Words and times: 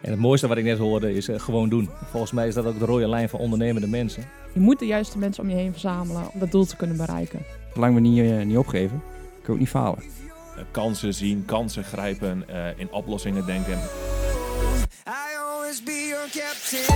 En 0.00 0.10
het 0.10 0.20
mooiste 0.20 0.48
wat 0.48 0.56
ik 0.56 0.64
net 0.64 0.78
hoorde 0.78 1.14
is 1.14 1.28
eh, 1.28 1.40
gewoon 1.40 1.68
doen. 1.68 1.90
Volgens 2.10 2.32
mij 2.32 2.46
is 2.48 2.54
dat 2.54 2.64
ook 2.66 2.78
de 2.78 2.84
rode 2.84 3.08
lijn 3.08 3.28
van 3.28 3.40
ondernemende 3.40 3.88
mensen. 3.88 4.24
Je 4.54 4.60
moet 4.60 4.78
de 4.78 4.86
juiste 4.86 5.18
mensen 5.18 5.42
om 5.42 5.50
je 5.50 5.56
heen 5.56 5.70
verzamelen 5.72 6.22
om 6.32 6.40
dat 6.40 6.50
doel 6.50 6.64
te 6.64 6.76
kunnen 6.76 6.96
bereiken. 6.96 7.42
Zolang 7.74 7.94
we 7.94 8.00
niet, 8.00 8.30
eh, 8.30 8.42
niet 8.44 8.56
opgeven, 8.56 9.02
kun 9.28 9.42
je 9.46 9.52
ook 9.52 9.58
niet 9.58 9.68
falen. 9.68 9.98
Eh, 10.56 10.64
kansen 10.70 11.14
zien, 11.14 11.44
kansen 11.44 11.84
grijpen, 11.84 12.48
eh, 12.48 12.78
in 12.78 12.92
oplossingen 12.92 13.46
denken. 13.46 13.78
I 15.06 15.36
always 15.38 15.82
be 15.82 16.06
your 16.08 16.28
captain. 16.30 16.86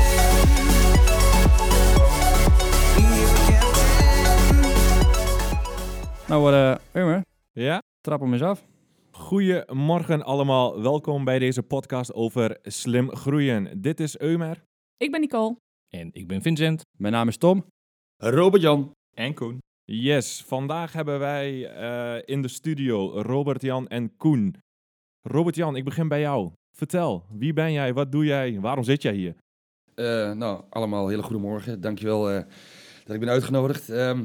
Nou, 6.27 6.53
eh 6.53 7.21
Ja? 7.53 7.83
trap 8.01 8.21
hem 8.21 8.33
eens 8.33 8.43
af. 8.43 8.63
Goedemorgen 9.15 10.23
allemaal, 10.23 10.83
welkom 10.83 11.25
bij 11.25 11.39
deze 11.39 11.63
podcast 11.63 12.13
over 12.13 12.59
slim 12.63 13.17
groeien. 13.17 13.81
Dit 13.81 14.01
is 14.01 14.19
Eumer. 14.19 14.63
Ik 14.97 15.11
ben 15.11 15.21
Nicole. 15.21 15.57
En 15.89 16.11
ik 16.13 16.29
ben 16.29 16.43
Vincent. 16.43 16.83
Mijn 16.99 17.13
naam 17.13 17.29
is 17.29 17.37
Tom. 17.37 17.65
Robert-Jan. 18.17 18.93
En 19.15 19.35
Koen. 19.35 19.59
Yes, 19.85 20.43
vandaag 20.47 20.93
hebben 20.93 21.19
wij 21.19 21.71
eh, 21.71 22.23
in 22.25 22.43
de 22.43 22.49
studio 22.49 23.21
Robert-Jan 23.21 23.89
en 23.89 24.17
Koen. 24.17 24.57
Robert-Jan, 25.29 25.77
ik 25.77 25.85
begin 25.85 26.09
bij 26.09 26.21
jou. 26.21 26.53
Vertel, 26.77 27.25
wie 27.31 27.53
ben 27.53 27.73
jij, 27.73 27.95
wat 27.95 28.13
doe 28.13 28.25
jij, 28.25 28.61
waarom 28.61 28.85
zit 28.85 29.03
jij 29.03 29.15
hier? 29.15 29.35
Eh, 29.95 30.33
nou, 30.33 30.65
allemaal 30.71 31.09
hele 31.09 31.23
goede 31.23 31.43
morgen. 31.43 31.81
Dankjewel 31.81 32.31
eh 32.31 32.43
dat 33.05 33.15
ik 33.15 33.21
ben 33.21 33.29
uitgenodigd. 33.29 33.89
Ehm, 33.89 34.25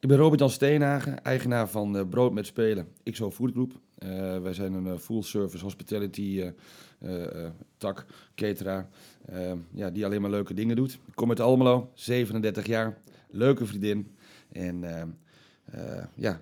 ik 0.00 0.08
ben 0.08 0.16
Robert-Jan 0.16 0.50
Steenhagen, 0.50 1.22
eigenaar 1.22 1.68
van 1.68 1.96
eh, 1.96 2.08
Brood 2.08 2.32
met 2.32 2.46
Spelen, 2.46 2.88
XO 3.04 3.30
Food 3.30 3.50
Group. 3.52 3.72
Eh, 3.98 4.38
wij 4.40 4.52
zijn 4.52 4.72
een 4.72 4.86
eh, 4.86 4.98
full 4.98 5.22
service 5.22 5.64
hospitality 5.64 6.40
eh, 6.40 6.48
eh, 6.98 7.44
eh, 7.44 7.50
tak, 7.76 8.06
cateraar, 8.34 8.88
ehm, 9.26 9.58
ja, 9.72 9.90
die 9.90 10.04
alleen 10.04 10.20
maar 10.20 10.30
leuke 10.30 10.54
dingen 10.54 10.76
doet. 10.76 10.92
Ik 10.92 11.14
kom 11.14 11.28
uit 11.28 11.40
Almelo, 11.40 11.90
37 11.94 12.66
jaar, 12.66 12.98
leuke 13.30 13.66
vriendin. 13.66 14.16
En 14.52 14.84
ehm, 14.84 15.08
eh, 15.64 16.04
ja, 16.14 16.40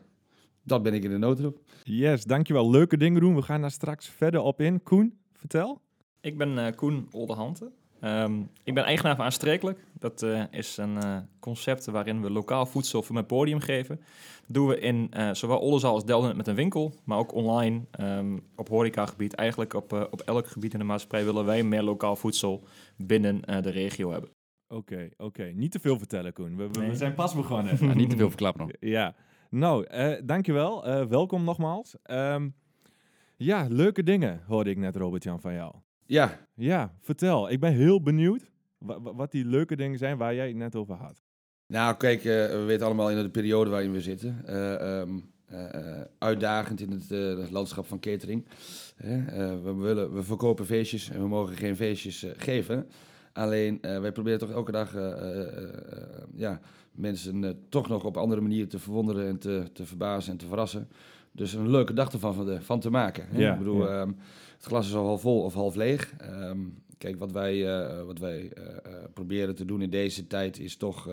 dat 0.62 0.82
ben 0.82 0.94
ik 0.94 1.04
in 1.04 1.10
de 1.10 1.18
notendop. 1.18 1.58
Yes, 1.82 2.24
dankjewel. 2.24 2.70
Leuke 2.70 2.96
dingen 2.96 3.20
doen. 3.20 3.34
We 3.34 3.42
gaan 3.42 3.60
daar 3.60 3.70
straks 3.70 4.08
verder 4.08 4.40
op 4.40 4.60
in. 4.60 4.82
Koen, 4.82 5.18
vertel. 5.32 5.80
Ik 6.20 6.38
ben 6.38 6.58
eh, 6.66 6.74
Koen 6.76 7.08
Olderhante. 7.10 7.70
Ehm, 8.04 8.40
ik 8.62 8.74
ben 8.74 8.84
eigenaar 8.84 9.16
van 9.16 9.24
Aanstrekelijk. 9.24 9.84
Dat 9.98 10.22
eh, 10.22 10.42
is 10.50 10.76
een 10.76 11.02
eh, 11.02 11.16
concept 11.40 11.84
waarin 11.86 12.22
we 12.22 12.30
lokaal 12.30 12.66
voedsel 12.66 13.02
voor 13.02 13.14
mijn 13.14 13.26
podium 13.26 13.60
geven. 13.60 13.96
Dat 13.96 14.54
doen 14.54 14.66
we 14.66 14.78
in 14.80 15.06
eh, 15.10 15.30
zowel 15.32 15.58
Oldenzaal 15.58 15.94
als 15.94 16.04
Delden 16.04 16.36
met 16.36 16.46
een 16.46 16.54
winkel, 16.54 16.94
maar 17.04 17.18
ook 17.18 17.34
online 17.34 17.80
ehm, 17.90 18.38
op 18.56 18.68
horecagebied. 18.68 19.34
Eigenlijk 19.34 19.74
op, 19.74 20.08
op 20.10 20.20
elk 20.20 20.46
gebied 20.46 20.72
in 20.72 20.78
de 20.78 20.84
maatschappij 20.84 21.24
willen 21.24 21.44
wij 21.44 21.62
meer 21.62 21.82
lokaal 21.82 22.16
voedsel 22.16 22.62
binnen 22.96 23.44
eh, 23.44 23.62
de 23.62 23.70
regio 23.70 24.10
hebben. 24.10 24.30
Oké, 24.68 25.08
oké. 25.16 25.44
Niet 25.44 25.70
te 25.72 25.80
veel 25.80 25.98
vertellen, 25.98 26.32
Koen. 26.32 26.56
We, 26.56 26.68
we- 26.70 26.96
zijn 26.96 27.14
pas 27.14 27.34
begonnen. 27.34 27.96
Niet 27.96 28.10
te 28.10 28.16
veel 28.16 28.28
verklappen 28.28 28.66
nog. 28.66 28.70
Ja, 28.90 29.14
nou, 29.50 29.84
eh, 29.84 30.20
dankjewel. 30.24 30.86
Eh 30.86 31.04
welkom 31.06 31.44
nogmaals. 31.44 31.96
Ehm, 32.02 32.48
ja, 33.36 33.66
leuke 33.70 34.02
dingen 34.02 34.40
hoorde 34.46 34.70
ik 34.70 34.76
net, 34.76 34.96
Robert-Jan, 34.96 35.40
van 35.40 35.54
jou. 35.54 35.74
Ja, 36.06 36.38
Ja, 36.54 36.94
vertel. 37.00 37.50
Ik 37.50 37.60
ben 37.60 37.72
heel 37.72 38.02
benieuwd 38.02 38.50
wa- 38.78 39.00
wa- 39.00 39.14
wat 39.14 39.30
die 39.30 39.44
leuke 39.44 39.76
dingen 39.76 39.98
zijn 39.98 40.16
waar 40.18 40.34
jij 40.34 40.46
het 40.48 40.56
net 40.56 40.76
over 40.76 40.94
had. 40.94 41.22
Nou, 41.66 41.96
kijk, 41.96 42.18
eh, 42.18 42.24
we 42.46 42.64
weten 42.66 42.86
allemaal 42.86 43.10
in 43.10 43.22
de 43.22 43.30
periode 43.30 43.70
waarin 43.70 43.92
we 43.92 44.00
zitten. 44.00 44.42
eh, 44.46 45.00
ehm, 45.00 45.10
eh, 45.46 46.00
uitdagend 46.18 46.80
in 46.80 46.90
het, 46.90 47.08
het 47.38 47.50
landschap 47.50 47.86
van 47.86 48.00
catering. 48.00 48.44
We, 48.96 49.74
willen, 49.76 50.14
we 50.14 50.22
verkopen 50.22 50.66
feestjes 50.66 51.10
en 51.10 51.20
we 51.20 51.28
mogen 51.28 51.56
geen 51.56 51.76
feestjes 51.76 52.26
geven. 52.36 52.88
Alleen, 53.32 53.78
wij 53.80 54.12
proberen 54.12 54.38
toch 54.38 54.50
elke 54.50 54.72
dag 54.72 54.92
ja, 56.34 56.60
mensen 56.92 57.64
toch 57.68 57.88
nog 57.88 58.04
op 58.04 58.16
andere 58.16 58.40
manieren 58.40 58.68
te 58.68 58.78
verwonderen 58.78 59.26
en 59.28 59.38
te, 59.38 59.62
te 59.72 59.86
verbazen 59.86 60.32
en 60.32 60.38
te 60.38 60.46
verrassen. 60.46 60.88
Dus 61.32 61.52
een 61.52 61.70
leuke 61.70 61.92
dag 61.92 62.12
ervan 62.12 62.34
van, 62.34 62.46
de, 62.46 62.60
van 62.62 62.80
te 62.80 62.90
maken. 62.90 63.26
Hè? 63.28 63.38
Ja, 63.38 63.52
Ik 63.52 63.58
bedoel, 63.58 63.86
ja. 63.88 64.00
ehm, 64.00 64.12
het 64.64 64.72
glas 64.72 64.86
is 64.88 64.94
al 64.94 65.06
half 65.06 65.20
vol 65.20 65.42
of 65.42 65.54
half 65.54 65.74
leeg. 65.74 66.14
Ehm, 66.18 66.58
kijk, 66.98 67.18
wat 67.18 67.32
wij, 67.32 67.76
eh, 67.76 68.02
wat 68.02 68.18
wij 68.18 68.50
eh, 68.52 68.64
eh, 68.66 69.04
proberen 69.14 69.54
te 69.54 69.64
doen 69.64 69.82
in 69.82 69.90
deze 69.90 70.26
tijd 70.26 70.58
is 70.58 70.76
toch 70.76 71.08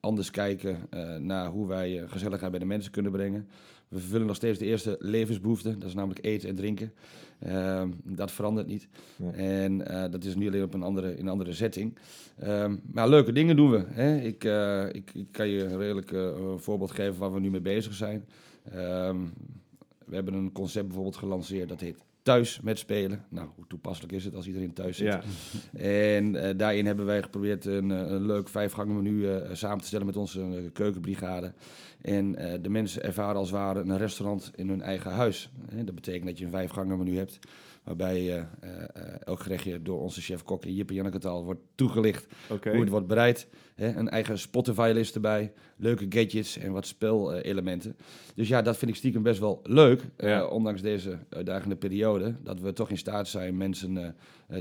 anders 0.00 0.30
kijken 0.30 0.78
naar 1.18 1.46
hoe 1.46 1.66
wij 1.66 2.04
gezelligheid 2.06 2.50
bij 2.50 2.60
de 2.60 2.66
mensen 2.66 2.92
kunnen 2.92 3.12
brengen. 3.12 3.48
We 3.88 3.98
vervullen 3.98 4.26
nog 4.26 4.36
steeds 4.36 4.58
de 4.58 4.64
eerste 4.64 4.96
levensbehoefte, 4.98 5.78
dat 5.78 5.88
is 5.88 5.94
namelijk 5.94 6.24
eten 6.24 6.48
en 6.48 6.54
drinken. 6.54 6.92
Ehm, 7.38 7.90
dat 8.04 8.30
verandert 8.30 8.66
niet. 8.66 8.88
Ja. 9.16 9.32
En 9.32 9.78
dat 10.10 10.24
is 10.24 10.34
nu 10.34 10.46
alleen 10.46 10.62
op 10.62 10.74
een 10.74 10.82
andere, 10.82 11.16
in 11.16 11.20
een 11.20 11.32
andere 11.32 11.52
setting. 11.52 11.98
Ehm, 12.38 12.76
maar 12.92 13.08
leuke 13.08 13.32
dingen 13.32 13.56
doen 13.56 13.70
we. 13.70 13.84
Hè? 13.86 14.16
Ik, 14.16 14.44
ik, 14.94 15.10
ik 15.14 15.26
kan 15.30 15.48
je 15.48 15.76
redelijk 15.76 16.12
eh, 16.12 16.20
een 16.20 16.58
voorbeeld 16.58 16.90
geven 16.90 17.18
waar 17.18 17.32
we 17.32 17.40
nu 17.40 17.50
mee 17.50 17.60
bezig 17.60 17.94
zijn. 17.94 18.24
We 20.04 20.16
hebben 20.16 20.34
een 20.34 20.52
concept 20.52 20.86
bijvoorbeeld 20.86 21.16
gelanceerd 21.16 21.68
dat 21.68 21.80
heet 21.80 21.96
Thuis 22.22 22.60
met 22.60 22.78
Spelen. 22.78 23.24
Nou, 23.28 23.48
hoe 23.54 23.66
toepasselijk 23.66 24.12
is 24.12 24.24
het 24.24 24.34
als 24.34 24.46
iedereen 24.46 24.72
thuis 24.72 24.96
zit? 24.96 25.06
Ja, 25.06 25.22
En 25.78 26.36
eh, 26.36 26.56
daarin 26.56 26.86
hebben 26.86 27.06
wij 27.06 27.22
geprobeerd 27.22 27.64
een, 27.64 27.90
eh, 27.90 27.98
een 27.98 28.26
leuk 28.26 28.48
vijfgangen 28.48 28.96
menu 28.96 29.28
eh, 29.28 29.48
samen 29.52 29.80
te 29.80 29.86
stellen 29.86 30.06
met 30.06 30.16
onze 30.16 30.70
keukenbrigade. 30.72 31.52
En 32.00 32.32
de 32.62 32.68
mensen 32.68 33.02
ervaren 33.02 33.36
als 33.36 33.50
het 33.50 33.58
ware 33.58 33.80
een 33.80 33.98
restaurant 33.98 34.50
in 34.54 34.68
hun 34.68 34.82
eigen 34.82 35.10
huis. 35.10 35.50
Dat 35.84 35.94
betekent 35.94 36.26
dat 36.26 36.38
je 36.38 36.44
een 36.44 36.50
vijfgangen 36.50 36.98
menu 36.98 37.16
hebt. 37.16 37.38
Waarbij 37.84 38.16
eh, 38.36 38.38
eh, 38.60 38.74
elk 39.24 39.40
gerechtje 39.40 39.82
door 39.82 40.00
onze 40.00 40.20
chef-kok 40.20 40.64
in 40.64 40.74
Jip 40.74 40.88
en 40.88 40.94
Janneke 40.94 41.18
taal 41.18 41.44
wordt 41.44 41.60
toegelicht 41.74 42.26
hoe 42.48 42.80
het 42.80 42.88
wordt 42.88 43.06
bereid. 43.06 43.48
Hè? 43.74 43.96
Een 43.96 44.08
eigen 44.08 44.38
Spotify-list 44.38 45.14
erbij, 45.14 45.52
leuke 45.76 46.06
gadgets 46.08 46.58
en 46.58 46.72
wat 46.72 46.86
spelelementen. 46.86 47.96
Dus 48.34 48.48
ja, 48.48 48.62
dat 48.62 48.76
vind 48.76 48.90
ik 48.90 48.96
stiekem 48.96 49.22
best 49.22 49.40
wel 49.40 49.60
leuk, 49.62 50.02
eh, 50.16 50.28
Ja. 50.28 50.46
ondanks 50.46 50.82
deze 50.82 51.18
uitdagende 51.28 51.76
periode. 51.76 52.34
Dat 52.42 52.60
we 52.60 52.72
toch 52.72 52.90
in 52.90 52.98
staat 52.98 53.28
zijn 53.28 53.56
mensen 53.56 54.14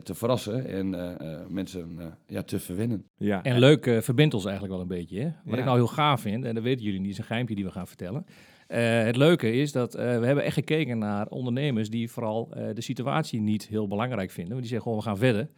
te 0.03 0.13
verrassen 0.15 0.65
en 0.67 0.93
eh, 0.95 1.33
eh, 1.33 1.47
mensen 1.47 1.95
eh, 1.99 2.05
ja, 2.27 2.43
te 2.43 2.59
verwennen. 2.59 3.05
Ja, 3.17 3.43
En 3.43 3.59
leuk 3.59 3.85
eh, 3.85 4.01
verbindt 4.01 4.33
ons 4.33 4.43
eigenlijk 4.45 4.73
wel 4.73 4.81
een 4.83 4.89
beetje. 4.89 5.19
Hè? 5.19 5.23
Wat 5.25 5.53
Ja. 5.53 5.57
ik 5.59 5.65
nou 5.65 5.77
heel 5.77 5.87
gaaf 5.87 6.21
vind, 6.21 6.45
en 6.45 6.53
dat 6.55 6.63
weten 6.63 6.85
jullie 6.85 6.99
niet, 6.99 7.11
is 7.11 7.17
een 7.17 7.23
geheimpje 7.23 7.55
die 7.55 7.65
we 7.65 7.71
gaan 7.71 7.87
vertellen. 7.87 8.25
Eh, 8.69 9.03
het 9.03 9.15
leuke 9.15 9.51
is 9.51 9.71
dat 9.71 9.95
eh, 9.95 10.19
we 10.19 10.25
hebben 10.25 10.43
echt 10.43 10.53
gekeken 10.53 10.97
naar 10.97 11.27
ondernemers 11.27 11.89
die 11.89 12.11
vooral 12.11 12.51
eh, 12.51 12.67
de 12.73 12.81
situatie 12.81 13.41
niet 13.41 13.67
heel 13.67 13.87
belangrijk 13.87 14.31
vinden. 14.31 14.53
Maar 14.53 14.61
die 14.61 14.69
zeggen 14.69 14.87
gewoon, 14.87 15.03
we 15.03 15.09
gaan 15.09 15.17
verder. 15.17 15.49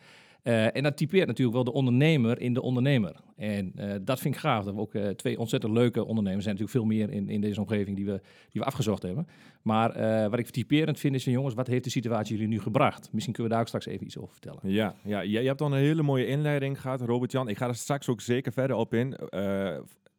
En 0.44 0.84
dat 0.84 0.98
typeert 0.98 1.28
natuurlijk 1.28 1.56
wel 1.56 1.64
de 1.64 1.74
ondernemer 1.74 2.40
in 2.40 2.54
de 2.54 2.62
ondernemer. 2.62 3.16
En 3.36 3.74
dat 4.02 4.20
vind 4.20 4.36
ik 4.36 4.40
gaaf. 4.40 4.64
Dat 4.64 4.74
we 4.74 4.80
ook 4.80 4.98
twee 5.16 5.40
ontzettend 5.40 5.74
leuke 5.74 6.06
ondernemers 6.06 6.44
zijn. 6.44 6.56
natuurlijk 6.58 6.86
veel 6.86 6.98
meer 6.98 7.12
in, 7.12 7.30
in 7.30 7.42
deze 7.42 7.60
omgeving 7.60 7.96
die 7.96 8.06
we, 8.06 8.22
die 8.50 8.62
we 8.62 8.68
afgezocht 8.68 9.02
hebben. 9.02 9.28
Maar 9.62 10.30
wat 10.30 10.40
ik 10.40 10.50
typerend 10.50 11.00
vind 11.00 11.16
is, 11.16 11.24
jongens, 11.24 11.54
wat 11.54 11.68
heeft 11.68 11.84
de 11.84 11.90
situatie 11.90 12.36
jullie 12.36 12.50
nu 12.50 12.60
gebracht? 12.60 13.10
Misschien 13.12 13.34
kunnen 13.34 13.52
we 13.52 13.58
daar 13.58 13.60
ook 13.60 13.68
straks 13.68 13.86
even 13.86 14.06
iets 14.06 14.18
over 14.18 14.32
vertellen. 14.32 14.60
Ja, 14.64 14.96
ja, 15.04 15.20
je, 15.20 15.42
je 15.42 15.48
hebt 15.48 15.62
al 15.62 15.72
een 15.72 15.80
hele 15.80 16.04
mooie 16.04 16.26
inleiding 16.28 16.82
gehad, 16.82 17.02
Robert-Jan. 17.02 17.48
Ik 17.48 17.58
ga 17.58 17.68
er 17.68 17.76
straks 17.76 18.10
ook 18.10 18.22
zeker 18.22 18.52
verder 18.52 18.76
op 18.76 18.94
in. 18.94 19.16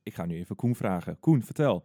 Ik 0.03 0.14
ga 0.14 0.26
nu 0.26 0.36
even 0.36 0.56
Koen 0.56 0.74
vragen. 0.74 1.16
Koen, 1.20 1.42
vertel. 1.42 1.84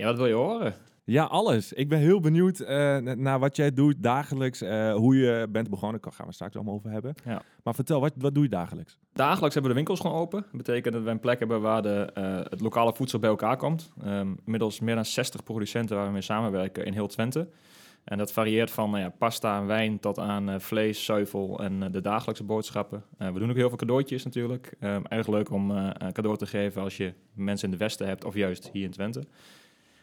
Ja, 0.00 0.06
wat 0.06 0.16
wil 0.16 0.26
je 0.26 0.34
horen? 0.34 0.74
Ja, 1.04 1.24
alles. 1.24 1.72
Ik 1.72 1.88
ben 1.88 1.98
heel 1.98 2.20
benieuwd 2.20 2.60
eh, 2.60 2.76
na- 2.96 3.14
naar 3.14 3.38
wat 3.38 3.56
jij 3.56 3.72
doet 3.74 4.02
dagelijks, 4.02 4.60
eh, 4.60 4.94
hoe 4.94 5.16
je 5.16 5.46
bent 5.50 5.70
begonnen. 5.70 6.00
Daar 6.00 6.12
gaan 6.12 6.26
we 6.26 6.32
straks 6.32 6.54
allemaal 6.54 6.74
over 6.74 6.90
hebben. 6.90 7.14
Ja. 7.24 7.42
Maar 7.64 7.74
vertel, 7.74 8.00
wat, 8.00 8.12
wat 8.16 8.34
doe 8.34 8.42
je 8.42 8.48
dagelijks? 8.48 8.98
Dagelijks 9.12 9.54
hebben 9.54 9.62
we 9.62 9.68
de 9.68 9.74
winkels 9.74 10.00
gewoon 10.00 10.16
open. 10.16 10.40
Dat 10.40 10.56
betekent 10.56 10.94
dat 10.94 11.02
we 11.02 11.10
een 11.10 11.20
plek 11.20 11.38
hebben 11.38 11.60
waar 11.60 11.82
de, 11.82 12.10
eh, 12.14 12.36
het 12.50 12.60
lokale 12.60 12.94
voedsel 12.94 13.18
bij 13.18 13.30
elkaar 13.30 13.56
komt. 13.56 13.92
Ehm, 14.02 14.32
inmiddels 14.44 14.80
meer 14.80 14.94
dan 14.94 15.04
60 15.04 15.42
producenten 15.42 15.96
waar 15.96 16.06
we 16.06 16.12
mee 16.12 16.22
samenwerken 16.22 16.84
in 16.84 16.92
heel 16.92 17.06
Twente. 17.06 17.48
En 18.04 18.18
dat 18.18 18.32
varieert 18.32 18.70
van 18.70 18.90
nou 18.90 19.02
ja, 19.02 19.08
pasta 19.18 19.58
en 19.60 19.66
wijn 19.66 19.98
tot 20.00 20.18
aan 20.18 20.60
vlees, 20.60 21.04
zuivel 21.04 21.58
en 21.62 21.92
de 21.92 22.00
dagelijkse 22.00 22.44
boodschappen. 22.44 23.04
We 23.18 23.38
doen 23.38 23.50
ook 23.50 23.56
heel 23.56 23.68
veel 23.68 23.78
cadeautjes 23.78 24.24
natuurlijk. 24.24 24.74
Ehm, 24.80 25.02
erg 25.08 25.26
leuk 25.26 25.50
om 25.50 25.92
cadeau 26.12 26.36
te 26.36 26.46
geven 26.46 26.82
als 26.82 26.96
je 26.96 27.12
mensen 27.34 27.64
in 27.64 27.78
de 27.78 27.84
Westen 27.84 28.06
hebt 28.06 28.24
of 28.24 28.34
juist 28.34 28.70
hier 28.72 28.84
in 28.84 28.90
Twente. 28.90 29.24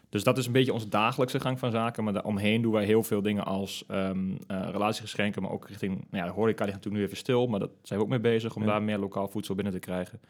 Dus 0.09 0.23
dat 0.23 0.37
is 0.37 0.45
een 0.45 0.51
beetje 0.51 0.73
onze 0.73 0.87
dagelijkse 0.89 1.39
gang 1.39 1.59
van 1.59 1.71
zaken. 1.71 2.03
Maar 2.03 2.13
daaromheen 2.13 2.61
doen 2.61 2.71
wij 2.71 2.85
heel 2.85 3.03
veel 3.03 3.21
dingen 3.21 3.45
als 3.45 3.83
ehm, 3.87 4.31
eh, 4.47 4.67
relatiegeschenken, 4.71 5.41
maar 5.41 5.51
ook 5.51 5.67
richting 5.67 5.91
nou 5.95 6.05
ja, 6.23 6.25
de 6.25 6.31
horeca 6.31 6.63
gaat 6.63 6.73
natuurlijk 6.73 6.95
nu 6.95 7.03
even 7.03 7.17
stil, 7.17 7.47
maar 7.47 7.59
daar 7.59 7.69
zijn 7.81 7.99
we 7.99 8.05
ook 8.05 8.11
mee 8.11 8.19
bezig 8.19 8.55
om 8.55 8.61
Ja. 8.61 8.67
daar 8.67 8.81
meer 8.83 8.97
lokaal 8.97 9.27
voedsel 9.27 9.55
binnen 9.55 9.73
te 9.73 9.79
krijgen. 9.79 10.21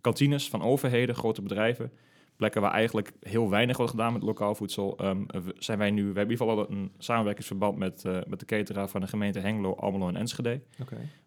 Kantines 0.00 0.48
van 0.48 0.62
overheden, 0.62 1.14
grote 1.14 1.42
bedrijven, 1.42 1.92
plekken 2.36 2.60
waar 2.60 2.72
eigenlijk 2.72 3.12
heel 3.20 3.50
weinig 3.50 3.76
wordt 3.76 3.92
gedaan 3.92 4.12
met 4.12 4.22
lokaal 4.22 4.54
voedsel, 4.54 4.96
ehm, 4.96 5.22
zijn 5.58 5.78
wij 5.78 5.90
nu, 5.90 6.00
we 6.00 6.06
hebben 6.18 6.24
in 6.24 6.30
ieder 6.30 6.46
geval 6.46 6.64
al 6.64 6.70
een 6.70 6.92
samenwerkingsverband 6.98 7.76
met, 7.78 8.04
eh, 8.04 8.18
met 8.26 8.40
de 8.40 8.46
cateraar 8.46 8.88
van 8.88 9.00
de 9.00 9.06
gemeente 9.06 9.38
Hengelo, 9.38 9.74
Almelo 9.74 10.08
en 10.08 10.16
Enschede, 10.16 10.60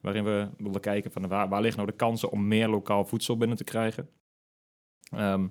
waarin 0.01 0.24
we 0.24 0.47
willen 0.57 0.81
kijken 0.81 1.12
van 1.12 1.27
waar, 1.27 1.50
waar 1.50 1.62
liggen 1.62 1.80
nou 1.80 1.92
de 1.92 1.97
kansen 1.97 2.31
om 2.31 2.47
meer 2.47 2.68
lokaal 2.69 3.06
voedsel 3.06 3.38
binnen 3.38 3.57
te 3.57 3.63
krijgen. 3.63 4.09
Ehm, 5.15 5.47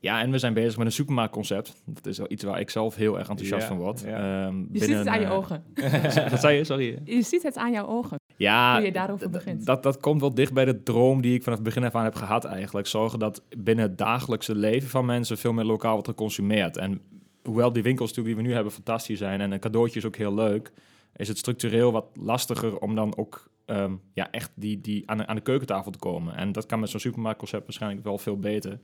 Ja, 0.00 0.20
en 0.20 0.30
we 0.30 0.38
zijn 0.38 0.54
bezig 0.54 0.76
met 0.76 0.86
een 0.86 0.92
supermarktconcept. 0.92 1.82
Dat 1.84 2.06
is 2.06 2.18
wel 2.18 2.30
iets 2.30 2.44
waar 2.44 2.60
ik 2.60 2.70
zelf 2.70 2.94
heel 2.94 3.18
erg 3.18 3.28
enthousiast 3.28 3.62
Ja, 3.62 3.68
van 3.68 3.78
word. 3.78 4.00
ja. 4.00 4.46
Ehm, 4.46 4.56
Je 4.58 4.66
ziet 4.70 4.78
binnen, 4.78 4.98
het 4.98 5.06
aan 5.08 5.20
je 5.20 5.26
eh, 5.26 5.32
ogen. 5.32 5.64
Wat 6.30 6.40
zei 6.40 6.56
je? 6.56 6.64
Sorry. 6.64 6.98
Je 7.04 7.22
ziet 7.22 7.42
het 7.42 7.56
aan 7.56 7.72
jouw 7.72 7.86
ogen. 7.86 8.18
Ja, 8.36 8.76
Hoe 8.76 8.84
je 8.86 8.92
daarover 8.92 9.30
begint. 9.30 9.66
Dat, 9.66 9.82
dat 9.82 10.00
komt 10.00 10.20
wel 10.20 10.34
dicht 10.34 10.52
bij 10.52 10.64
de 10.64 10.82
droom 10.82 11.20
die 11.20 11.34
ik 11.34 11.42
vanaf 11.42 11.58
het 11.58 11.66
begin 11.68 11.84
af 11.84 11.94
aan 11.94 12.04
heb 12.04 12.14
gehad 12.14 12.44
eigenlijk. 12.44 12.86
Zorgen 12.86 13.18
dat 13.18 13.42
binnen 13.56 13.84
het 13.84 13.98
dagelijkse 13.98 14.54
leven 14.54 14.88
van 14.88 15.04
mensen 15.04 15.38
veel 15.38 15.52
meer 15.52 15.64
lokaal 15.64 15.92
wordt 15.92 16.08
geconsumeerd. 16.08 16.76
En 16.76 17.00
hoewel 17.42 17.72
die 17.72 17.82
winkels 17.82 18.08
natuurlijk 18.08 18.34
die 18.36 18.44
we 18.44 18.50
nu 18.50 18.54
hebben 18.54 18.72
fantastisch 18.72 19.18
zijn 19.18 19.40
en 19.40 19.52
een 19.52 19.60
cadeautje 19.60 19.98
is 19.98 20.04
ook 20.06 20.16
heel 20.16 20.34
leuk, 20.34 20.72
is 21.16 21.28
het 21.28 21.38
structureel 21.38 21.92
wat 21.92 22.06
lastiger 22.14 22.78
om 22.78 22.94
dan 22.94 23.16
ook 23.16 23.50
ehm, 23.64 23.92
ja, 24.12 24.30
echt 24.30 24.50
die, 24.54 24.80
die 24.80 25.10
aan, 25.10 25.16
de, 25.18 25.26
aan 25.26 25.36
de 25.36 25.42
keukentafel 25.42 25.90
te 25.90 25.98
komen. 25.98 26.36
En 26.36 26.52
dat 26.52 26.66
kan 26.66 26.80
met 26.80 26.90
zo'n 26.90 27.00
supermarktconcept 27.00 27.64
waarschijnlijk 27.64 28.04
wel 28.04 28.18
veel 28.18 28.38
beter. 28.38 28.78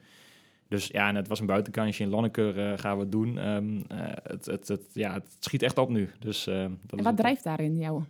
Dus 0.73 0.87
ja, 0.87 1.09
en 1.09 1.15
het 1.15 1.29
was 1.29 1.41
een 1.41 1.47
buitenkantje 1.47 2.05
in 2.05 2.11
Lonneker 2.11 2.59
eh, 2.59 2.79
gaan 2.79 2.97
we 2.97 3.03
het 3.03 3.13
doen. 3.13 3.39
Ehm, 3.39 3.77
eh, 3.89 3.99
het, 4.23 4.47
het, 4.47 4.69
het, 4.69 4.83
ja, 4.93 5.13
het 5.13 5.37
schiet 5.39 5.63
echt 5.63 5.79
op 5.79 5.89
nu. 5.89 6.09
Dus, 6.19 6.47
ehm, 6.47 6.71
dat 6.83 6.99
En 6.99 7.05
wat 7.05 7.17
drijft 7.17 7.45
daarin 7.45 7.77
jou? 7.77 8.03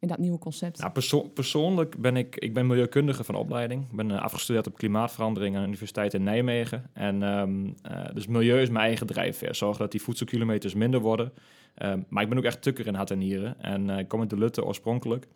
In 0.00 0.08
dat 0.08 0.18
nieuwe 0.18 0.38
concept? 0.38 0.78
nou, 0.78 0.92
perso- 0.92 1.28
persoonlijk 1.28 2.00
ben 2.00 2.16
ik, 2.16 2.36
ik 2.36 2.54
ben 2.54 2.66
milieukundige 2.66 3.24
van 3.24 3.34
opleiding. 3.34 3.82
Ik 3.90 3.96
ben 3.96 4.10
eh, 4.10 4.22
afgestudeerd 4.22 4.66
op 4.66 4.76
klimaatverandering 4.76 5.54
aan 5.54 5.60
de 5.60 5.66
Universiteit 5.66 6.14
in 6.14 6.22
Nijmegen. 6.22 6.90
En 6.92 7.22
ehm, 7.22 7.66
eh, 7.82 8.14
dus 8.14 8.26
milieu 8.26 8.60
is 8.60 8.70
mijn 8.70 8.84
eigen 8.84 9.06
drijfveer. 9.06 9.54
Zorgen 9.54 9.80
dat 9.80 9.90
die 9.90 10.02
voedselkilometers 10.02 10.74
minder 10.74 11.00
worden. 11.00 11.32
Ehm, 11.74 12.00
maar 12.08 12.22
ik 12.22 12.28
ben 12.28 12.38
ook 12.38 12.44
echt 12.44 12.62
tukker 12.62 12.86
in 12.86 12.94
hart 12.94 13.10
en 13.10 13.18
nieren. 13.18 13.60
En 13.60 13.90
eh, 13.90 13.98
ik 13.98 14.08
kom 14.08 14.20
uit 14.20 14.30
de 14.30 14.38
Lutte 14.38 14.64
oorspronkelijk. 14.64 15.26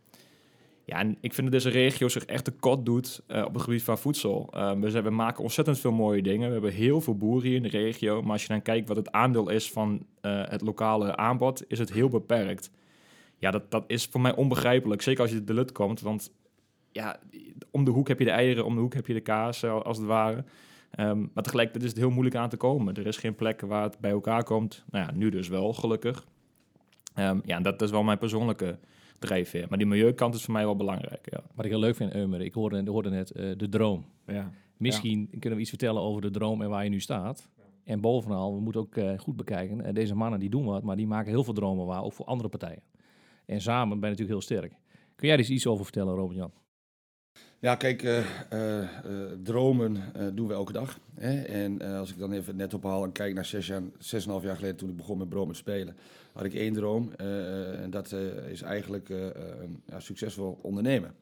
Ja, 0.85 0.99
en 0.99 1.17
ik 1.21 1.33
vind 1.35 1.53
dat 1.53 1.63
deze 1.63 1.79
regio 1.79 2.09
zich 2.09 2.25
echt 2.25 2.45
tekort 2.45 2.87
doet 2.87 3.23
eh, 3.27 3.45
op 3.45 3.55
het 3.55 3.63
gebied 3.63 3.83
van 3.83 3.99
voedsel. 3.99 4.49
Ehm, 4.51 4.81
we, 4.81 5.03
we 5.03 5.11
maken 5.11 5.43
ontzettend 5.43 5.79
veel 5.79 5.93
mooie 5.93 6.23
dingen. 6.23 6.47
We 6.47 6.53
hebben 6.53 6.73
heel 6.73 7.01
veel 7.01 7.17
boeren 7.17 7.49
hier 7.49 7.57
in 7.57 7.63
de 7.63 7.69
regio. 7.69 8.23
Maar 8.23 8.33
als 8.33 8.43
je 8.43 8.49
dan 8.49 8.63
kijkt 8.63 8.89
wat 8.89 8.97
het 8.97 9.13
aandeel 9.13 9.49
is 9.49 9.71
van 9.71 10.07
eh, 10.21 10.43
het 10.45 10.61
lokale 10.61 11.17
aanbod, 11.17 11.65
is 11.69 11.79
het 11.79 11.93
heel 11.93 12.09
beperkt. 12.09 12.71
Ja, 13.39 13.51
dat, 13.51 13.71
dat 13.71 13.85
is 13.87 14.07
voor 14.07 14.21
mij 14.21 14.35
onbegrijpelijk. 14.35 15.03
Zeker 15.03 15.23
als 15.23 15.31
je 15.31 15.45
de 15.45 15.55
Lut 15.55 15.73
komt. 15.73 16.01
Want 16.01 16.33
ja, 16.93 17.19
om 17.71 17.85
de 17.85 17.91
hoek 17.91 18.09
heb 18.09 18.19
je 18.19 18.25
de 18.25 18.31
eieren, 18.31 18.65
om 18.65 18.75
de 18.75 18.81
hoek 18.81 18.95
heb 18.95 19.07
je 19.07 19.15
de 19.15 19.21
kaas, 19.21 19.63
eh, 19.63 19.81
als 19.81 19.97
het 19.97 20.07
ware. 20.07 20.45
Ehm, 20.91 21.21
maar 21.33 21.43
tegelijkertijd 21.43 21.85
is 21.85 21.91
het 21.91 21.99
heel 21.99 22.11
moeilijk 22.11 22.37
aan 22.37 22.49
te 22.49 22.57
komen. 22.57 22.95
Er 22.95 23.07
is 23.07 23.17
geen 23.17 23.35
plek 23.35 23.61
waar 23.61 23.83
het 23.83 23.99
bij 23.99 24.11
elkaar 24.11 24.45
komt. 24.45 24.85
Nou 24.91 25.05
ja, 25.05 25.13
nu 25.15 25.31
dus 25.31 25.49
wel, 25.49 25.73
gelukkig. 25.73 26.25
Ehm, 27.15 27.41
ja, 27.45 27.61
dat 27.61 27.83
is 27.83 27.91
wel 27.91 28.03
mijn 28.03 28.19
persoonlijke 28.19 28.79
drijfveer. 29.23 29.67
Maar 29.69 29.79
die 29.79 29.87
milieukant 29.87 30.35
is 30.35 30.45
voor 30.45 30.53
mij 30.55 30.65
wel 30.65 30.77
belangrijk, 30.77 31.31
ja. 31.31 31.41
Wat 31.55 31.65
ik 31.65 31.71
heel 31.71 31.81
leuk 31.81 31.97
vind, 31.97 32.15
Eumer, 32.15 32.41
ik 32.41 32.55
hoorde, 32.55 32.91
hoorde 32.91 33.11
net 33.11 33.31
eh, 33.31 33.51
de 33.57 33.69
droom. 33.69 34.05
Ja. 34.27 34.51
Misschien 34.77 35.29
kunnen 35.31 35.55
we 35.55 35.61
iets 35.61 35.69
vertellen 35.69 36.03
over 36.03 36.23
de 36.23 36.31
droom 36.31 36.63
en 36.63 36.69
waar 36.69 36.85
je 36.85 36.91
nu 36.91 37.01
staat. 37.01 37.49
En 37.85 38.01
bovenal, 38.01 38.55
we 38.55 38.61
moeten 38.61 38.81
ook 38.81 38.97
eh, 38.97 39.19
goed 39.19 39.37
bekijken. 39.37 39.85
eh, 39.85 39.95
deze 39.95 40.15
mannen 40.15 40.41
die 40.41 40.51
doen 40.51 40.65
wat, 40.65 40.83
maar 40.83 40.97
die 40.97 41.07
maken 41.07 41.31
heel 41.31 41.45
veel 41.45 41.55
dromen 41.55 41.87
waar, 41.87 42.03
ook 42.03 42.13
voor 42.13 42.27
andere 42.27 42.49
partijen. 42.49 42.83
En 43.47 43.61
samen 43.61 44.01
ben 44.01 44.11
je 44.11 44.17
natuurlijk 44.17 44.49
heel 44.49 44.57
sterk. 44.59 44.73
Kun 45.17 45.29
jij 45.29 45.33
er 45.37 45.39
eens 45.43 45.51
iets 45.51 45.67
over 45.67 45.85
vertellen, 45.85 46.15
Robert-Jan? 46.15 46.51
Ja, 47.59 47.75
kijk, 47.75 48.03
eh, 48.03 48.19
eh, 48.51 48.83
eh, 48.83 48.89
dromen 49.43 49.97
eh, 50.15 50.27
doen 50.35 50.47
we 50.47 50.55
elke 50.55 50.73
dag. 50.73 50.99
Hè? 51.15 51.41
En 51.43 51.81
eh, 51.81 51.99
als 51.99 52.11
ik 52.11 52.19
dan 52.19 52.33
even 52.33 52.57
net 52.57 52.75
ophaal 52.75 53.05
en 53.05 53.13
kijk 53.13 53.35
naar 53.35 53.45
zes, 53.45 53.67
jaar, 53.67 53.83
zes 53.99 54.23
en 54.23 54.27
een 54.27 54.33
half 54.35 54.45
jaar 54.45 54.57
geleden 54.57 54.77
toen 54.77 54.89
ik 54.89 54.97
begon 54.97 55.19
met 55.19 55.29
brood 55.29 55.47
met 55.47 55.57
spelen, 55.57 55.97
had 56.33 56.45
ik 56.45 56.55
één 56.55 56.73
droom. 56.73 57.13
eh, 57.17 57.81
en 57.83 57.91
dat 57.91 58.13
eh, 58.13 58.49
is 58.51 58.63
eigenlijk 58.63 59.11
eh, 59.11 59.19
een 59.61 59.83
ja, 59.87 60.01
succesvol 60.01 60.59
ondernemen. 60.63 61.15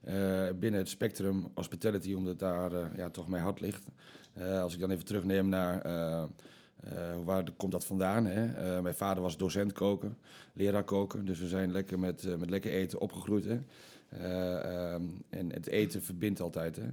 Eh, 0.00 0.14
binnen 0.58 0.80
het 0.80 0.88
spectrum 0.88 1.46
hospitality, 1.54 2.14
omdat 2.14 2.38
daar 2.38 2.72
eh, 2.72 2.84
ja, 2.96 3.10
toch 3.10 3.28
mijn 3.28 3.42
hart 3.42 3.60
ligt. 3.60 3.84
Eh, 4.32 4.60
als 4.62 4.74
ik 4.74 4.80
dan 4.80 4.90
even 4.90 5.04
terugneem 5.04 5.48
naar 5.48 5.80
eh, 5.82 6.22
eh, 6.22 7.16
waar 7.24 7.44
komt 7.56 7.72
dat 7.72 7.86
vandaan? 7.86 8.26
Hè? 8.26 8.46
Eh, 8.76 8.82
mijn 8.82 8.94
vader 8.94 9.22
was 9.22 9.36
docent 9.36 9.72
koken, 9.72 10.16
leraar 10.52 10.84
koken. 10.84 11.24
Dus 11.24 11.38
we 11.40 11.48
zijn 11.48 11.72
lekker 11.72 11.98
met, 11.98 12.24
eh, 12.24 12.34
met 12.36 12.50
lekker 12.50 12.70
eten 12.72 13.00
opgegroeid. 13.00 13.44
Hè? 13.44 13.58
Eh, 14.08 14.92
ehm, 14.92 15.02
en 15.30 15.52
het 15.52 15.66
eten 15.66 16.02
verbindt 16.02 16.40
altijd. 16.40 16.76
Hè? 16.76 16.88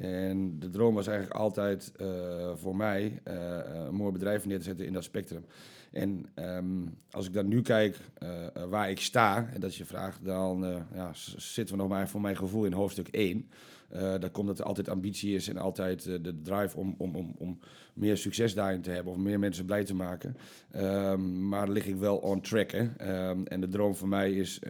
En 0.00 0.58
de 0.58 0.70
droom 0.70 0.94
was 0.94 1.06
eigenlijk 1.06 1.40
altijd 1.40 1.92
eh, 1.96 2.06
voor 2.54 2.76
mij 2.76 3.20
eh, 3.24 3.58
een 3.86 3.94
mooi 3.94 4.12
bedrijf 4.12 4.46
neer 4.46 4.58
te 4.58 4.64
zetten 4.64 4.86
in 4.86 4.92
dat 4.92 5.04
spectrum. 5.04 5.44
En 5.92 6.26
ehm, 6.34 6.86
als 7.10 7.26
ik 7.26 7.32
dan 7.32 7.48
nu 7.48 7.62
kijk 7.62 7.96
eh, 8.14 8.46
waar 8.68 8.90
ik 8.90 9.00
sta, 9.00 9.48
en 9.52 9.60
dat 9.60 9.74
je 9.74 9.84
vraag, 9.84 10.18
dan 10.22 10.64
eh, 10.64 10.76
ja, 10.94 11.10
zitten 11.36 11.74
we 11.74 11.80
nog 11.80 11.90
maar 11.90 12.08
voor 12.08 12.20
mijn 12.20 12.36
gevoel 12.36 12.64
in 12.64 12.72
hoofdstuk 12.72 13.08
1. 13.08 13.48
Eh 13.88 14.00
daar 14.00 14.30
komt 14.30 14.46
dat 14.46 14.58
er 14.58 14.64
altijd 14.64 14.88
ambitie 14.88 15.34
is 15.34 15.48
en 15.48 15.56
altijd 15.56 16.06
eh, 16.06 16.14
de 16.22 16.42
drive 16.42 16.76
om, 16.76 16.94
om, 16.98 17.16
om, 17.16 17.34
om 17.38 17.58
meer 17.94 18.16
succes 18.16 18.54
daarin 18.54 18.80
te 18.80 18.90
hebben 18.90 19.12
of 19.12 19.18
meer 19.18 19.38
mensen 19.38 19.64
blij 19.64 19.84
te 19.84 19.94
maken. 19.94 20.36
Ehm, 20.70 21.48
maar 21.48 21.68
lig 21.68 21.86
ik 21.86 21.96
wel 21.96 22.16
on 22.16 22.40
track. 22.40 22.70
Hè? 22.70 22.88
Ehm, 22.96 23.44
en 23.44 23.60
de 23.60 23.68
droom 23.68 23.94
voor 23.94 24.08
mij 24.08 24.32
is, 24.32 24.60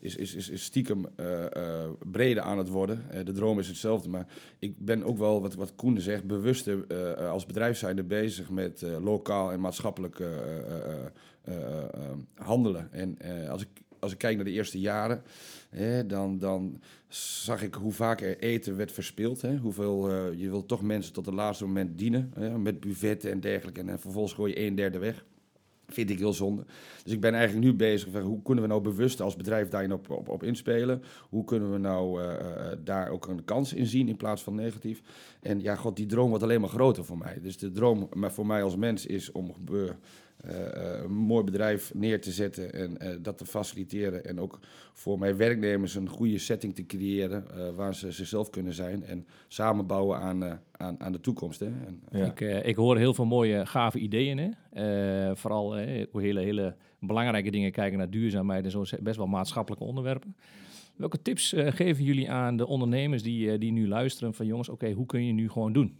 is, 0.00 0.16
is, 0.16 0.48
is, 0.48 0.64
stiekem 0.64 1.06
eh, 1.16 1.44
eh, 1.44 1.90
breder 2.10 2.42
aan 2.42 2.58
het 2.58 2.68
worden. 2.68 3.04
Eh, 3.10 3.24
de 3.24 3.32
droom 3.32 3.58
is 3.58 3.68
hetzelfde, 3.68 4.08
maar 4.08 4.26
ik 4.58 4.78
ben 4.78 5.02
ook 5.02 5.18
wel, 5.18 5.40
wat, 5.40 5.54
wat 5.54 5.74
Koen 5.74 6.00
zegt, 6.00 6.24
bewuster 6.24 6.86
als 7.16 7.46
bedrijf 7.46 7.78
zijnde 7.78 8.02
bezig 8.02 8.50
met 8.50 8.84
lokaal 9.00 9.52
en 9.52 9.60
maatschappelijk 9.60 10.22
handelen. 12.34 12.92
En 12.92 13.18
als, 13.48 13.62
ik, 13.62 13.68
als 13.98 14.12
ik 14.12 14.18
kijk 14.18 14.36
naar 14.36 14.44
de 14.44 14.50
eerste 14.50 14.80
jaren, 14.80 15.22
hè, 15.68 16.06
dan, 16.06 16.38
dan 16.38 16.80
zag 17.14 17.62
ik 17.62 17.74
hoe 17.74 17.92
vaak 17.92 18.20
er 18.20 18.38
eten 18.38 18.76
werd 18.76 18.92
verspild. 18.92 19.42
Hè? 19.42 19.56
Hoeveel, 19.56 20.10
je 20.32 20.48
wil 20.48 20.66
toch 20.66 20.82
mensen 20.82 21.12
tot 21.12 21.26
het 21.26 21.34
laatste 21.34 21.64
moment 21.64 21.98
dienen, 21.98 22.32
hè? 22.34 22.58
met 22.58 22.80
buffetten 22.80 23.30
en 23.30 23.40
dergelijke. 23.40 23.80
En, 23.80 23.88
eh, 23.88 23.98
vervolgens 23.98 24.34
gooi 24.34 24.52
je 24.52 24.60
een 24.60 24.74
derde 24.74 24.98
weg. 24.98 25.24
Vind 25.92 26.10
ik 26.10 26.18
heel 26.18 26.32
zonde. 26.32 26.64
Dus 27.04 27.12
ik 27.12 27.20
ben 27.20 27.34
eigenlijk 27.34 27.64
nu 27.66 27.74
bezig 27.74 28.08
van 28.10 28.20
hoe 28.20 28.42
kunnen 28.42 28.64
we 28.64 28.70
nou 28.70 28.82
bewust 28.82 29.20
als 29.20 29.36
bedrijf 29.36 29.68
daarin 29.68 29.92
op, 29.92 30.10
op, 30.10 30.28
op 30.28 30.42
inspelen? 30.42 31.02
Hoe 31.28 31.44
kunnen 31.44 31.72
we 31.72 31.78
nou 31.78 32.22
eh, 32.22 32.34
eh, 32.34 32.78
daar 32.84 33.08
ook 33.08 33.26
een 33.26 33.44
kans 33.44 33.72
in 33.72 33.86
zien 33.86 34.08
in 34.08 34.16
plaats 34.16 34.42
van 34.42 34.54
negatief? 34.54 35.02
En 35.40 35.60
ja, 35.60 35.74
god, 35.74 35.96
die 35.96 36.06
droom 36.06 36.28
wordt 36.28 36.44
alleen 36.44 36.60
maar 36.60 36.70
groter 36.70 37.04
voor 37.04 37.18
mij. 37.18 37.38
Dus 37.42 37.58
de 37.58 37.70
droom 37.70 38.08
maar 38.12 38.32
voor 38.32 38.46
mij 38.46 38.62
als 38.62 38.76
mens 38.76 39.06
is 39.06 39.32
om 39.32 39.54
eh, 39.72 39.80
een 40.42 41.12
mooi 41.12 41.44
bedrijf 41.44 41.94
neer 41.94 42.20
te 42.20 42.30
zetten 42.30 42.72
en 42.72 42.98
eh, 42.98 43.16
dat 43.22 43.38
te 43.38 43.46
faciliteren. 43.46 44.24
En 44.24 44.40
ook 44.40 44.58
voor 44.92 45.18
mijn 45.18 45.36
werknemers 45.36 45.94
een 45.94 46.08
goede 46.08 46.38
setting 46.38 46.74
te 46.74 46.86
creëren 46.86 47.44
eh, 47.50 47.70
waar 47.74 47.94
ze 47.94 48.12
zichzelf 48.12 48.50
kunnen 48.50 48.72
zijn. 48.72 49.04
En 49.04 49.26
samenbouwen 49.48 50.18
aan, 50.18 50.44
eh, 50.44 50.52
aan, 50.72 51.00
aan 51.00 51.12
de 51.12 51.20
toekomst. 51.20 51.60
Hè? 51.60 51.66
En, 51.66 52.02
Ja. 52.12 52.24
Ik, 52.26 52.40
eh, 52.40 52.66
ik 52.66 52.76
hoor 52.76 52.96
heel 52.96 53.14
veel 53.14 53.24
mooie, 53.26 53.66
gave 53.66 53.98
ideeën. 53.98 54.38
Hè? 54.38 54.48
Eh, 55.28 55.36
vooral 55.36 55.76
eh, 55.76 56.06
hele, 56.12 56.40
hele 56.40 56.76
belangrijke 57.00 57.50
dingen 57.50 57.72
kijken 57.72 57.98
naar 57.98 58.10
duurzaamheid 58.10 58.64
en 58.64 58.70
zo 58.70 58.84
best 59.00 59.16
wel 59.16 59.26
maatschappelijke 59.26 59.84
onderwerpen. 59.84 60.36
Welke 61.00 61.22
tips 61.22 61.52
eh, 61.52 61.72
geven 61.72 62.04
jullie 62.04 62.30
aan 62.30 62.56
de 62.56 62.66
ondernemers 62.66 63.22
die, 63.22 63.52
eh, 63.52 63.58
die 63.58 63.72
nu 63.72 63.88
luisteren 63.88 64.34
van 64.34 64.46
jongens, 64.46 64.68
oké, 64.68 64.92
hoe 64.92 65.06
kun 65.06 65.24
je 65.26 65.32
nu 65.32 65.48
gewoon 65.50 65.72
doen? 65.72 65.98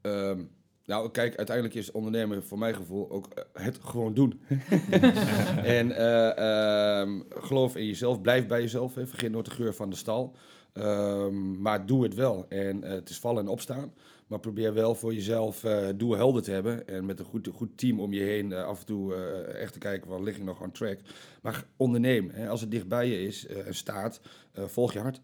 Ehm, 0.00 0.44
nou, 0.88 1.10
kijk, 1.10 1.36
uiteindelijk 1.36 1.76
is 1.76 1.90
ondernemen 1.90 2.44
voor 2.44 2.58
mijn 2.58 2.74
gevoel 2.74 3.10
ook 3.10 3.26
eh, 3.26 3.64
het 3.64 3.78
gewoon 3.82 4.14
doen. 4.14 4.40
en 5.78 5.92
eh, 5.92 7.00
ehm, 7.00 7.20
geloof 7.28 7.76
in 7.76 7.86
jezelf, 7.86 8.20
blijf 8.20 8.46
bij 8.46 8.60
jezelf. 8.60 8.94
Hè. 8.94 9.06
Vergeet 9.06 9.30
nooit 9.30 9.44
de 9.44 9.50
geur 9.50 9.74
van 9.74 9.90
de 9.90 9.96
stal. 9.96 10.34
Ehm, 10.72 11.60
maar 11.60 11.86
doe 11.86 12.02
het 12.02 12.14
wel. 12.14 12.46
En 12.48 12.84
eh, 12.84 12.90
het 12.90 13.08
is 13.08 13.18
vallen 13.18 13.42
en 13.42 13.48
opstaan. 13.48 13.92
Maar 14.26 14.40
probeer 14.40 14.74
wel 14.74 14.94
voor 14.94 15.14
jezelf 15.14 15.64
doelen 15.96 16.18
helder 16.18 16.42
te 16.42 16.50
hebben. 16.50 16.88
En 16.88 17.06
met 17.06 17.18
een 17.18 17.24
goed, 17.24 17.48
goed 17.54 17.78
team 17.78 18.00
om 18.00 18.12
je 18.12 18.20
heen 18.20 18.52
af 18.52 18.80
en 18.80 18.86
toe 18.86 19.14
echt 19.44 19.72
te 19.72 19.78
kijken, 19.78 20.10
waar 20.10 20.22
lig 20.22 20.36
ik 20.36 20.44
nog 20.44 20.62
on 20.62 20.72
track. 20.72 20.98
Maar 21.42 21.64
onderneem. 21.76 22.30
Hè. 22.30 22.48
Als 22.48 22.60
het 22.60 22.70
dichtbij 22.70 23.08
je 23.08 23.22
is 23.22 23.46
en 23.46 23.74
staat, 23.74 24.20
volg 24.52 24.92
je 24.92 24.98
hart. 24.98 25.20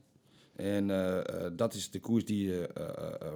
En 0.57 0.87
dat 1.57 1.75
is 1.75 1.91
de 1.91 2.01
koers 2.01 2.25
die 2.25 2.47
je 2.47 2.69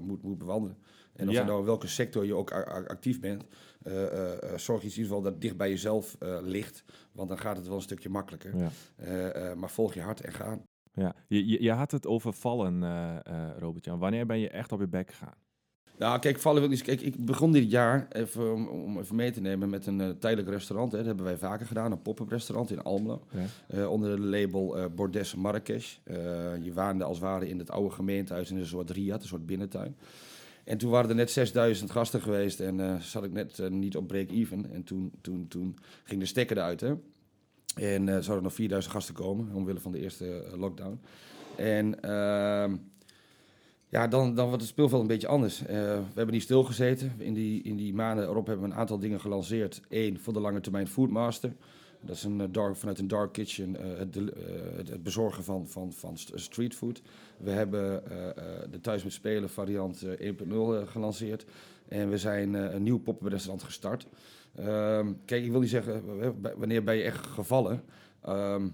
moet, 0.00 0.22
moet 0.22 0.38
bewandelen. 0.38 0.76
En 1.18 1.28
of 1.28 1.34
Ja. 1.34 1.40
je 1.40 1.46
nou 1.46 1.64
welke 1.64 1.86
sector 1.86 2.24
je 2.24 2.34
ook 2.34 2.52
actief 2.88 3.20
bent, 3.20 3.44
eh, 3.82 4.04
eh, 4.04 4.42
eh, 4.42 4.58
zorg 4.58 4.82
in 4.82 4.88
ieder 4.88 5.04
geval 5.04 5.22
dat 5.22 5.32
het 5.32 5.40
dicht 5.40 5.56
bij 5.56 5.68
jezelf 5.68 6.16
ligt. 6.42 6.84
Want 7.12 7.28
dan 7.28 7.38
gaat 7.38 7.56
het 7.56 7.66
wel 7.66 7.76
een 7.76 7.82
stukje 7.82 8.08
makkelijker. 8.08 8.52
Ja. 8.56 9.54
Maar 9.54 9.70
volg 9.70 9.94
je 9.94 10.00
hart 10.00 10.20
en 10.20 10.32
ga. 10.32 10.58
Ja. 10.92 11.14
Je, 11.26 11.46
je, 11.46 11.62
je 11.62 11.72
had 11.72 11.90
het 11.90 12.06
over 12.06 12.32
vallen, 12.32 12.82
Robert-Jan. 13.58 13.98
Wanneer 13.98 14.26
ben 14.26 14.38
je 14.38 14.48
echt 14.48 14.72
op 14.72 14.80
je 14.80 14.88
bek 14.88 15.10
gegaan? 15.10 15.34
Nou, 15.98 16.18
kijk, 16.18 16.38
vallen 16.38 16.60
wil 16.60 16.70
niet. 16.70 16.82
Kijk, 16.82 17.00
ik 17.00 17.24
begon 17.24 17.52
dit 17.52 17.70
jaar, 17.70 18.06
even, 18.10 18.54
om, 18.54 18.66
om 18.68 18.98
even 18.98 19.16
mee 19.16 19.30
te 19.30 19.40
nemen, 19.40 19.70
met 19.70 19.86
een 19.86 20.18
tijdelijk 20.18 20.48
restaurant. 20.48 20.92
Hè. 20.92 20.98
Dat 20.98 21.06
hebben 21.06 21.24
wij 21.24 21.36
vaker 21.36 21.66
gedaan, 21.66 21.92
een 21.92 22.02
pop-up 22.02 22.28
restaurant 22.28 22.70
in 22.70 22.82
Almelo. 22.82 23.26
Ja. 23.68 23.88
Onder 23.88 24.10
het 24.10 24.18
label 24.18 24.90
Bordes 24.94 25.34
Marrakesh. 25.34 25.96
Je 26.60 26.70
waande 26.74 27.04
als 27.04 27.16
het 27.16 27.26
ware 27.26 27.48
in 27.48 27.58
het 27.58 27.70
oude 27.70 27.90
gemeentehuis 27.90 28.50
in 28.50 28.56
een 28.56 28.66
soort 28.66 28.90
riad, 28.90 29.22
een 29.22 29.28
soort 29.28 29.46
binnentuin. 29.46 29.96
En 30.68 30.78
toen 30.78 30.90
waren 30.90 31.10
er 31.10 31.16
net 31.16 31.30
6000 31.30 31.90
gasten 31.90 32.20
geweest 32.20 32.60
en 32.60 32.80
eh, 32.80 33.00
zat 33.00 33.24
ik 33.24 33.32
net 33.32 33.58
eh, 33.58 33.68
niet 33.68 33.96
op 33.96 34.06
break-even. 34.06 34.72
En 34.72 34.84
toen, 34.84 35.12
toen, 35.20 35.48
toen 35.48 35.78
ging 36.04 36.20
de 36.20 36.26
stekker 36.26 36.56
eruit. 36.56 36.80
Hè? 36.80 36.94
En 37.74 38.08
er 38.08 38.22
zouden 38.22 38.44
nog 38.44 38.54
4000 38.54 38.94
gasten 38.94 39.14
komen, 39.14 39.54
omwille 39.54 39.80
van 39.80 39.92
de 39.92 40.00
eerste 40.00 40.44
lockdown. 40.56 41.00
En 41.56 42.00
ehm, 42.00 42.76
ja, 43.88 44.08
dan, 44.08 44.34
dan 44.34 44.46
wordt 44.46 44.62
het 44.62 44.70
speelveld 44.70 45.00
een 45.00 45.06
beetje 45.06 45.26
anders. 45.26 45.60
We 45.60 46.02
hebben 46.14 46.34
niet 46.34 46.42
stilgezeten. 46.42 47.12
In 47.18 47.34
die, 47.34 47.62
in 47.62 47.76
die 47.76 47.94
maanden 47.94 48.24
erop 48.24 48.46
hebben 48.46 48.66
we 48.66 48.72
een 48.72 48.78
aantal 48.78 48.98
dingen 48.98 49.20
gelanceerd. 49.20 49.80
Eén, 49.88 50.18
voor 50.18 50.32
de 50.32 50.40
lange 50.40 50.60
termijn 50.60 50.88
Foodmaster. 50.88 51.52
Dat 52.00 52.16
is 52.16 52.24
een, 52.24 52.40
eh, 52.40 52.46
dark, 52.50 52.76
vanuit 52.76 52.98
een 52.98 53.08
dark 53.08 53.32
kitchen 53.32 53.76
eh, 53.76 53.98
het, 53.98 54.16
eh, 54.16 54.24
het, 54.76 54.88
het 54.88 55.02
bezorgen 55.02 55.44
van, 55.44 55.68
van, 55.68 55.92
van 55.92 56.18
st- 56.18 56.32
streetfood. 56.34 57.02
We 57.38 57.50
hebben 57.50 58.02
de 58.70 58.80
Thuis 58.80 59.04
met 59.04 59.12
Spelen 59.12 59.50
variant 59.50 60.02
eh, 60.02 60.32
1.0 60.32 60.74
eh, 60.74 60.86
gelanceerd. 60.86 61.44
En 61.88 62.10
we 62.10 62.18
zijn 62.18 62.54
een 62.54 62.82
nieuw 62.82 62.98
poppenrestaurant 62.98 63.62
gestart. 63.62 64.06
Ehm, 64.54 65.12
kijk, 65.24 65.44
ik 65.44 65.50
wil 65.50 65.60
niet 65.60 65.70
zeggen, 65.70 66.02
wanneer 66.58 66.84
ben 66.84 66.96
je 66.96 67.02
echt 67.02 67.26
gevallen? 67.26 67.82
Ehm, 68.22 68.68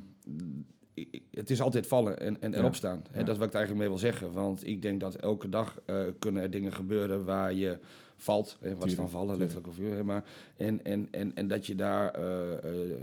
het 1.31 1.51
is 1.51 1.61
altijd 1.61 1.87
vallen 1.87 2.19
en, 2.21 2.41
en, 2.41 2.65
opstaan. 2.65 3.03
Ja. 3.13 3.19
dat 3.19 3.29
is 3.29 3.39
wat 3.39 3.49
ik 3.49 3.55
eigenlijk 3.55 3.85
mee 3.85 3.89
wil 3.89 3.99
zeggen. 3.99 4.33
Want 4.33 4.67
ik 4.67 4.83
denk 4.83 5.01
dat 5.01 5.15
elke 5.15 5.49
dag 5.49 5.81
kunnen 6.19 6.43
er 6.43 6.51
dingen 6.51 6.73
gebeuren 6.73 7.25
waar 7.25 7.53
je 7.53 7.79
valt. 8.25 8.57
Hè, 8.61 8.77
wat 8.77 8.87
is 8.87 8.95
van 8.95 9.11
vallen, 9.11 9.37
letterlijk 9.39 9.69
of 9.69 9.79
hè, 9.79 10.05
maar. 10.05 10.25
En, 10.57 10.85
en, 10.85 11.09
en, 11.11 11.35
en 11.35 11.49
dat 11.49 11.67
je 11.67 11.75
daar 11.75 12.11
eh, 12.15 12.53
eh, 12.53 12.91
eh, 12.93 12.99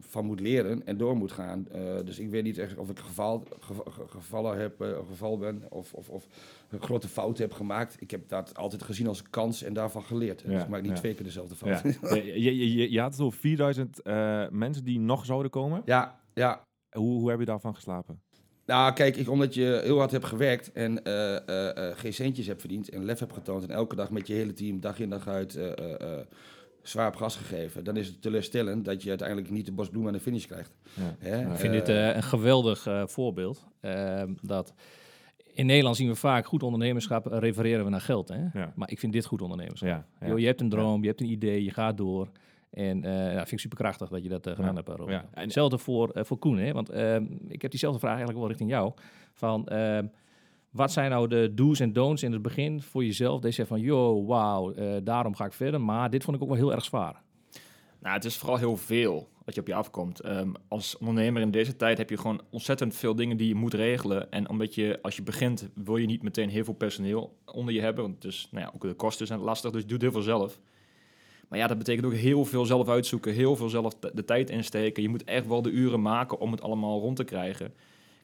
van 0.00 0.24
moet 0.24 0.40
leren 0.40 0.86
en 0.86 0.96
door 0.96 1.16
moet 1.16 1.32
gaan. 1.32 1.66
Dus 2.04 2.18
ik 2.18 2.30
weet 2.30 2.42
niet 2.42 2.58
echt 2.58 2.76
of 2.76 2.90
ik 2.90 2.98
geval, 2.98 3.42
geva- 3.60 3.90
ge- 3.90 4.08
gevallen 4.08 4.58
heb, 4.58 4.74
geval 5.08 5.38
ben 5.38 5.62
of, 5.70 5.94
of, 5.94 6.08
of 6.08 6.26
een 6.70 6.82
grote 6.82 7.08
fout 7.08 7.38
heb 7.38 7.52
gemaakt. 7.52 7.96
Ik 8.00 8.10
heb 8.10 8.28
dat 8.28 8.56
altijd 8.56 8.82
gezien 8.82 9.06
als 9.06 9.18
een 9.20 9.30
kans 9.30 9.62
en 9.62 9.72
daarvan 9.72 10.02
geleerd. 10.02 10.40
Ja, 10.40 10.48
dus 10.48 10.62
ik 10.62 10.68
maak 10.68 10.82
niet 10.82 10.90
ja. 10.90 10.96
twee 10.96 11.14
keer 11.14 11.24
dezelfde 11.24 11.66
Ja. 11.66 11.76
fout. 11.76 11.98
Ja, 12.02 12.14
je, 12.14 12.42
je, 12.56 12.74
je, 12.74 12.90
je 12.90 13.00
had 13.00 13.14
zo 13.14 13.30
4000 13.30 14.02
eh, 14.02 14.48
mensen 14.50 14.84
die 14.84 15.00
nog 15.00 15.24
zouden 15.24 15.50
komen. 15.50 15.82
ja. 16.34 16.62
Hoe, 16.96 17.18
hoe 17.20 17.30
heb 17.30 17.38
je 17.38 17.44
daarvan 17.44 17.74
geslapen? 17.74 18.22
Nou, 18.66 18.92
kijk, 18.92 19.16
ik, 19.16 19.30
omdat 19.30 19.54
je 19.54 19.80
heel 19.84 19.98
hard 19.98 20.10
hebt 20.10 20.24
gewerkt 20.24 20.72
en 20.72 21.04
eh, 21.04 21.36
eh, 21.48 21.88
eh, 21.90 21.96
geen 21.96 22.12
centjes 22.14 22.46
hebt 22.46 22.60
verdiend 22.60 22.88
en 22.88 23.04
lef 23.04 23.18
hebt 23.18 23.32
getoond 23.32 23.62
en 23.62 23.70
elke 23.70 23.96
dag 23.96 24.10
met 24.10 24.26
je 24.26 24.34
hele 24.34 24.52
team, 24.52 24.80
dag 24.80 24.98
in 24.98 25.10
dag 25.10 25.28
uit, 25.28 25.56
eh, 25.56 25.78
eh, 25.78 26.00
eh, 26.00 26.26
zwaar 26.82 27.08
op 27.08 27.16
gas 27.16 27.36
gegeven, 27.36 27.84
dan 27.84 27.96
is 27.96 28.06
het 28.06 28.22
teleurstellend 28.22 28.84
dat 28.84 29.02
je 29.02 29.08
uiteindelijk 29.08 29.50
niet 29.50 29.66
de 29.66 29.72
bosbloem 29.72 30.06
aan 30.06 30.12
de 30.12 30.20
finish 30.20 30.44
krijgt. 30.46 30.72
Ja. 30.94 31.16
Hè? 31.18 31.40
Ja. 31.40 31.50
Ik 31.50 31.58
vind 31.58 31.72
dit 31.72 31.88
eh, 31.88 32.14
een 32.14 32.22
geweldig 32.22 32.86
eh, 32.86 33.06
voorbeeld. 33.06 33.66
Ehm, 33.80 34.32
dat 34.42 34.74
in 35.52 35.66
Nederland 35.66 35.96
zien 35.96 36.08
we 36.08 36.14
vaak 36.14 36.46
goed 36.46 36.62
ondernemerschap, 36.62 37.26
refereren 37.26 37.84
we 37.84 37.90
naar 37.90 38.00
geld. 38.00 38.28
Hè? 38.28 38.42
Ja. 38.52 38.72
Maar 38.74 38.90
ik 38.90 38.98
vind 38.98 39.12
dit 39.12 39.24
goed 39.24 39.42
ondernemerschap. 39.42 39.88
Ja, 39.88 40.06
ja. 40.20 40.26
Joh, 40.26 40.38
je 40.38 40.46
hebt 40.46 40.60
een 40.60 40.68
droom, 40.68 41.02
je 41.02 41.08
hebt 41.08 41.20
een 41.20 41.30
idee, 41.30 41.64
je 41.64 41.70
gaat 41.70 41.96
door. 41.96 42.28
En 42.74 43.04
eh 43.04 43.12
ja, 43.32 43.36
vind 43.36 43.52
ik 43.52 43.58
superkrachtig 43.58 44.08
dat 44.08 44.22
je 44.22 44.28
dat 44.28 44.46
eh, 44.46 44.54
gedaan 44.54 44.74
Ja. 44.74 44.82
hebt, 44.84 45.00
eh. 45.00 45.06
Ja. 45.08 45.24
En- 45.32 45.42
Hetzelfde 45.42 45.78
voor, 45.78 46.10
voor 46.14 46.38
Koen, 46.38 46.58
hè? 46.58 46.72
want 46.72 46.88
ehm, 46.88 47.24
ik 47.48 47.62
heb 47.62 47.70
diezelfde 47.70 47.98
vraag 47.98 48.10
eigenlijk 48.12 48.38
wel 48.40 48.48
richting 48.48 48.70
jou. 48.70 48.92
Van, 49.32 49.66
ehm, 49.68 50.06
wat 50.70 50.92
zijn 50.92 51.10
nou 51.10 51.28
de 51.28 51.52
do's 51.54 51.80
en 51.80 51.92
don'ts 51.92 52.22
in 52.22 52.32
het 52.32 52.42
begin 52.42 52.82
voor 52.82 53.04
jezelf? 53.04 53.40
Dat 53.40 53.50
je 53.50 53.56
zegt 53.56 53.68
van, 53.68 53.80
yo, 53.80 54.24
wauw, 54.24 54.74
daarom 55.02 55.34
ga 55.34 55.44
ik 55.44 55.52
verder. 55.52 55.80
Maar 55.80 56.10
dit 56.10 56.24
vond 56.24 56.36
ik 56.36 56.42
ook 56.42 56.48
wel 56.48 56.58
heel 56.58 56.72
erg 56.72 56.84
zwaar. 56.84 57.22
Nou, 58.00 58.14
het 58.14 58.24
is 58.24 58.36
vooral 58.36 58.56
heel 58.58 58.76
veel 58.76 59.28
wat 59.44 59.54
je 59.54 59.60
op 59.60 59.66
je 59.66 59.74
afkomt. 59.74 60.20
Ehm, 60.20 60.52
als 60.68 60.98
ondernemer 60.98 61.42
in 61.42 61.50
deze 61.50 61.76
tijd 61.76 61.98
heb 61.98 62.10
je 62.10 62.16
gewoon 62.16 62.40
ontzettend 62.50 62.94
veel 62.94 63.14
dingen 63.14 63.36
die 63.36 63.48
je 63.48 63.54
moet 63.54 63.74
regelen. 63.74 64.30
En 64.30 64.48
omdat 64.48 64.74
je, 64.74 64.98
als 65.02 65.16
je 65.16 65.22
begint, 65.22 65.68
wil 65.74 65.96
je 65.96 66.06
niet 66.06 66.22
meteen 66.22 66.48
heel 66.48 66.64
veel 66.64 66.74
personeel 66.74 67.36
onder 67.44 67.74
je 67.74 67.80
hebben. 67.80 68.04
Want 68.04 68.22
dus, 68.22 68.48
nou 68.50 68.64
ja, 68.64 68.72
ook 68.74 68.80
de 68.82 68.94
kosten 68.94 69.26
zijn 69.26 69.40
lastig, 69.40 69.70
dus 69.70 69.80
je 69.82 69.86
doet 69.88 70.00
heel 70.02 70.12
veel 70.12 70.22
zelf. 70.22 70.60
Maar 71.48 71.58
ja, 71.58 71.66
dat 71.66 71.78
betekent 71.78 72.06
ook 72.06 72.14
heel 72.14 72.44
veel 72.44 72.64
zelf 72.64 72.88
uitzoeken, 72.88 73.32
heel 73.32 73.56
veel 73.56 73.68
zelf 73.68 73.94
de 73.94 74.24
tijd 74.24 74.50
insteken. 74.50 75.02
Je 75.02 75.08
moet 75.08 75.24
echt 75.24 75.46
wel 75.46 75.62
de 75.62 75.70
uren 75.70 76.02
maken 76.02 76.38
om 76.38 76.50
het 76.50 76.62
allemaal 76.62 77.00
rond 77.00 77.16
te 77.16 77.24
krijgen. 77.24 77.74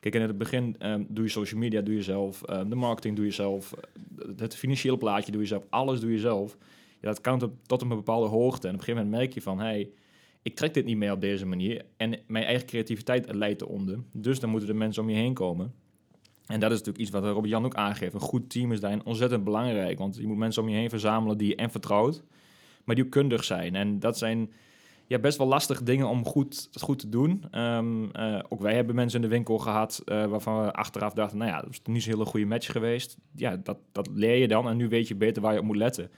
Kijk, 0.01 0.15
in 0.15 0.21
het 0.21 0.39
begin 0.39 0.77
ehm, 0.79 1.05
doe 1.09 1.25
je 1.25 1.31
social 1.31 1.61
media, 1.61 1.81
doe 1.81 1.95
je 1.95 2.03
zelf. 2.03 2.43
ehm, 2.43 2.69
de 2.69 2.75
marketing 2.75 3.17
doe 3.17 3.25
je 3.25 3.31
zelf. 3.31 3.73
eh, 3.73 4.29
het 4.37 4.57
financiële 4.57 4.99
plaatje 4.99 5.33
doe 5.33 5.41
je 5.41 5.47
zelf. 5.47 5.65
Alles 5.71 6.01
doe 6.01 6.13
je 6.13 6.19
zelf. 6.19 6.57
Ja, 7.01 7.09
dat 7.09 7.21
kan 7.21 7.53
tot, 7.67 7.83
een 7.83 7.89
bepaalde 7.89 8.27
hoogte. 8.27 8.69
En 8.69 8.75
op 8.75 8.79
een 8.79 8.85
gegeven 8.85 9.05
moment 9.05 9.23
merk 9.23 9.35
je 9.35 9.43
van... 9.43 9.59
Hey, 9.59 9.91
ik 10.43 10.55
trek 10.55 10.75
dit 10.75 10.85
niet 10.85 10.97
meer 10.97 11.13
op 11.13 11.21
deze 11.21 11.47
manier. 11.47 11.85
En 11.97 12.19
mijn 12.27 12.45
eigen 12.45 12.67
creativiteit 12.67 13.35
leidt 13.35 13.63
eronder. 13.63 13.99
Dus 14.13 14.41
dan 14.41 14.51
moeten 14.51 14.69
er 14.69 14.77
mensen 14.77 15.03
om 15.03 15.11
je 15.11 15.17
heen 15.17 15.35
komen. 15.35 15.75
En 16.47 16.61
dat 16.61 16.71
is 16.71 16.79
natuurlijk 16.79 16.99
iets 17.05 17.11
wat 17.11 17.25
Robert 17.25 17.49
Jan 17.49 17.65
ook 17.65 17.75
aangeeft. 17.75 18.15
Een 18.15 18.21
goed 18.21 18.51
team 18.51 18.73
is 18.73 18.81
daarin 18.81 19.05
ontzettend 19.05 19.45
belangrijk. 19.45 19.99
Want 19.99 20.17
je 20.17 20.27
moet 20.27 20.37
mensen 20.37 20.63
om 20.63 20.69
je 20.69 20.77
heen 20.77 20.91
verzamelen 20.91 21.39
die 21.39 21.49
je 21.49 21.57
en 21.57 21.71
vertrouwt... 21.71 22.23
maar 22.85 22.95
die 22.95 23.05
ook 23.05 23.11
kundig 23.11 23.45
zijn. 23.45 23.75
En 23.75 23.99
dat 23.99 24.19
zijn 24.19 24.51
ja, 25.11 25.19
best 25.19 25.39
wel 25.39 25.47
lastige 25.47 25.85
dingen 25.85 26.09
om 26.09 26.25
goed, 26.25 26.69
goed 26.81 26.99
te 26.99 27.09
doen. 27.09 27.45
Ehm, 27.51 28.11
eh, 28.13 28.39
ook 28.49 28.61
wij 28.61 28.75
hebben 28.75 28.95
mensen 28.95 29.23
in 29.23 29.29
de 29.29 29.35
winkel 29.35 29.59
gehad... 29.59 30.03
eh, 30.05 30.27
waarvan 30.27 30.63
we 30.63 30.73
achteraf 30.73 31.13
dachten... 31.13 31.39
nou 31.39 31.51
ja, 31.51 31.61
dat 31.61 31.71
is 31.71 31.81
niet 31.85 32.03
zo'n 32.03 32.13
hele 32.13 32.25
goede 32.25 32.47
match 32.47 32.73
geweest. 32.73 33.17
Ja, 33.35 33.57
dat, 33.57 33.79
dat 33.93 34.09
leer 34.15 34.37
je 34.37 34.49
dan. 34.49 34.69
En 34.69 34.77
nu 34.77 34.89
weet 34.89 35.09
je 35.09 35.15
beter 35.15 35.43
waar 35.43 35.53
je 35.53 35.59
op 35.59 35.65
moet 35.65 35.77
letten. 35.77 36.11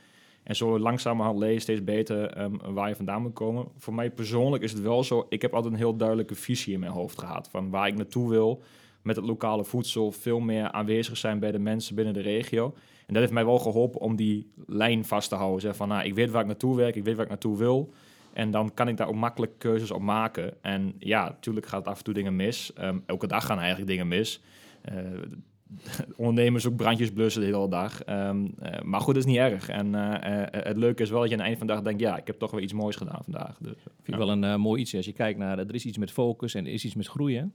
En 0.43 0.57
zo 0.57 0.79
langzamerhand 0.79 1.39
leer 1.39 1.51
je 1.51 1.59
steeds 1.59 1.85
beter 1.85 2.27
ehm, 2.27 2.57
waar 2.73 2.89
je 2.89 2.97
vandaan 2.97 3.23
moet 3.23 3.33
komen. 3.33 3.67
Voor 3.79 3.95
mij 3.95 4.11
persoonlijk 4.11 4.63
is 4.63 4.73
het 4.73 4.83
wel 4.83 5.05
zo... 5.05 5.27
ik 5.29 5.43
heb 5.43 5.55
altijd 5.55 5.73
een 5.73 5.79
heel 5.79 5.97
duidelijke 5.97 6.35
visie 6.35 6.75
in 6.75 6.81
mijn 6.81 6.93
hoofd 6.93 7.19
gehad... 7.19 7.49
van 7.51 7.71
waar 7.71 7.87
ik 7.87 7.97
naartoe 7.97 8.29
wil 8.29 8.63
met 9.03 9.17
het 9.17 9.25
lokale 9.25 9.65
voedsel... 9.65 10.13
veel 10.13 10.41
meer 10.41 10.71
aanwezig 10.71 11.17
zijn 11.17 11.39
bij 11.39 11.53
de 11.53 11.59
mensen 11.59 11.95
binnen 11.95 12.15
de 12.15 12.21
regio. 12.21 12.75
En 13.07 13.15
dat 13.15 13.23
heeft 13.23 13.33
mij 13.33 13.45
wel 13.45 13.59
geholpen 13.59 14.01
om 14.01 14.17
die 14.17 14.53
lijn 14.67 15.05
vast 15.05 15.29
te 15.29 15.35
houden. 15.35 15.61
Zeg 15.61 15.77
van, 15.77 15.89
nou, 15.89 16.05
ik 16.05 16.15
weet 16.15 16.31
waar 16.31 16.41
ik 16.41 16.47
naartoe 16.47 16.77
werk, 16.77 16.97
ik 16.97 17.05
weet 17.05 17.15
waar 17.15 17.25
ik 17.25 17.31
naartoe 17.31 17.59
wil... 17.59 17.93
En 18.33 18.51
dan 18.51 18.75
kan 18.75 18.89
ik 18.89 18.97
daar 18.97 19.09
ook 19.09 19.15
makkelijk 19.15 19.53
keuzes 19.59 19.91
op 19.91 20.01
maken. 20.01 20.63
En 20.63 20.95
ja, 20.99 21.25
natuurlijk 21.25 21.67
gaat 21.67 21.87
af 21.87 21.99
en 21.99 22.05
toe 22.05 22.15
dingen 22.15 22.37
mis. 22.37 22.73
Ehm, 22.73 22.99
elke 23.07 23.27
dag 23.27 23.47
gaan 23.47 23.59
eigenlijk 23.59 23.89
dingen 23.89 24.09
mis. 24.09 24.41
Eh, 24.83 24.95
ondernemers 26.17 26.67
ook 26.67 26.77
brandjes 26.77 27.13
blussen 27.13 27.41
de 27.43 27.47
hele 27.47 27.69
dag. 27.69 28.03
Ehm, 28.03 28.47
eh, 28.61 28.83
maar 28.83 29.01
goed, 29.01 29.15
dat 29.15 29.25
is 29.25 29.31
niet 29.31 29.41
erg. 29.41 29.69
En 29.69 29.95
eh, 29.95 30.63
het 30.65 30.77
leuke 30.77 31.03
is 31.03 31.11
wel 31.11 31.21
dat 31.21 31.29
je 31.29 31.35
aan 31.35 31.41
het 31.41 31.49
eind 31.49 31.59
van 31.59 31.67
de 31.67 31.73
dag 31.73 31.83
denkt... 31.83 32.01
ja, 32.01 32.17
ik 32.17 32.27
heb 32.27 32.39
toch 32.39 32.51
wel 32.51 32.61
iets 32.61 32.73
moois 32.73 32.97
gedaan 32.97 33.21
vandaag. 33.23 33.57
Dus, 33.59 33.77
Vind 33.85 34.19
ik 34.19 34.27
wel 34.27 34.31
een 34.31 34.61
mooi 34.61 34.81
iets. 34.81 34.95
Als 34.97 35.07
je 35.07 35.13
kijkt 35.13 35.39
naar, 35.39 35.59
er 35.59 35.75
is 35.75 35.85
iets 35.85 35.99
met 35.99 36.11
focus 36.11 36.55
en 36.55 36.67
er 36.67 36.73
is 36.73 36.85
iets 36.85 36.95
met 36.95 37.07
groeien. 37.07 37.53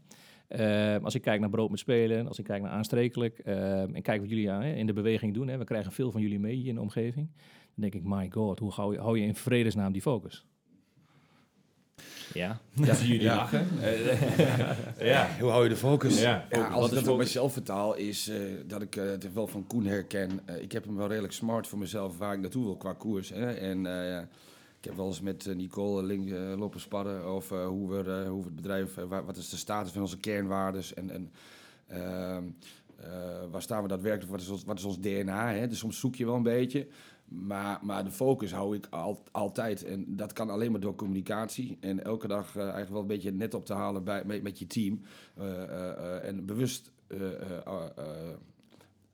Eh, 0.47 0.95
als 1.03 1.15
ik 1.15 1.21
kijk 1.21 1.39
naar 1.39 1.49
brood 1.49 1.69
met 1.69 1.79
spelen, 1.79 2.27
als 2.27 2.39
ik 2.39 2.45
kijk 2.45 2.61
naar 2.61 2.71
aanstrekelijk 2.71 3.39
eh, 3.39 3.81
en 3.81 4.01
kijk 4.01 4.19
wat 4.19 4.29
jullie 4.29 4.51
aan, 4.51 4.61
hè, 4.61 4.73
in 4.73 4.85
de 4.85 4.93
beweging 4.93 5.33
doen, 5.33 5.47
hè, 5.47 5.57
we 5.57 5.63
krijgen 5.63 5.91
veel 5.91 6.11
van 6.11 6.21
jullie 6.21 6.39
mee 6.39 6.55
hier 6.55 6.67
in 6.67 6.75
de 6.75 6.81
omgeving. 6.81 7.29
Dan 7.75 7.89
denk 7.89 7.93
ik, 7.93 8.03
my 8.03 8.29
god, 8.31 8.59
hoe 8.59 8.71
hou 8.71 8.93
je, 8.93 8.99
hou 8.99 9.19
je 9.19 9.25
in 9.25 9.35
vredesnaam 9.35 9.91
die 9.91 10.01
focus? 10.01 10.45
ja. 12.37 12.59
Ja, 12.85 12.95
jullie 12.95 13.21
ja. 13.21 13.35
lachen. 13.35 13.67
ja. 15.13 15.29
Hoe 15.39 15.49
hou 15.49 15.63
je 15.63 15.69
de 15.69 15.75
focus? 15.75 16.21
Ja, 16.21 16.45
focus. 16.49 16.71
als 16.71 16.81
Wat 16.89 16.99
ik 16.99 17.05
dat 17.05 17.13
op 17.13 17.17
mezelf 17.17 17.53
vertaal, 17.53 17.95
is 17.95 18.27
eh, 18.27 18.37
dat 18.65 18.81
ik 18.81 18.95
eh, 18.95 19.05
het 19.05 19.33
wel 19.33 19.47
van 19.47 19.67
Koen 19.67 19.85
herken. 19.85 20.39
Eh, 20.45 20.61
ik 20.61 20.71
heb 20.71 20.85
hem 20.85 20.95
wel 20.95 21.07
redelijk 21.07 21.33
smart 21.33 21.67
voor 21.67 21.79
mezelf 21.79 22.17
waar 22.17 22.33
ik 22.33 22.39
naartoe 22.39 22.63
wil 22.63 22.75
qua 22.75 22.93
koers. 22.93 23.29
Hè? 23.29 23.53
En 23.53 23.85
eh, 23.85 24.23
heb 24.87 24.97
wel 24.97 25.07
eens 25.07 25.21
met 25.21 25.47
eh, 25.47 25.55
Nicole 25.55 26.03
link, 26.03 26.29
eh, 26.29 26.53
lopen 26.57 26.79
sparren 26.79 27.23
over 27.23 27.65
hoe, 27.65 27.89
we, 27.89 28.11
eh, 28.11 28.29
hoe 28.29 28.39
we 28.39 28.45
het 28.45 28.55
bedrijf, 28.55 28.95
wat 29.25 29.37
is 29.37 29.49
de 29.49 29.57
status 29.57 29.91
van 29.91 30.01
onze 30.01 30.17
kernwaardes 30.17 30.93
en, 30.93 31.09
en 31.09 31.31
ehm, 31.87 32.43
eh, 32.95 33.09
waar 33.51 33.61
staan 33.61 33.81
we 33.81 33.87
daadwerkelijk, 33.87 34.31
wat 34.31 34.41
is 34.41 34.49
ons, 34.49 34.63
wat 34.63 34.77
is 34.77 34.83
ons 34.83 34.99
DNA. 34.99 35.53
Hè? 35.53 35.67
Dus 35.67 35.79
soms 35.79 35.99
zoek 35.99 36.15
je 36.15 36.25
wel 36.25 36.35
een 36.35 36.43
beetje. 36.43 36.87
Maar, 37.25 37.79
maar 37.81 38.03
de 38.03 38.11
focus 38.11 38.51
hou 38.51 38.75
ik 38.75 38.87
al, 38.89 39.23
altijd. 39.31 39.83
En 39.83 40.05
dat 40.07 40.33
kan 40.33 40.49
alleen 40.49 40.71
maar 40.71 40.79
door 40.79 40.95
communicatie. 40.95 41.77
En 41.79 42.03
elke 42.03 42.27
dag 42.27 42.55
eigenlijk 42.55 42.89
wel 42.89 43.01
een 43.01 43.07
beetje 43.07 43.31
net 43.31 43.53
op 43.53 43.65
te 43.65 43.73
halen 43.73 44.03
bij, 44.03 44.23
met, 44.25 44.43
met 44.43 44.59
je 44.59 44.67
team. 44.67 45.01
En 46.21 46.45
bewust 46.45 46.91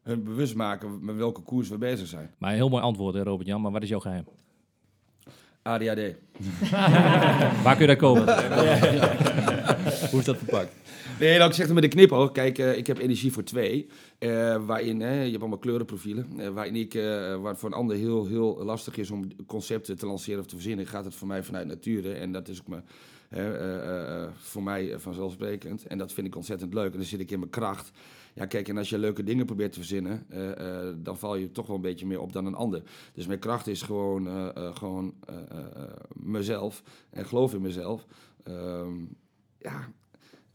hun 0.02 0.24
bewust 0.24 0.56
maken 0.56 1.06
met 1.06 1.16
welke 1.16 1.42
koers 1.42 1.70
we 1.70 1.78
bezig 1.78 2.08
zijn. 2.08 2.32
Maar 2.38 2.50
een 2.50 2.56
heel 2.56 2.70
mooi 2.70 2.84
antwoord, 2.84 3.16
Robert-Jan, 3.16 3.62
maar 3.62 3.72
wat 3.72 3.84
is 3.84 3.90
jouw 3.90 4.00
geheim? 4.00 4.26
ADHD. 5.64 6.16
Waar 7.64 7.76
kun 7.76 7.80
je 7.82 7.88
daar 7.88 7.96
komen? 7.96 8.24
Hoe 10.12 10.20
is 10.20 10.26
dat 10.26 10.38
verpakt? 10.38 10.74
Nee, 11.20 11.38
nou, 11.38 11.50
ik 11.50 11.56
zeg 11.56 11.66
het 11.66 11.76
met 11.76 11.84
een 11.84 11.90
knipoog. 11.90 12.32
Kijk, 12.32 12.58
eh, 12.58 12.78
ik 12.78 12.88
heb 12.88 12.98
energie 12.98 13.32
voor 13.32 13.44
twee. 13.44 13.88
eh, 14.20 14.66
waarin, 14.66 15.02
hè, 15.02 15.22
je 15.22 15.30
hebt 15.30 15.40
allemaal 15.40 15.58
kleurenprofielen. 15.58 16.28
eh, 16.38 16.48
waarin 16.50 16.76
ik, 16.76 16.94
eh, 16.94 17.04
waar 17.42 17.52
het 17.52 17.60
voor 17.60 17.70
een 17.70 17.76
ander 17.78 17.96
heel, 17.98 18.26
heel 18.26 18.64
lastig 18.64 18.98
is 18.98 19.12
om 19.12 19.28
concepten 19.48 19.98
te 19.98 20.06
lanceren 20.06 20.40
of 20.40 20.46
te 20.46 20.56
verzinnen, 20.56 20.86
gaat 20.88 21.06
het 21.06 21.16
voor 21.16 21.28
mij 21.28 21.44
vanuit 21.44 21.68
nature. 21.68 22.14
En 22.14 22.32
dat 22.32 22.48
is 22.48 22.60
ook 22.68 22.78
eh, 23.30 23.48
eh, 23.48 24.22
eh, 24.24 24.30
voor 24.42 24.64
mij 24.64 24.94
vanzelfsprekend. 24.98 25.88
En 25.88 25.98
dat 25.98 26.14
vind 26.14 26.28
ik 26.28 26.36
ontzettend 26.36 26.74
leuk. 26.74 26.92
En 26.92 26.98
dan 26.98 27.08
zit 27.08 27.20
ik 27.20 27.32
in 27.32 27.40
mijn 27.40 27.52
kracht. 27.52 27.92
Ja, 28.34 28.46
kijk, 28.46 28.68
en 28.68 28.78
als 28.78 28.90
je 28.90 28.98
leuke 28.98 29.24
dingen 29.24 29.46
probeert 29.46 29.72
te 29.72 29.80
verzinnen, 29.80 30.26
eh, 30.30 30.88
eh, 30.88 30.96
dan 30.98 31.18
val 31.18 31.36
je 31.36 31.52
toch 31.52 31.68
wel 31.68 31.76
een 31.76 31.82
beetje 31.82 32.06
meer 32.06 32.22
op 32.22 32.34
dan 32.34 32.46
een 32.46 32.56
ander. 32.56 32.84
Dus 33.14 33.28
mijn 33.28 33.40
kracht 33.40 33.68
is 33.68 33.82
gewoon, 33.82 34.28
eh, 34.28 34.76
gewoon 34.76 35.14
mezelf 36.14 36.84
en 37.10 37.26
geloof 37.26 37.54
in 37.54 37.62
mezelf. 37.62 38.06
Ehm, 38.44 38.94
ja, 39.58 39.88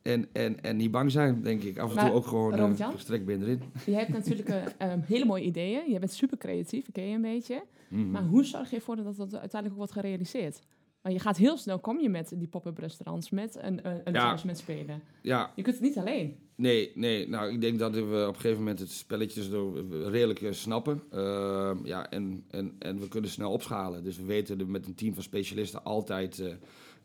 en, 0.03 0.29
en, 0.33 0.61
en 0.63 0.77
niet 0.77 0.91
bang 0.91 1.11
zijn, 1.11 1.43
denk 1.43 1.63
ik. 1.63 1.79
Af 1.79 1.91
en 1.91 1.95
Maar, 1.97 2.07
toe 2.07 2.15
ook 2.15 2.27
gewoon 2.27 2.77
gestrekt 2.77 3.25
ben 3.25 3.43
erin. 3.43 3.63
Je 3.87 3.95
hebt 3.95 4.09
natuurlijk 4.09 4.49
eh, 4.53 4.63
ehm, 4.79 5.01
hele 5.01 5.25
mooie 5.25 5.45
ideeën. 5.45 5.91
Je 5.91 5.99
bent 5.99 6.13
super 6.13 6.39
creatief, 6.39 6.87
ken 6.93 7.09
je 7.09 7.15
een 7.15 7.23
beetje. 7.23 7.65
Mhm. 7.89 8.11
Maar 8.11 8.23
hoe 8.23 8.45
zorg 8.45 8.71
je 8.71 8.77
ervoor 8.77 8.97
dat 8.97 9.05
dat 9.05 9.19
uiteindelijk 9.19 9.71
ook 9.71 9.77
wordt 9.77 9.93
gerealiseerd? 9.93 10.61
Want 11.03 11.15
je 11.15 11.21
gaat 11.21 11.37
heel 11.37 11.57
snel, 11.57 11.79
kom 11.79 12.01
je 12.01 12.09
met 12.09 12.33
die 12.37 12.49
pop-up 12.49 12.79
restaurants, 12.79 13.31
met 13.31 13.57
een, 13.57 13.89
een, 13.89 14.01
een 14.05 14.13
Ja. 14.13 14.39
met 14.45 14.59
spelen. 14.59 15.03
Ja, 15.23 15.53
Je 15.55 15.63
kunt 15.63 15.75
het 15.75 15.85
niet 15.85 15.99
alleen. 15.99 16.37
Nee, 16.59 16.93
nee. 16.95 17.29
Nou, 17.29 17.53
ik 17.53 17.61
denk 17.61 17.79
dat 17.79 17.95
we 17.95 18.01
op 18.01 18.35
een 18.35 18.35
gegeven 18.35 18.59
moment 18.59 18.79
het 18.79 18.91
spelletje 18.91 19.73
redelijk 20.11 20.43
eh, 20.43 20.53
snappen. 20.53 21.03
Ehm, 21.11 21.87
ja, 21.87 22.11
en, 22.11 22.45
en, 22.51 22.75
en 22.79 23.01
we 23.01 23.09
kunnen 23.09 23.31
snel 23.31 23.53
opschalen. 23.53 24.05
Dus 24.05 24.17
we 24.17 24.25
weten 24.25 24.71
met 24.71 24.87
een 24.87 24.95
team 24.95 25.15
van 25.15 25.23
specialisten 25.23 25.85
altijd... 25.85 26.39
eh, 26.39 26.53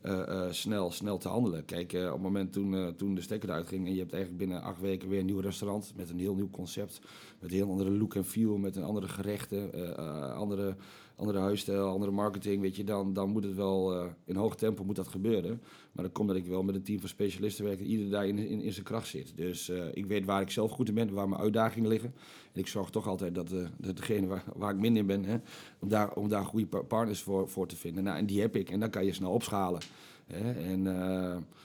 eh, 0.02 0.52
snel, 0.52 0.90
snel 0.90 1.18
te 1.18 1.28
handelen. 1.28 1.64
Kijk, 1.64 1.92
op 1.92 2.12
het 2.12 2.20
moment 2.20 2.52
toen, 2.52 2.96
toen 2.96 3.14
de 3.14 3.20
stekker 3.20 3.48
eruit 3.48 3.68
ging 3.68 3.86
en 3.86 3.92
je 3.92 3.98
hebt 3.98 4.12
eigenlijk 4.12 4.42
binnen 4.44 4.62
acht 4.62 4.80
weken 4.80 5.08
weer 5.08 5.20
een 5.20 5.26
nieuw 5.26 5.40
restaurant 5.40 5.92
met 5.96 6.10
een 6.10 6.18
heel 6.18 6.34
nieuw 6.34 6.50
concept, 6.50 7.00
met 7.40 7.50
een 7.50 7.56
heel 7.56 7.70
andere 7.70 7.90
look 7.90 8.14
en 8.14 8.24
feel, 8.24 8.56
met 8.56 8.76
een 8.76 8.82
andere 8.82 9.08
gerechten, 9.08 9.96
andere, 10.36 10.76
andere 11.16 11.38
huisstijl, 11.38 11.88
andere 11.88 12.10
marketing, 12.12 12.60
weet 12.60 12.76
je, 12.76 12.84
dan, 12.84 13.12
dan 13.12 13.30
moet 13.30 13.44
het 13.44 13.54
wel 13.54 13.94
eh, 13.94 14.06
in 14.24 14.36
hoog 14.36 14.56
tempo 14.56 14.84
moet 14.84 14.96
dat 14.96 15.08
gebeuren. 15.08 15.60
Maar 15.92 16.04
dat 16.04 16.12
komt 16.12 16.28
dat 16.28 16.36
ik 16.36 16.46
wel 16.46 16.62
met 16.62 16.74
een 16.74 16.82
team 16.82 17.00
van 17.00 17.08
specialisten 17.08 17.64
werk 17.64 17.78
en 17.78 17.86
ieder 17.86 18.10
daar 18.10 18.26
in, 18.26 18.38
in, 18.38 18.60
in 18.60 18.72
zijn 18.72 18.84
kracht 18.84 19.08
zit. 19.08 19.32
Dus 19.36 19.68
eh, 19.68 19.84
ik 19.92 20.06
weet 20.06 20.24
waar 20.24 20.40
ik 20.40 20.50
zelf 20.50 20.70
goed 20.70 20.88
in 20.88 20.94
ben, 20.94 21.12
waar 21.12 21.28
mijn 21.28 21.40
uitdagingen 21.40 21.88
liggen. 21.88 22.14
En 22.52 22.60
ik 22.60 22.66
zorg 22.66 22.90
toch 22.90 23.08
altijd 23.08 23.34
dat, 23.34 23.52
eh, 23.52 23.66
dat 23.76 23.96
degene 23.96 24.26
waar, 24.26 24.44
waar 24.56 24.70
ik 24.70 24.80
minder 24.80 25.00
in 25.00 25.06
ben, 25.06 25.24
hè, 25.24 25.36
om, 25.80 25.88
daar, 25.88 26.12
om 26.12 26.28
daar 26.28 26.44
goede 26.44 26.66
par- 26.66 26.84
partners 26.84 27.20
voor, 27.22 27.48
voor 27.48 27.66
te 27.66 27.76
vinden. 27.76 28.04
Nou, 28.04 28.18
en 28.18 28.26
die 28.26 28.40
heb 28.40 28.56
ik 28.56 28.70
en 28.70 28.80
dan 28.80 28.90
kan 28.90 29.04
je 29.04 29.12
snel 29.12 29.32
opschalen. 29.32 29.80
Hè, 30.26 30.52
en 30.52 30.84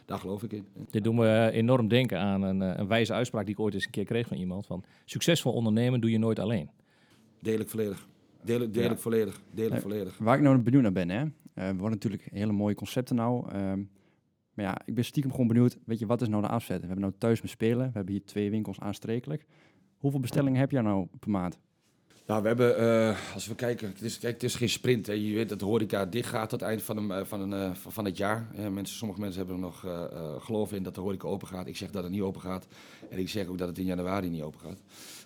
daar 0.05 0.19
geloof 0.19 0.43
ik 0.43 0.51
in. 0.51 0.65
Dit 0.89 1.03
doen 1.03 1.19
we 1.19 1.49
enorm 1.53 1.87
denken 1.87 2.19
aan 2.19 2.41
een, 2.41 2.59
een 2.59 2.87
wijze 2.87 3.13
uitspraak 3.13 3.45
die 3.45 3.53
ik 3.53 3.59
ooit 3.59 3.73
eens 3.73 3.85
een 3.85 3.91
keer 3.91 4.05
kreeg 4.05 4.27
van 4.27 4.37
iemand. 4.37 4.65
Van, 4.65 4.83
succesvol 5.05 5.53
ondernemen 5.53 6.01
doe 6.01 6.11
je 6.11 6.17
nooit 6.17 6.39
alleen. 6.39 6.69
Deel 7.41 7.59
ik 7.59 7.69
volledig. 7.69 8.07
Deel 8.43 8.61
ik, 8.61 8.73
deel 8.73 8.83
Ja. 8.83 8.91
ik 8.91 8.97
volledig. 8.97 9.41
Deel 9.51 9.65
ik 9.65 9.71
Nee. 9.71 9.81
volledig. 9.81 10.17
Waar 10.17 10.35
ik 10.37 10.41
nou 10.43 10.57
benieuwd 10.57 10.81
naar 10.83 10.91
ben, 10.91 11.09
hè. 11.09 11.19
Eh, 11.21 11.29
we 11.53 11.73
worden 11.75 11.89
natuurlijk 11.89 12.27
hele 12.31 12.51
mooie 12.51 12.75
concepten 12.75 13.15
nou. 13.15 13.49
ehm, 13.51 13.81
maar 14.53 14.65
ja, 14.65 14.77
ik 14.85 14.95
ben 14.95 15.05
stiekem 15.05 15.31
gewoon 15.31 15.47
benieuwd, 15.47 15.77
weet 15.85 15.99
je, 15.99 16.05
wat 16.05 16.21
is 16.21 16.27
nou 16.27 16.41
de 16.41 16.47
afzet? 16.49 16.79
We 16.81 16.85
hebben 16.85 17.01
nou 17.05 17.13
thuis 17.17 17.41
met 17.41 17.51
spelen, 17.51 17.85
we 17.87 17.91
hebben 17.93 18.13
hier 18.13 18.23
twee 18.25 18.49
winkels 18.49 18.79
aanstrekelijk. 18.79 19.45
Hoeveel 19.97 20.19
bestellingen 20.19 20.59
heb 20.59 20.71
jij 20.71 20.81
nou 20.81 21.07
per 21.19 21.29
maand? 21.29 21.59
Nou, 22.27 22.41
we 22.41 22.47
hebben, 22.47 22.77
eh, 22.77 23.17
als 23.33 23.47
we 23.47 23.55
kijken, 23.55 23.87
het 23.87 24.01
is, 24.01 24.19
kijk, 24.19 24.33
het 24.33 24.43
is 24.43 24.55
geen 24.55 24.69
sprint. 24.69 25.07
Hè. 25.07 25.13
Je 25.13 25.33
weet 25.35 25.49
dat 25.49 25.59
de 25.59 25.65
horeca 25.65 26.05
dicht 26.05 26.29
gaat 26.29 26.49
tot 26.49 26.59
het 26.59 26.69
eind 26.69 26.81
van, 26.83 26.97
een, 26.97 27.11
eh, 27.11 27.25
van, 27.25 27.39
een, 27.41 27.53
eh, 27.53 27.75
van 27.75 28.05
het 28.05 28.17
jaar. 28.17 28.47
Hè. 28.55 28.69
mensen, 28.69 28.97
sommige 28.97 29.19
mensen 29.19 29.37
hebben 29.39 29.55
er 29.55 29.61
nog 29.61 29.85
eh 29.85 30.03
eh, 30.03 30.41
geloof 30.41 30.73
in 30.73 30.83
dat 30.83 30.95
de 30.95 31.01
horeca 31.01 31.27
open 31.27 31.47
gaat. 31.47 31.67
Ik 31.67 31.77
zeg 31.77 31.89
dat 31.91 32.03
het 32.03 32.11
niet 32.11 32.21
open 32.21 32.41
gaat. 32.41 32.67
En 33.09 33.19
ik 33.19 33.29
zeg 33.29 33.47
ook 33.47 33.57
dat 33.57 33.67
het 33.67 33.77
in 33.77 33.85
januari 33.85 34.29
niet 34.29 34.41
open 34.41 34.59
gaat. 34.59 34.77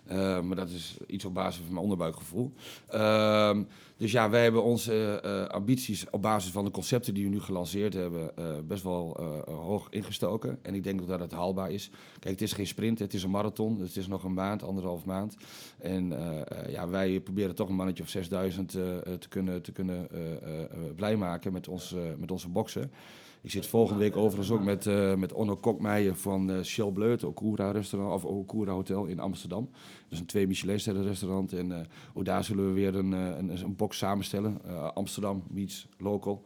Eh, 0.06 0.42
maar 0.42 0.56
dat 0.56 0.70
is 0.70 0.98
iets 1.08 1.26
op 1.26 1.34
basis 1.34 1.56
van 1.56 1.68
mijn 1.74 1.84
onderbuikgevoel. 1.84 2.52
Ehm, 2.88 3.64
dus 3.98 4.12
ja, 4.12 4.30
wij 4.30 4.44
hebben 4.44 4.64
onze 4.64 5.20
eh, 5.24 5.46
ambities 5.46 6.06
op 6.10 6.22
basis 6.22 6.52
van 6.52 6.66
de 6.66 6.72
concepten 6.72 7.14
die 7.14 7.24
we 7.24 7.30
nu 7.30 7.40
gelanceerd 7.40 7.94
hebben 7.94 8.38
eh, 8.38 8.46
best 8.68 8.84
wel 8.84 9.18
eh, 9.20 9.54
hoog 9.54 9.88
ingestoken. 9.90 10.60
En 10.62 10.76
ik 10.76 10.84
denk 10.84 11.02
ook 11.02 11.08
dat 11.08 11.20
het 11.20 11.32
haalbaar 11.32 11.72
is. 11.72 11.90
Kijk, 12.20 12.34
het 12.34 12.42
is 12.42 12.54
geen 12.54 12.68
sprint, 12.68 13.00
het 13.00 13.14
is 13.14 13.24
een 13.24 13.30
marathon. 13.30 13.80
Het 13.80 13.96
is 13.96 14.08
nog 14.08 14.24
een 14.24 14.34
maand, 14.34 14.64
anderhalf 14.64 15.06
maand. 15.06 15.36
En 15.78 16.18
eh, 16.18 16.42
eh, 16.42 16.72
ja, 16.72 16.88
wij 16.88 17.20
proberen 17.20 17.56
toch 17.56 17.70
een 17.70 17.76
mannetje 17.76 18.04
of 18.04 18.10
6000 18.10 18.76
eh, 18.76 18.98
eh, 18.98 19.02
te 19.20 19.28
kunnen, 19.30 19.62
te 19.62 19.72
kunnen 19.72 20.10
eh, 20.12 20.32
eh, 20.32 20.62
eh, 20.62 20.68
blij 20.96 21.16
maken 21.16 21.54
met, 21.54 21.68
ons, 21.68 21.94
eh, 21.94 22.02
met 22.18 22.32
onze 22.32 22.50
boksen. 22.50 22.92
Ik 23.44 23.52
zit 23.52 23.68
volgende 23.68 24.00
week 24.00 24.18
overigens 24.18 24.52
ook 24.52 24.64
met, 24.64 24.88
eh, 24.88 25.16
met 25.16 25.34
Onno 25.34 25.56
Kokmeijer 25.56 26.16
van 26.16 26.52
eh 26.52 26.62
Shell 26.62 26.92
Bleu, 26.92 27.12
het 27.12 27.24
Okura 27.24 27.72
restaurant, 27.72 28.14
of 28.14 28.26
Okura 28.26 28.72
Hotel 28.72 29.06
in 29.06 29.20
Amsterdam. 29.20 29.70
Dat 29.72 30.12
is 30.12 30.20
een 30.20 30.26
twee 30.26 30.48
Michelinsterren 30.48 31.04
restaurant. 31.04 31.54
En 31.54 31.72
eh, 31.72 31.86
ook 32.14 32.26
daar 32.26 32.44
zullen 32.44 32.68
we 32.68 32.72
weer 32.72 32.96
een, 32.96 33.12
een, 33.12 33.50
een 33.50 33.76
box 33.76 33.98
samenstellen. 33.98 34.62
Amsterdam 34.94 35.44
meets 35.50 35.88
local. 35.98 36.44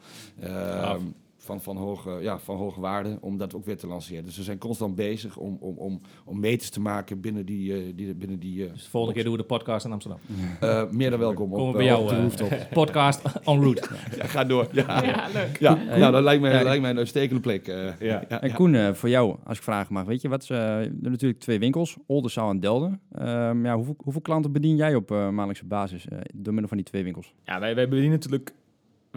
Van, 1.48 1.62
van, 1.62 1.77
hoge, 1.77 2.18
ja, 2.22 2.39
van 2.39 2.56
hoge 2.58 2.80
waarde, 2.82 3.18
om 3.22 3.38
dat 3.38 3.56
ook 3.56 3.66
weer 3.66 3.77
te 3.77 3.88
lanceren. 3.88 4.25
Dus 4.25 4.38
we 4.38 4.44
zijn 4.44 4.58
constant 4.58 4.96
bezig 4.96 5.38
om, 5.38 5.58
om, 5.60 5.77
om, 5.77 6.01
om 6.25 6.39
meters 6.39 6.70
te 6.70 6.80
maken 6.80 7.22
binnen 7.22 7.46
die... 7.46 7.74
eh, 7.74 7.80
die, 7.96 8.16
binnen 8.16 8.39
die 8.39 8.66
eh, 8.66 8.72
Dus 8.74 8.84
de 8.84 8.89
volgende 8.89 9.16
keer 9.16 9.24
doen 9.24 9.32
we 9.36 9.39
de 9.39 9.46
podcast 9.48 9.86
in 9.86 9.92
Amsterdam. 9.92 10.20
eh, 10.60 10.89
meer 10.92 11.10
dan 11.10 11.20
welkom 11.20 11.50
Komen 11.50 11.66
op, 11.66 11.72
we 11.72 11.77
bij 11.77 11.86
jou 11.88 12.01
op 12.04 12.10
de 12.10 12.22
rooftop. 12.22 12.68
podcast 12.84 13.22
en 13.44 13.62
route. 13.62 13.88
Ja, 14.18 14.25
ga 14.25 14.44
door. 14.44 14.68
Ja, 14.72 15.04
Ja, 15.04 15.27
leuk. 15.34 15.58
ja. 15.60 15.74
nou, 15.98 16.12
dat 16.12 16.24
lijkt 16.24 16.42
mij, 16.42 16.54
Ja. 16.54 16.63
lijkt 16.63 16.82
mij 16.82 16.89
een 16.92 16.98
uitstekende 16.98 17.42
plek. 17.42 17.68
eh. 17.68 17.75
Ja. 18.00 18.24
ja, 18.30 18.42
En 18.42 18.48
ja. 18.50 18.54
Koen, 18.56 18.75
eh, 18.75 18.94
voor 18.94 19.10
jou, 19.10 19.36
als 19.44 19.58
ik 19.58 19.63
vragen 19.63 19.94
mag, 19.94 20.06
weet 20.06 20.22
je 20.22 20.30
wat? 20.30 20.42
is, 20.44 20.50
er 20.50 20.58
zijn 20.84 20.98
natuurlijk 21.01 21.39
twee 21.39 21.60
winkels, 21.60 21.98
Oldenzaal 22.06 22.50
en 22.50 22.60
Delden. 22.60 23.00
Ehm, 23.12 23.66
ja, 23.66 23.75
hoeveel, 23.75 23.96
hoeveel 24.04 24.22
klanten 24.22 24.52
bedien 24.52 24.76
jij 24.76 24.95
op 24.95 25.12
eh, 25.12 25.17
maandelijkse 25.17 25.65
basis 25.65 26.08
eh, 26.08 26.17
door 26.34 26.52
middel 26.54 26.67
van 26.67 26.78
die 26.78 26.86
twee 26.86 27.04
winkels? 27.04 27.34
Ja, 27.45 27.60
wij, 27.60 27.76
wij 27.76 27.88
bedienen 27.89 28.12
natuurlijk... 28.12 28.54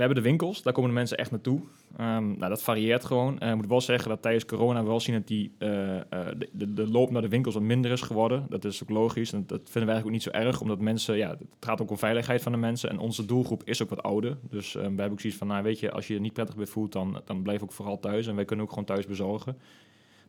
We 0.00 0.06
hebben 0.06 0.24
de 0.24 0.28
winkels, 0.28 0.62
daar 0.62 0.72
komen 0.72 0.90
de 0.90 0.96
mensen 0.96 1.16
echt 1.16 1.30
naartoe. 1.30 1.60
Ehm, 1.96 2.26
nou, 2.26 2.48
dat 2.48 2.62
varieert 2.62 3.04
gewoon. 3.04 3.38
Eh, 3.38 3.50
ik 3.50 3.56
moet 3.56 3.66
wel 3.66 3.80
zeggen 3.80 4.08
dat 4.08 4.22
tijdens 4.22 4.44
corona 4.44 4.82
we 4.82 4.88
wel 4.88 5.00
zien 5.00 5.14
dat 5.14 5.26
die, 5.26 5.52
eh, 5.58 5.96
eh, 5.96 6.04
de, 6.52 6.74
de, 6.74 6.90
loop 6.90 7.10
naar 7.10 7.22
de 7.22 7.28
winkels 7.28 7.54
wat 7.54 7.62
minder 7.62 7.90
is 7.90 8.00
geworden. 8.00 8.46
Dat 8.48 8.64
is 8.64 8.82
ook 8.82 8.90
logisch. 8.90 9.32
En 9.32 9.44
dat 9.46 9.60
vinden 9.62 9.84
wij 9.84 9.94
eigenlijk 9.94 10.06
ook 10.06 10.12
niet 10.12 10.22
zo 10.22 10.30
erg, 10.30 10.60
omdat 10.60 10.80
mensen... 10.80 11.16
Ja, 11.16 11.30
het 11.30 11.46
gaat 11.60 11.80
ook 11.82 11.90
om 11.90 11.98
veiligheid 11.98 12.42
van 12.42 12.52
de 12.52 12.58
mensen. 12.58 12.90
En 12.90 12.98
onze 12.98 13.26
doelgroep 13.26 13.62
is 13.64 13.82
ook 13.82 13.90
wat 13.90 14.02
ouder. 14.02 14.36
Dus 14.50 14.74
eh, 14.74 14.80
wij 14.80 14.88
hebben 14.88 15.10
ook 15.10 15.20
zoiets 15.20 15.38
van, 15.38 15.46
nou 15.46 15.62
weet 15.62 15.80
je, 15.80 15.90
als 15.90 16.06
je 16.06 16.14
je 16.14 16.20
niet 16.20 16.32
prettig 16.32 16.56
bij 16.56 16.66
voelt, 16.66 16.92
dan, 16.92 17.22
dan 17.24 17.42
blijf 17.42 17.62
ook 17.62 17.72
vooral 17.72 17.98
thuis. 17.98 18.26
En 18.26 18.34
wij 18.34 18.44
kunnen 18.44 18.64
ook 18.64 18.70
gewoon 18.70 18.84
thuis 18.84 19.06
bezorgen. 19.06 19.56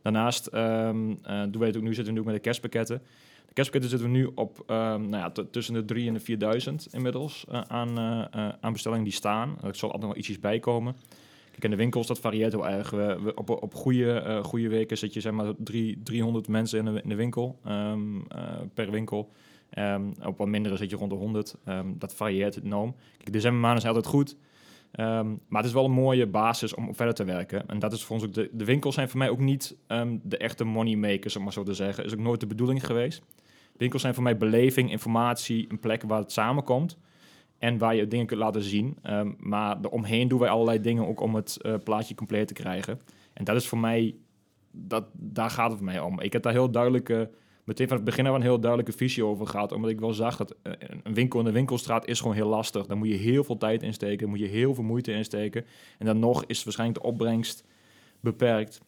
Daarnaast 0.01 0.47
ehm, 0.47 1.11
eh, 1.23 1.41
doen 1.41 1.59
wij 1.59 1.67
het 1.67 1.77
ook 1.77 1.83
nu, 1.83 1.93
zitten 1.93 2.05
we 2.05 2.11
nu 2.11 2.19
ook 2.19 2.25
met 2.25 2.35
de 2.35 2.41
kerstpakketten. 2.41 3.01
Kerstpakketten 3.53 3.99
zitten 3.99 4.11
we 4.11 4.17
nu 4.17 4.31
op 4.35 4.63
ehm, 4.67 5.09
nou 5.09 5.31
ja, 5.33 5.43
tussen 5.51 5.73
de 5.73 5.85
3 5.85 6.07
en 6.07 6.13
de 6.13 6.19
4000 6.19 6.87
inmiddels 6.91 7.45
eh, 7.49 7.61
aan, 7.61 7.97
eh, 7.97 8.25
eh, 8.31 8.53
aan 8.61 8.73
bestellingen 8.73 9.03
die 9.03 9.13
staan. 9.13 9.57
Er 9.63 9.75
zal 9.75 9.91
altijd 9.91 10.09
nog 10.09 10.17
ietsjes 10.17 10.39
bij 10.39 10.59
komen. 10.59 10.95
Kijk, 11.51 11.63
in 11.63 11.69
de 11.69 11.75
winkels, 11.75 12.07
dat 12.07 12.19
varieert 12.19 12.51
heel 12.51 12.67
erg. 12.67 12.89
We, 12.89 13.31
op, 13.35 13.49
op 13.49 13.73
goede, 13.73 14.11
eh, 14.13 14.43
goede 14.43 14.67
weken 14.67 14.97
zit 14.97 15.13
je 15.13 15.21
zeg 15.21 15.31
maar 15.31 15.53
drie, 15.57 15.99
300 16.03 16.47
mensen 16.47 16.79
in 16.79 16.93
de, 16.93 17.01
in 17.03 17.09
de 17.09 17.15
winkel, 17.15 17.59
ehm, 17.63 18.19
eh, 18.27 18.43
per 18.73 18.91
winkel. 18.91 19.31
Ehm, 19.69 20.11
op 20.23 20.37
wat 20.37 20.47
mindere 20.47 20.77
zit 20.77 20.89
je 20.89 20.95
rond 20.95 21.09
de 21.09 21.15
100. 21.15 21.55
Ehm, 21.65 21.87
dat 21.97 22.13
varieert 22.13 22.63
enorm. 22.63 22.95
Kijk, 23.17 23.33
decembermaanden 23.33 23.81
is 23.81 23.87
altijd 23.87 24.05
goed. 24.05 24.35
Ehm, 24.91 25.29
maar 25.47 25.61
het 25.61 25.65
is 25.65 25.73
wel 25.73 25.85
een 25.85 25.91
mooie 25.91 26.27
basis 26.27 26.73
om 26.73 26.95
verder 26.95 27.13
te 27.13 27.23
werken. 27.23 27.67
En 27.67 27.79
dat 27.79 27.93
is 27.93 28.03
voor 28.03 28.15
ons 28.15 28.25
ook 28.25 28.33
de, 28.33 28.49
de 28.53 28.65
winkels 28.65 28.95
zijn 28.95 29.09
voor 29.09 29.19
mij 29.19 29.29
ook 29.29 29.39
niet 29.39 29.77
ehm, 29.87 30.17
de 30.23 30.37
echte 30.37 30.63
moneymakers, 30.63 31.35
om 31.35 31.43
maar 31.43 31.53
zo 31.53 31.63
te 31.63 31.73
zeggen. 31.73 32.05
Is 32.05 32.13
ook 32.13 32.19
nooit 32.19 32.39
de 32.39 32.47
bedoeling 32.47 32.85
geweest. 32.85 33.21
Winkels 33.77 34.01
zijn 34.01 34.13
voor 34.13 34.23
mij 34.23 34.37
beleving, 34.37 34.91
informatie, 34.91 35.65
een 35.69 35.79
plek 35.79 36.03
waar 36.03 36.19
het 36.19 36.31
samenkomt. 36.31 36.97
En 37.57 37.77
waar 37.77 37.95
je 37.95 38.07
dingen 38.07 38.25
kunt 38.25 38.39
laten 38.39 38.63
zien. 38.63 38.97
Ehm, 39.01 39.31
maar 39.37 39.77
eromheen 39.81 40.27
doen 40.27 40.39
wij 40.39 40.49
allerlei 40.49 40.81
dingen 40.81 41.07
ook 41.07 41.19
om 41.19 41.35
het 41.35 41.61
eh, 41.61 41.73
plaatje 41.83 42.15
compleet 42.15 42.47
te 42.47 42.53
krijgen. 42.53 43.01
En 43.33 43.43
dat 43.43 43.55
is 43.55 43.67
voor 43.67 43.77
mij, 43.77 44.15
dat, 44.71 45.05
daar 45.13 45.49
gaat 45.49 45.69
het 45.69 45.77
voor 45.77 45.87
mij 45.87 45.99
om. 45.99 46.19
Ik 46.19 46.33
heb 46.33 46.43
daar 46.43 46.53
heel 46.53 46.71
duidelijke, 46.71 47.29
meteen 47.63 47.87
van 47.87 47.95
het 47.95 48.05
begin 48.05 48.27
af 48.27 48.35
een 48.35 48.41
heel 48.41 48.59
duidelijke 48.59 48.97
visie 48.97 49.25
over 49.25 49.47
gehad. 49.47 49.71
Omdat 49.71 49.89
ik 49.89 49.99
wel 49.99 50.13
zag 50.13 50.37
dat 50.37 50.55
eh, 50.61 50.71
een 51.03 51.13
winkel 51.13 51.39
in 51.39 51.45
de 51.45 51.51
winkelstraat 51.51 52.07
is 52.07 52.19
gewoon 52.19 52.35
heel 52.35 52.47
lastig. 52.47 52.85
Daar 52.85 52.97
moet 52.97 53.07
je 53.07 53.15
heel 53.15 53.43
veel 53.43 53.57
tijd 53.57 53.83
in 53.83 53.93
steken, 53.93 54.17
daar 54.17 54.29
moet 54.29 54.39
je 54.39 54.45
heel 54.47 54.73
veel 54.73 54.83
moeite 54.83 55.11
in 55.11 55.23
steken. 55.25 55.65
En 55.97 56.05
dan 56.05 56.19
nog 56.19 56.45
is 56.45 56.63
waarschijnlijk 56.63 57.01
de 57.01 57.07
opbrengst 57.07 57.63
beperkt. 58.19 58.81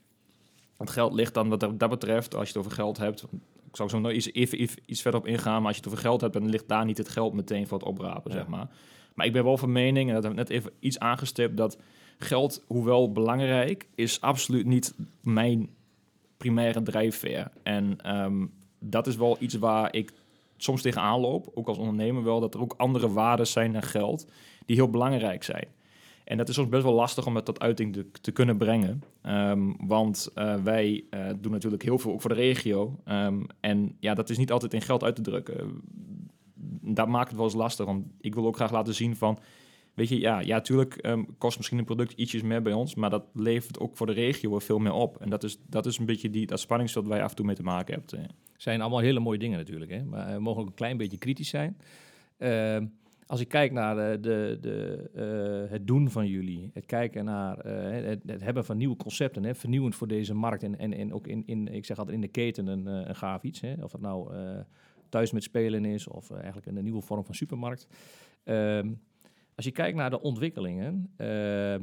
Het 0.78 0.90
geld 0.90 1.14
ligt 1.14 1.34
dan 1.34 1.50
wat 1.50 1.60
dat- 1.60 1.90
betreft, 1.90 2.36
als 2.36 2.48
je 2.48 2.54
het 2.58 2.58
over 2.58 2.72
geld 2.78 2.98
hebt. 2.98 3.24
Ik 3.70 3.76
zou 3.80 3.90
zo 3.90 4.00
nog 4.00 4.12
iets, 4.12 4.34
even, 4.34 4.58
even 4.58 4.82
iets 4.86 5.02
verder 5.02 5.20
op 5.20 5.28
ingaan, 5.28 5.58
maar 5.58 5.68
als 5.68 5.76
je 5.76 5.82
het 5.84 5.92
over 5.92 6.04
geld 6.04 6.22
hebt, 6.22 6.34
dan 6.34 6.50
ligt 6.50 6.68
daar 6.68 6.86
niet 6.86 6.98
het 6.98 7.10
geld 7.10 7.34
meteen 7.34 7.68
voor 7.68 7.78
het 7.78 7.88
oprapen, 7.88 8.32
zeg 8.32 8.48
maar. 8.48 8.68
Maar 9.14 9.26
ik 9.26 9.34
ben 9.34 9.44
wel 9.44 9.58
van 9.58 9.72
mening, 9.72 10.08
en 10.10 10.14
dat 10.14 10.24
heb 10.24 10.32
ik 10.32 10.38
net 10.38 10.50
even 10.50 10.72
iets 10.80 11.00
aangestipt, 11.00 11.58
dat 11.58 11.78
geld, 12.18 12.64
hoewel 12.68 13.12
belangrijk, 13.12 13.88
is 13.96 14.22
absoluut 14.22 14.66
niet 14.66 14.94
mijn 15.22 15.70
primaire 16.38 16.84
drijfveer. 16.84 17.52
En 17.64 18.02
ehm, 18.02 18.46
dat 18.90 19.08
is 19.08 19.16
wel 19.16 19.38
iets 19.40 19.56
waar 19.56 19.96
ik 19.96 20.14
soms 20.58 20.82
tegenaan 20.82 21.20
loop, 21.20 21.52
ook 21.54 21.68
als 21.68 21.78
ondernemer 21.78 22.24
wel, 22.24 22.40
dat 22.40 22.54
er 22.54 22.62
ook 22.62 22.74
andere 22.78 23.12
waarden 23.12 23.48
zijn 23.48 23.72
dan 23.72 23.84
geld, 23.84 24.28
die 24.66 24.76
heel 24.76 24.90
belangrijk 24.90 25.44
zijn. 25.44 25.68
En 26.24 26.38
dat 26.38 26.50
is 26.50 26.56
soms 26.56 26.70
best 26.70 26.84
wel 26.84 26.94
lastig 26.94 27.26
om 27.26 27.36
het 27.36 27.46
tot 27.46 27.60
uiting 27.60 28.06
te, 28.22 28.32
kunnen 28.32 28.58
brengen. 28.58 29.04
Ehm, 29.22 29.72
want 29.78 30.30
eh, 30.34 30.56
wij 30.56 31.04
eh, 31.10 31.30
doen 31.40 31.52
natuurlijk 31.52 31.84
heel 31.84 31.98
veel 31.98 32.12
ook 32.12 32.22
voor 32.22 32.30
de 32.30 32.36
regio. 32.36 33.00
Ehm, 33.06 33.44
en 33.60 33.96
ja, 34.00 34.14
dat 34.14 34.30
is 34.30 34.38
niet 34.38 34.52
altijd 34.52 34.74
in 34.74 34.82
geld 34.82 35.04
uit 35.04 35.16
te 35.16 35.22
drukken. 35.22 35.82
Dat 36.82 37.08
maakt 37.08 37.28
het 37.28 37.36
wel 37.36 37.46
eens 37.46 37.56
lastig. 37.56 37.86
Want 37.86 38.06
ik 38.22 38.36
wil 38.36 38.46
ook 38.46 38.56
graag 38.56 38.72
laten 38.72 38.94
zien 38.94 39.16
van... 39.16 39.40
Weet 39.94 40.10
je, 40.10 40.20
ja, 40.20 40.40
ja 40.40 40.62
tuurlijk 40.62 40.96
ehm, 40.96 41.24
kost 41.38 41.58
misschien 41.58 41.78
een 41.78 41.86
product 41.86 42.12
ietsjes 42.12 42.42
meer 42.42 42.62
bij 42.62 42.74
ons... 42.74 42.96
maar 42.96 43.10
dat 43.10 43.24
levert 43.34 43.80
ook 43.80 43.98
voor 43.98 44.08
de 44.08 44.14
regio 44.14 44.60
veel 44.60 44.80
meer 44.80 44.94
op. 44.94 45.18
En 45.18 45.30
dat 45.30 45.44
is, 45.44 45.58
dat 45.68 45.86
is 45.86 45.98
een 45.98 46.06
beetje 46.06 46.30
die, 46.30 46.46
dat 46.46 46.60
spanningsveld 46.60 47.08
waar 47.08 47.18
je 47.18 47.24
af 47.24 47.30
en 47.30 47.36
toe 47.36 47.46
mee 47.46 47.56
te 47.56 47.64
maken 47.64 47.94
hebt. 47.94 48.16
Eh. 48.54 48.60
zijn 48.62 48.82
allemaal 48.82 49.00
hele 49.00 49.20
mooie 49.20 49.40
dingen 49.40 49.58
natuurlijk. 49.58 49.92
Hè? 49.92 50.04
Maar 50.04 50.34
we 50.34 50.40
mogen 50.40 50.62
ook 50.62 50.68
een 50.68 50.74
klein 50.74 50.98
beetje 50.98 51.18
kritisch 51.18 51.50
zijn. 51.50 51.78
Ehm, 52.38 52.86
als 53.26 53.42
ik 53.42 53.48
kijk 53.48 53.72
naar 53.72 53.96
de, 53.96 54.18
de, 54.22 54.58
de, 54.62 55.10
eh, 55.16 55.72
het 55.72 55.88
doen 55.88 56.10
van 56.10 56.28
jullie, 56.28 56.70
het 56.74 56.86
kijken 56.86 57.26
naar 57.26 57.58
eh, 57.58 58.06
het, 58.06 58.20
het 58.26 58.42
hebben 58.44 58.66
van 58.66 58.78
nieuwe 58.78 58.96
concepten, 58.96 59.44
hè, 59.44 59.56
vernieuwend 59.56 59.96
voor 59.96 60.08
deze 60.08 60.34
markt 60.34 60.64
en, 60.64 60.78
en, 60.78 61.14
ook 61.14 61.28
in, 61.28 61.44
in, 61.46 61.68
ik 61.68 61.86
zeg 61.86 61.98
altijd 61.98 62.16
in 62.16 62.22
de 62.22 62.28
keten 62.28 62.68
een, 62.68 62.88
eh, 62.88 63.08
een 63.08 63.16
gaaf 63.16 63.44
iets. 63.44 63.62
Hè? 63.62 63.74
Of 63.82 63.92
het 63.92 64.02
nou 64.02 64.34
eh, 64.34 64.60
thuis 65.10 65.32
met 65.32 65.44
spelen 65.44 65.86
is 65.86 66.08
of 66.08 66.30
eh, 66.30 66.38
eigenlijk 66.38 66.66
een, 66.66 66.84
nieuwe 66.84 67.02
vorm 67.02 67.26
van 67.26 67.36
supermarkt. 67.36 67.88
Ehm, 68.44 68.94
als 69.56 69.66
je 69.66 69.72
kijkt 69.72 69.98
naar 69.98 70.10
de 70.10 70.22
ontwikkelingen, 70.22 71.14
ehm, 71.18 71.82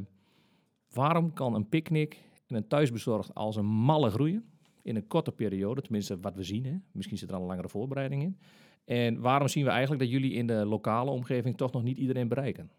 waarom 0.93 1.33
kan 1.33 1.53
een 1.53 1.69
picknick 1.69 2.21
en 2.47 2.55
een 2.55 2.67
thuisbezorgd 2.67 3.33
als 3.33 3.55
een 3.55 3.65
malle 3.65 4.09
groeien? 4.09 4.50
In 4.83 4.95
een 4.95 5.07
korte 5.07 5.31
periode, 5.31 5.81
tenminste 5.81 6.19
wat 6.19 6.35
we 6.35 6.43
zien. 6.43 6.65
Hè. 6.65 6.75
Misschien 6.91 7.17
zit 7.17 7.29
er 7.29 7.35
al 7.35 7.41
een 7.41 7.47
langere 7.47 7.69
voorbereiding 7.69 8.21
in. 8.21 8.37
En 8.85 9.19
waarom 9.19 9.47
zien 9.47 9.63
we 9.63 9.69
eigenlijk 9.69 10.01
dat 10.01 10.11
jullie 10.11 10.33
in 10.33 10.47
de 10.47 10.65
lokale 10.65 11.11
omgeving 11.11 11.57
toch 11.57 11.71
nog 11.71 11.83
niet 11.83 11.97
iedereen 11.97 12.27
bereiken? 12.27 12.71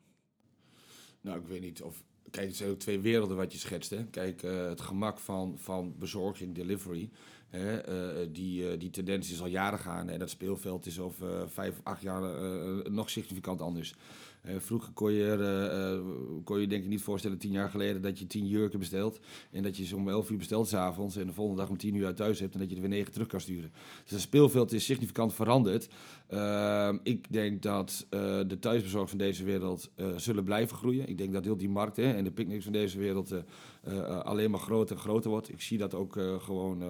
Nou, 1.20 1.40
ik 1.40 1.46
weet 1.46 1.60
niet 1.60 1.82
of... 1.82 2.04
kijk, 2.30 2.46
het 2.46 2.56
zijn 2.56 2.70
ook 2.70 2.78
twee 2.78 3.00
werelden 3.00 3.36
wat 3.36 3.52
je 3.52 3.58
schetst. 3.58 3.90
Hè? 3.90 4.04
Kijk, 4.04 4.42
eh, 4.42 4.68
het 4.68 4.80
gemak 4.80 5.18
van, 5.18 5.58
van 5.58 5.94
bezorging, 5.98 6.54
delivery. 6.54 7.10
Hè? 7.48 7.78
eh, 7.78 8.28
die, 8.32 8.70
eh, 8.70 8.78
die 8.78 8.90
tendens 8.90 9.32
is 9.32 9.40
al 9.40 9.46
jaren 9.46 9.78
gaande. 9.78 10.12
En 10.12 10.18
dat 10.18 10.30
speelveld 10.30 10.86
is 10.86 11.00
over 11.00 11.40
eh, 11.40 11.46
vijf, 11.46 11.80
acht 11.82 12.02
jaar 12.02 12.22
eh, 12.22 12.90
nog 12.90 13.10
significant 13.10 13.60
anders. 13.60 13.94
Eh, 14.42 14.54
vroeger 14.58 14.92
kon 14.92 15.12
je, 15.12 15.32
eh, 15.32 15.92
eh, 15.92 16.00
kon 16.44 16.60
je 16.60 16.66
denk 16.66 16.82
ik 16.82 16.88
niet 16.88 17.02
voorstellen, 17.02 17.38
tien 17.38 17.50
jaar 17.50 17.68
geleden, 17.68 18.02
dat 18.02 18.18
je 18.18 18.26
tien 18.26 18.46
jurken 18.46 18.78
bestelt. 18.78 19.20
En 19.50 19.62
dat 19.62 19.76
je 19.76 19.84
ze 19.84 19.96
om 19.96 20.08
elf 20.08 20.30
uur 20.30 20.38
bestelt 20.38 20.68
s'avonds. 20.68 21.16
En 21.16 21.26
de 21.26 21.32
volgende 21.32 21.60
dag 21.60 21.70
om 21.70 21.76
tien 21.76 21.94
uur 21.94 22.06
uit 22.06 22.16
thuis 22.16 22.40
hebt. 22.40 22.54
En 22.54 22.60
dat 22.60 22.68
je 22.68 22.74
er 22.74 22.80
weer 22.80 22.90
negen 22.90 23.12
terug 23.12 23.26
kan 23.26 23.40
sturen. 23.40 23.72
Dus 24.02 24.10
het 24.10 24.20
speelveld 24.20 24.72
is 24.72 24.84
significant 24.84 25.34
veranderd. 25.34 25.88
Ehm, 26.28 26.98
ik 27.02 27.32
denk 27.32 27.62
dat 27.62 28.06
eh, 28.10 28.40
de 28.46 28.58
thuisbezorgd 28.58 29.08
van 29.08 29.18
deze 29.18 29.44
wereld 29.44 29.90
eh, 29.94 30.06
zullen 30.16 30.44
blijven 30.44 30.76
groeien. 30.76 31.08
Ik 31.08 31.18
denk 31.18 31.32
dat 31.32 31.44
heel 31.44 31.56
die 31.56 31.68
markt 31.68 31.96
hè, 31.96 32.12
en 32.12 32.24
de 32.24 32.30
picknicks 32.30 32.64
van 32.64 32.72
deze 32.72 32.98
wereld 32.98 33.34
eh, 33.82 34.20
alleen 34.20 34.50
maar 34.50 34.60
groter 34.60 34.96
en 34.96 35.02
groter 35.02 35.30
wordt. 35.30 35.48
Ik 35.48 35.60
zie 35.60 35.78
dat 35.78 35.94
ook 35.94 36.12
gewoon 36.38 36.82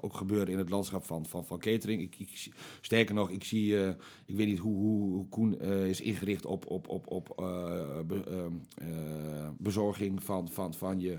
ook 0.00 0.14
gebeuren 0.14 0.48
in 0.48 0.58
het 0.58 0.70
landschap 0.70 1.04
van, 1.04 1.26
van, 1.26 1.44
van 1.44 1.58
catering. 1.58 2.02
Ik, 2.02 2.18
ik, 2.18 2.48
sterker 2.80 3.14
nog, 3.14 3.30
ik 3.30 3.44
zie, 3.44 3.88
ik 4.26 4.36
weet 4.36 4.46
niet 4.46 4.58
hoe, 4.58 4.76
hoe, 4.76 5.12
hoe 5.12 5.28
Koen 5.28 5.60
is 5.60 6.00
ingericht 6.00 6.46
op, 6.46 6.66
op, 6.66 6.88
op, 6.88 7.10
op 7.10 7.28
eh, 7.38 8.32
ehm, 8.32 8.52
eh, 8.74 9.48
bezorging 9.58 10.22
van, 10.22 10.48
van, 10.48 10.74
van 10.74 11.00
je 11.00 11.18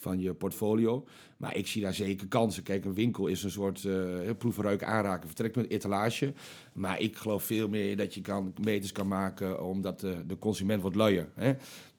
van 0.00 0.20
je 0.20 0.34
portfolio. 0.34 1.04
Maar 1.36 1.56
ik 1.56 1.66
zie 1.66 1.82
daar 1.82 1.94
zeker 1.94 2.26
kansen. 2.26 2.62
Kijk, 2.62 2.84
een 2.84 2.94
winkel 2.94 3.26
is 3.26 3.42
een 3.42 3.50
soort 3.50 3.84
eh 3.84 4.50
ruiken, 4.56 4.86
aanraken, 4.86 5.26
vertrekpunt, 5.26 5.70
etalage. 5.70 6.32
Maar 6.72 7.00
ik 7.00 7.16
geloof 7.16 7.44
veel 7.44 7.68
meer 7.68 7.96
dat 7.96 8.14
je 8.14 8.20
kan, 8.20 8.54
meters 8.62 8.92
kan 8.92 9.08
maken 9.08 9.64
omdat 9.64 10.00
de, 10.00 10.26
de 10.26 10.38
consument 10.38 10.80
wordt 10.82 10.96
luier. 10.96 11.28
Hè? 11.34 11.52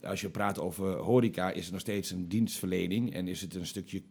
Als 0.03 0.21
je 0.21 0.29
praat 0.29 0.59
over 0.59 0.91
horeca 0.91 1.51
is 1.51 1.63
het 1.63 1.71
nog 1.71 1.81
steeds 1.81 2.11
een 2.11 2.27
dienstverlening 2.27 3.13
en 3.13 3.27
is 3.27 3.41
het 3.41 3.55
een 3.55 3.65
stukje 3.65 4.01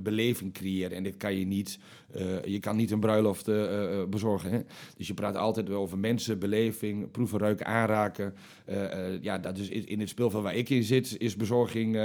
beleving 0.00 0.52
creëren. 0.52 0.96
En 0.96 1.02
dit 1.02 1.16
kan 1.16 1.38
je 1.38 1.46
niet, 1.46 1.78
eh, 2.12 2.44
je 2.44 2.58
kan 2.58 2.76
niet 2.76 2.90
een 2.90 3.00
bruiloft 3.00 3.48
eh, 3.48 4.00
eh, 4.00 4.08
bezorgen. 4.08 4.50
Hè? 4.50 4.60
Dus 4.96 5.06
je 5.06 5.14
praat 5.14 5.36
altijd 5.36 5.70
over 5.70 5.98
mensen, 5.98 6.38
beleving, 6.38 7.10
proeven, 7.10 7.38
ruiken, 7.38 7.66
aanraken. 7.66 8.34
Eh, 8.64 9.14
eh, 9.14 9.22
ja, 9.22 9.38
dat 9.38 9.58
is 9.58 9.68
in 9.68 10.00
het 10.00 10.08
speelveld 10.08 10.42
waar 10.42 10.54
ik 10.56 10.70
in 10.70 10.82
zit, 10.82 11.16
is 11.18 11.36
bezorging 11.36 11.96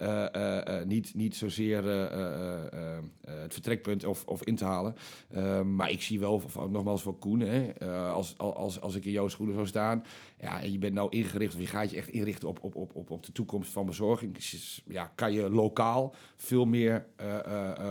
eh, 0.00 0.34
eh, 0.34 0.80
eh, 0.80 0.86
niet, 0.86 1.14
niet 1.14 1.36
zozeer 1.36 1.84
het 3.24 3.52
vertrekpunt 3.52 4.04
of, 4.04 4.24
of 4.26 4.44
in 4.44 4.56
te 4.56 4.64
halen. 4.64 4.94
Eh, 5.30 5.62
maar 5.62 5.90
ik 5.90 6.02
zie 6.02 6.20
wel, 6.20 6.42
nogmaals 6.70 7.02
voor 7.02 7.18
Koen, 7.18 7.40
hè, 7.40 7.72
als, 8.10 8.38
als, 8.38 8.80
als 8.80 8.94
ik 8.94 9.04
in 9.04 9.12
jouw 9.12 9.28
schoenen 9.28 9.54
zou 9.54 9.66
staan, 9.66 10.04
ja, 10.40 10.62
en 10.62 10.72
je 10.72 10.78
bent 10.78 10.94
nou 10.94 11.10
ingericht, 11.10 11.54
of 11.54 11.60
je 11.60 11.66
gaat 11.66 11.90
je 11.90 11.96
echt 11.96 12.08
inrichten 12.08 12.48
op, 12.48 12.58
op, 12.64 12.74
op, 12.74 12.94
op, 12.94 13.10
op 13.10 13.26
de 13.26 13.32
toekomst 13.32 13.72
van 13.72 13.86
bezorging, 13.86 14.36
ja, 14.86 15.12
kan 15.14 15.32
je 15.32 15.50
lokaal 15.50 16.14
veel 16.36 16.64
meer 16.64 17.06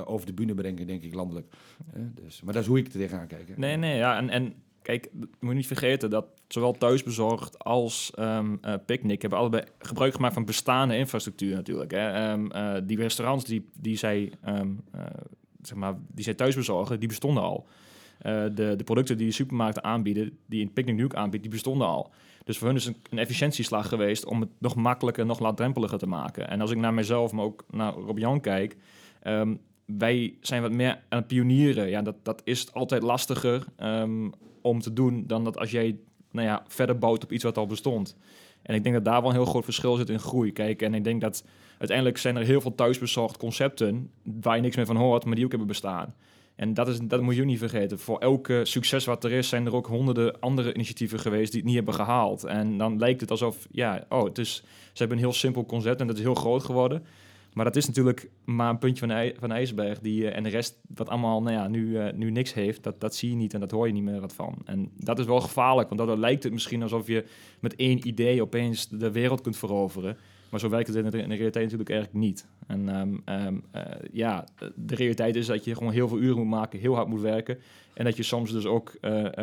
over 0.06 0.26
de 0.26 0.34
bühne 0.34 0.54
brengen, 0.54 0.88
denk 0.88 1.04
ik, 1.04 1.14
landelijk. 1.14 1.54
Dus, 1.96 2.42
maar 2.42 2.54
dat 2.54 2.62
is 2.62 2.70
hoe 2.70 2.78
ik 2.78 2.86
er 2.86 2.92
tegenaan 2.92 3.28
kijk. 3.28 3.48
hè. 3.48 3.54
Nee, 3.58 3.76
nee, 3.76 3.98
ja. 3.98 4.18
En, 4.18 4.30
en 4.30 4.54
kijk, 4.82 5.10
moet 5.40 5.54
niet 5.54 5.68
vergeten 5.68 6.10
dat 6.10 6.26
zowel 6.48 6.72
thuisbezorgd 6.74 7.60
als 7.60 8.12
ehm 8.16 8.56
eh, 8.62 8.74
Picnic 8.86 9.22
hebben 9.22 9.40
allebei 9.40 9.64
gebruik 9.80 10.14
gemaakt 10.14 10.34
van 10.34 10.46
bestaande 10.46 10.98
infrastructuur 10.98 11.56
natuurlijk. 11.56 11.92
Hè. 11.92 12.10
Ehm, 12.12 12.52
eh, 12.52 12.82
die 12.84 12.98
restaurants 12.98 13.46
die, 13.46 13.70
die, 13.80 13.98
zij, 13.98 14.32
ehm, 14.44 14.72
eh, 14.92 15.02
zeg 15.62 15.78
maar, 15.78 15.96
die 16.08 16.24
zij 16.24 16.34
thuis 16.34 16.56
bezorgen, 16.56 17.00
die 17.00 17.08
bestonden 17.08 17.44
al. 17.44 17.68
De, 18.22 18.74
de 18.78 18.84
producten 18.84 19.18
die 19.18 19.28
de 19.28 19.34
supermarkten 19.34 19.84
aanbieden, 19.84 20.38
die 20.46 20.62
in 20.62 20.74
Picnic 20.74 20.96
nu 20.96 21.04
ook 21.04 21.16
aanbiedt, 21.16 21.44
die 21.44 21.52
bestonden 21.52 21.88
al. 21.88 22.12
Dus 22.44 22.58
voor 22.58 22.68
hun 22.68 22.76
is 22.76 22.86
een, 22.86 23.18
efficiëntieslag 23.18 23.88
geweest 23.88 24.26
om 24.26 24.40
het 24.40 24.50
nog 24.58 24.76
makkelijker, 24.76 25.26
nog 25.26 25.40
laagdrempeliger 25.40 25.98
te 25.98 26.08
maken. 26.08 26.50
En 26.50 26.62
als 26.62 26.72
ik 26.72 26.78
naar 26.78 26.94
mezelf, 26.94 27.32
maar 27.32 27.46
ook 27.46 27.66
naar 27.72 27.94
Rob 27.94 28.18
Jan 28.18 28.42
kijk, 28.42 28.78
wij 29.86 30.34
zijn 30.42 30.62
wat 30.62 30.72
meer 30.72 31.00
aan 31.10 31.20
het 31.20 31.28
pionieren. 31.28 31.90
Ja, 31.90 32.02
dat, 32.02 32.16
dat 32.24 32.42
is 32.44 32.74
altijd 32.74 33.04
lastiger 33.04 33.66
om 34.62 34.80
te 34.80 34.94
doen 34.94 35.24
dan 35.28 35.44
dat 35.44 35.58
als 35.58 35.72
jij 35.72 35.98
nou 36.32 36.48
ja, 36.48 36.64
verder 36.68 36.98
bouwt 36.98 37.24
op 37.24 37.32
iets 37.32 37.44
wat 37.44 37.58
al 37.58 37.66
bestond. 37.66 38.16
En 38.62 38.76
ik 38.76 38.84
denk 38.84 38.96
dat 38.96 39.06
daar 39.06 39.22
wel 39.22 39.30
een 39.30 39.36
heel 39.36 39.46
groot 39.46 39.64
verschil 39.64 39.96
zit 39.96 40.10
in 40.10 40.20
groei. 40.20 40.52
Kijk, 40.52 40.82
en 40.82 40.94
ik 40.94 41.04
denk 41.04 41.22
dat 41.22 41.44
uiteindelijk 41.78 42.18
zijn 42.18 42.36
er 42.36 42.46
heel 42.46 42.62
veel 42.62 42.76
thuisbezorgd 42.76 43.38
concepten 43.38 44.12
waar 44.24 44.56
je 44.56 44.62
niks 44.62 44.76
meer 44.76 44.86
van 44.86 44.96
hoort, 44.96 45.26
maar 45.26 45.36
die 45.36 45.44
ook 45.44 45.50
hebben 45.50 45.68
bestaan. 45.68 46.16
En 46.56 46.74
dat, 46.74 46.88
is, 46.88 47.00
dat 47.02 47.22
moet 47.22 47.36
je 47.36 47.42
ook 47.42 47.48
niet 47.48 47.60
vergeten. 47.60 48.00
Voor 48.00 48.18
elke 48.18 48.62
succes 48.66 49.06
wat 49.06 49.24
er 49.24 49.32
is, 49.32 49.50
zijn 49.50 49.66
er 49.66 49.76
ook 49.76 49.88
honderden 49.88 50.40
andere 50.40 50.74
initiatieven 50.74 51.20
geweest 51.20 51.52
die 51.52 51.60
het 51.60 51.68
niet 51.68 51.78
hebben 51.78 51.94
gehaald. 51.94 52.44
En 52.44 52.78
dan 52.78 52.98
lijkt 52.98 53.22
het 53.22 53.32
alsof, 53.32 53.68
ja, 53.72 54.06
oh, 54.10 54.24
het 54.24 54.48
ze 54.48 54.62
hebben 54.94 55.18
een 55.18 55.24
heel 55.24 55.34
simpel 55.34 55.66
concept 55.66 56.02
en 56.02 56.08
dat 56.08 56.16
is 56.16 56.22
heel 56.22 56.36
groot 56.36 56.64
geworden. 56.64 57.04
Maar 57.60 57.68
dat 57.68 57.78
is 57.78 57.88
natuurlijk 57.88 58.30
maar 58.46 58.70
een 58.70 58.78
puntje 58.78 59.08
van 59.08 59.16
ij- 59.16 59.36
van 59.40 59.52
ijsberg. 59.52 60.00
Die, 60.00 60.28
eh, 60.28 60.38
en 60.38 60.44
de 60.44 60.50
rest, 60.50 60.80
wat 60.96 61.10
allemaal 61.10 61.42
nou 61.42 61.56
ja, 61.56 61.68
nu, 61.68 61.98
eh, 61.98 62.14
nu 62.14 62.32
niks 62.32 62.54
heeft, 62.54 62.84
dat, 62.84 63.02
dat 63.02 63.16
zie 63.16 63.30
je 63.30 63.36
niet 63.36 63.54
en 63.54 63.60
dat 63.60 63.72
hoor 63.72 63.88
je 63.88 63.94
niet 63.94 64.04
meer 64.04 64.20
wat 64.20 64.34
van. 64.34 64.58
En 64.66 64.92
dat 64.98 65.20
is 65.20 65.26
wel 65.26 65.42
gevaarlijk, 65.42 65.90
want 65.90 66.08
dan 66.10 66.20
lijkt 66.20 66.44
het 66.44 66.54
misschien 66.54 66.82
alsof 66.82 67.08
je 67.08 67.26
met 67.60 67.76
één 67.76 68.08
idee 68.08 68.42
opeens 68.42 68.88
de 68.88 69.12
wereld 69.12 69.42
kunt 69.42 69.58
veroveren. 69.58 70.18
Maar 70.50 70.60
zo 70.60 70.70
werkt 70.70 70.88
het 70.88 70.96
in 70.96 71.04
de, 71.04 71.10
realiteit 71.10 71.64
natuurlijk 71.64 71.90
eigenlijk 71.90 72.20
niet. 72.20 72.48
En 72.68 72.90
ehm, 72.90 73.16
ehm, 73.26 73.58
eh, 73.72 73.84
ja, 74.12 74.48
de 74.76 74.96
realiteit 74.96 75.36
is 75.36 75.46
dat 75.46 75.64
je 75.64 75.76
gewoon 75.76 75.94
heel 75.94 76.08
veel 76.08 76.20
uren 76.20 76.38
moet 76.38 76.58
maken, 76.58 76.80
heel 76.80 76.96
hard 76.96 77.08
moet 77.08 77.22
werken. 77.22 77.58
En 77.94 78.06
dat 78.06 78.18
je 78.18 78.24
soms 78.24 78.52
dus 78.52 78.66
ook 78.66 78.98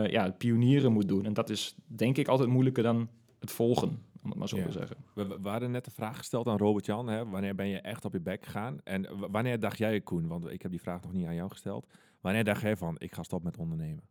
ja, 0.07 0.35
pionieren 0.39 0.93
moet 0.93 1.09
doen. 1.09 1.25
En 1.25 1.33
dat 1.33 1.51
is 1.51 1.75
denk 1.87 2.17
ik 2.17 2.29
altijd 2.29 2.49
moeilijker 2.49 2.83
dan 2.83 3.09
het 3.41 3.51
volgen, 3.51 3.99
om 4.27 4.31
het 4.31 4.39
maar 4.39 4.49
zo 4.49 4.57
Ja. 4.57 4.65
te 4.65 4.73
zeggen. 4.73 4.97
We, 5.15 5.27
we- 5.27 5.39
we 5.43 5.49
hadden 5.49 5.71
net 5.71 5.85
de 5.85 5.91
vraag 5.91 6.17
gesteld 6.19 6.47
aan 6.47 6.57
Robert-Jan. 6.59 7.09
hè, 7.09 7.27
Wanneer 7.29 7.55
ben 7.55 7.67
je 7.69 7.81
echt 7.81 8.05
op 8.05 8.13
je 8.13 8.21
bek 8.21 8.45
gegaan? 8.45 8.79
En 8.85 9.03
w- 9.03 9.27
wanneer 9.31 9.61
dacht 9.61 9.79
jij, 9.79 10.01
Koen, 10.01 10.27
want 10.27 10.51
ik 10.51 10.63
heb 10.63 10.71
die 10.71 10.81
vraag 10.81 11.03
nog 11.03 11.13
niet 11.13 11.27
aan 11.27 11.35
jou 11.35 11.51
gesteld. 11.51 11.87
Wanneer 12.21 12.45
dacht 12.45 12.61
jij 12.61 12.77
van, 12.77 12.95
ik 12.99 13.15
ga 13.15 13.23
stoppen 13.23 13.51
met 13.51 13.61
ondernemen? 13.61 14.03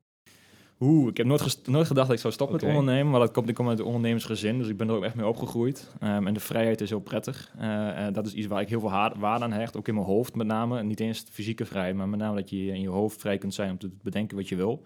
Oeh, 0.79 1.09
ik 1.09 1.17
heb 1.17 1.25
nooit, 1.25 1.41
gest- 1.41 1.67
nooit 1.67 1.87
gedacht 1.87 2.07
dat 2.07 2.15
ik 2.15 2.21
zou 2.21 2.33
stoppen 2.33 2.55
met 2.55 2.65
ondernemen. 2.65 3.11
Maar 3.11 3.19
dat 3.19 3.31
komt, 3.31 3.49
ik 3.49 3.55
kom 3.55 3.69
uit 3.69 3.79
een 3.79 3.85
ondernemersgezin, 3.85 4.57
dus 4.57 4.67
ik 4.67 4.77
ben 4.77 4.87
er 4.89 4.95
ook 4.95 5.03
echt 5.03 5.15
mee 5.15 5.27
opgegroeid. 5.27 5.91
Ehm, 5.99 6.27
en 6.27 6.33
de 6.33 6.39
vrijheid 6.39 6.81
is 6.81 6.89
heel 6.89 6.99
prettig. 6.99 7.53
Eh, 7.57 8.07
eh, 8.07 8.13
dat 8.13 8.25
is 8.25 8.33
iets 8.33 8.47
waar 8.47 8.61
ik 8.61 8.69
heel 8.69 8.79
veel 8.79 8.91
haar- 8.91 9.19
waarde 9.19 9.43
aan 9.45 9.51
hecht, 9.51 9.77
ook 9.77 9.87
in 9.87 9.93
mijn 9.93 10.05
hoofd 10.05 10.35
met 10.35 10.47
name. 10.47 10.77
En 10.79 10.87
niet 10.87 10.99
eens 10.99 11.25
fysieke 11.31 11.65
vrij, 11.65 11.93
maar 11.93 12.09
met 12.09 12.19
name 12.19 12.35
dat 12.35 12.49
je 12.49 12.65
in 12.67 12.81
je 12.81 12.89
hoofd 12.89 13.19
vrij 13.21 13.37
kunt 13.37 13.53
zijn 13.53 13.71
om 13.71 13.77
te 13.77 13.89
bedenken 14.01 14.37
wat 14.37 14.49
je 14.49 14.55
wil. 14.55 14.83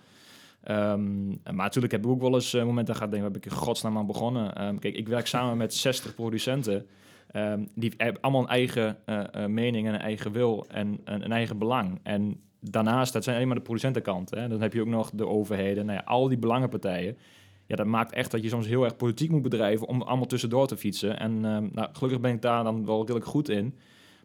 Ehm, 0.63 1.27
maar 1.27 1.55
natuurlijk 1.55 1.93
heb 1.93 2.03
ik 2.03 2.09
ook 2.09 2.21
wel 2.21 2.33
eens 2.33 2.53
eh, 2.53 2.63
momenten 2.63 2.95
gehad, 2.95 3.11
denk 3.11 3.23
waar 3.23 3.31
heb 3.31 3.45
ik 3.45 3.51
in 3.51 3.57
godsnaam 3.57 3.97
aan 3.97 4.05
begonnen. 4.05 4.55
Ehm, 4.55 4.77
kijk, 4.77 4.95
ik 4.95 5.07
werk 5.07 5.27
samen 5.27 5.57
met 5.57 5.73
60 5.73 6.15
producenten. 6.15 6.87
Ehm, 7.31 7.65
die 7.75 7.93
hebben 7.97 8.21
allemaal 8.21 8.41
een 8.41 8.47
eigen 8.47 8.97
eh, 9.05 9.23
eh, 9.31 9.49
mening 9.49 9.87
en 9.87 9.93
een 9.93 9.99
eigen 9.99 10.31
wil 10.31 10.65
en 10.67 11.01
een, 11.03 11.31
eigen 11.31 11.57
belang. 11.57 11.99
En 12.03 12.41
daarnaast, 12.59 13.13
dat 13.13 13.23
zijn 13.23 13.35
alleen 13.35 13.47
maar 13.47 13.57
de 13.57 13.63
producentenkant. 13.63 14.29
Hè. 14.29 14.47
Dan 14.47 14.61
heb 14.61 14.73
je 14.73 14.81
ook 14.81 14.87
nog 14.87 15.11
de 15.13 15.27
overheden, 15.27 15.85
nou 15.85 15.97
ja, 15.97 16.03
al 16.05 16.27
die 16.27 16.37
belangenpartijen. 16.37 17.17
Ja, 17.65 17.75
dat 17.75 17.85
maakt 17.85 18.13
echt 18.13 18.31
dat 18.31 18.43
je 18.43 18.49
soms 18.49 18.67
heel 18.67 18.83
erg 18.83 18.95
politiek 18.95 19.31
moet 19.31 19.41
bedrijven 19.41 19.87
om 19.87 20.01
allemaal 20.01 20.25
tussendoor 20.25 20.67
te 20.67 20.77
fietsen. 20.77 21.19
En 21.19 21.39
nou, 21.41 21.87
gelukkig 21.91 22.19
ben 22.19 22.33
ik 22.33 22.41
daar 22.41 22.63
dan 22.63 22.85
wel 22.85 22.99
redelijk 22.99 23.25
goed 23.25 23.49
in. 23.49 23.75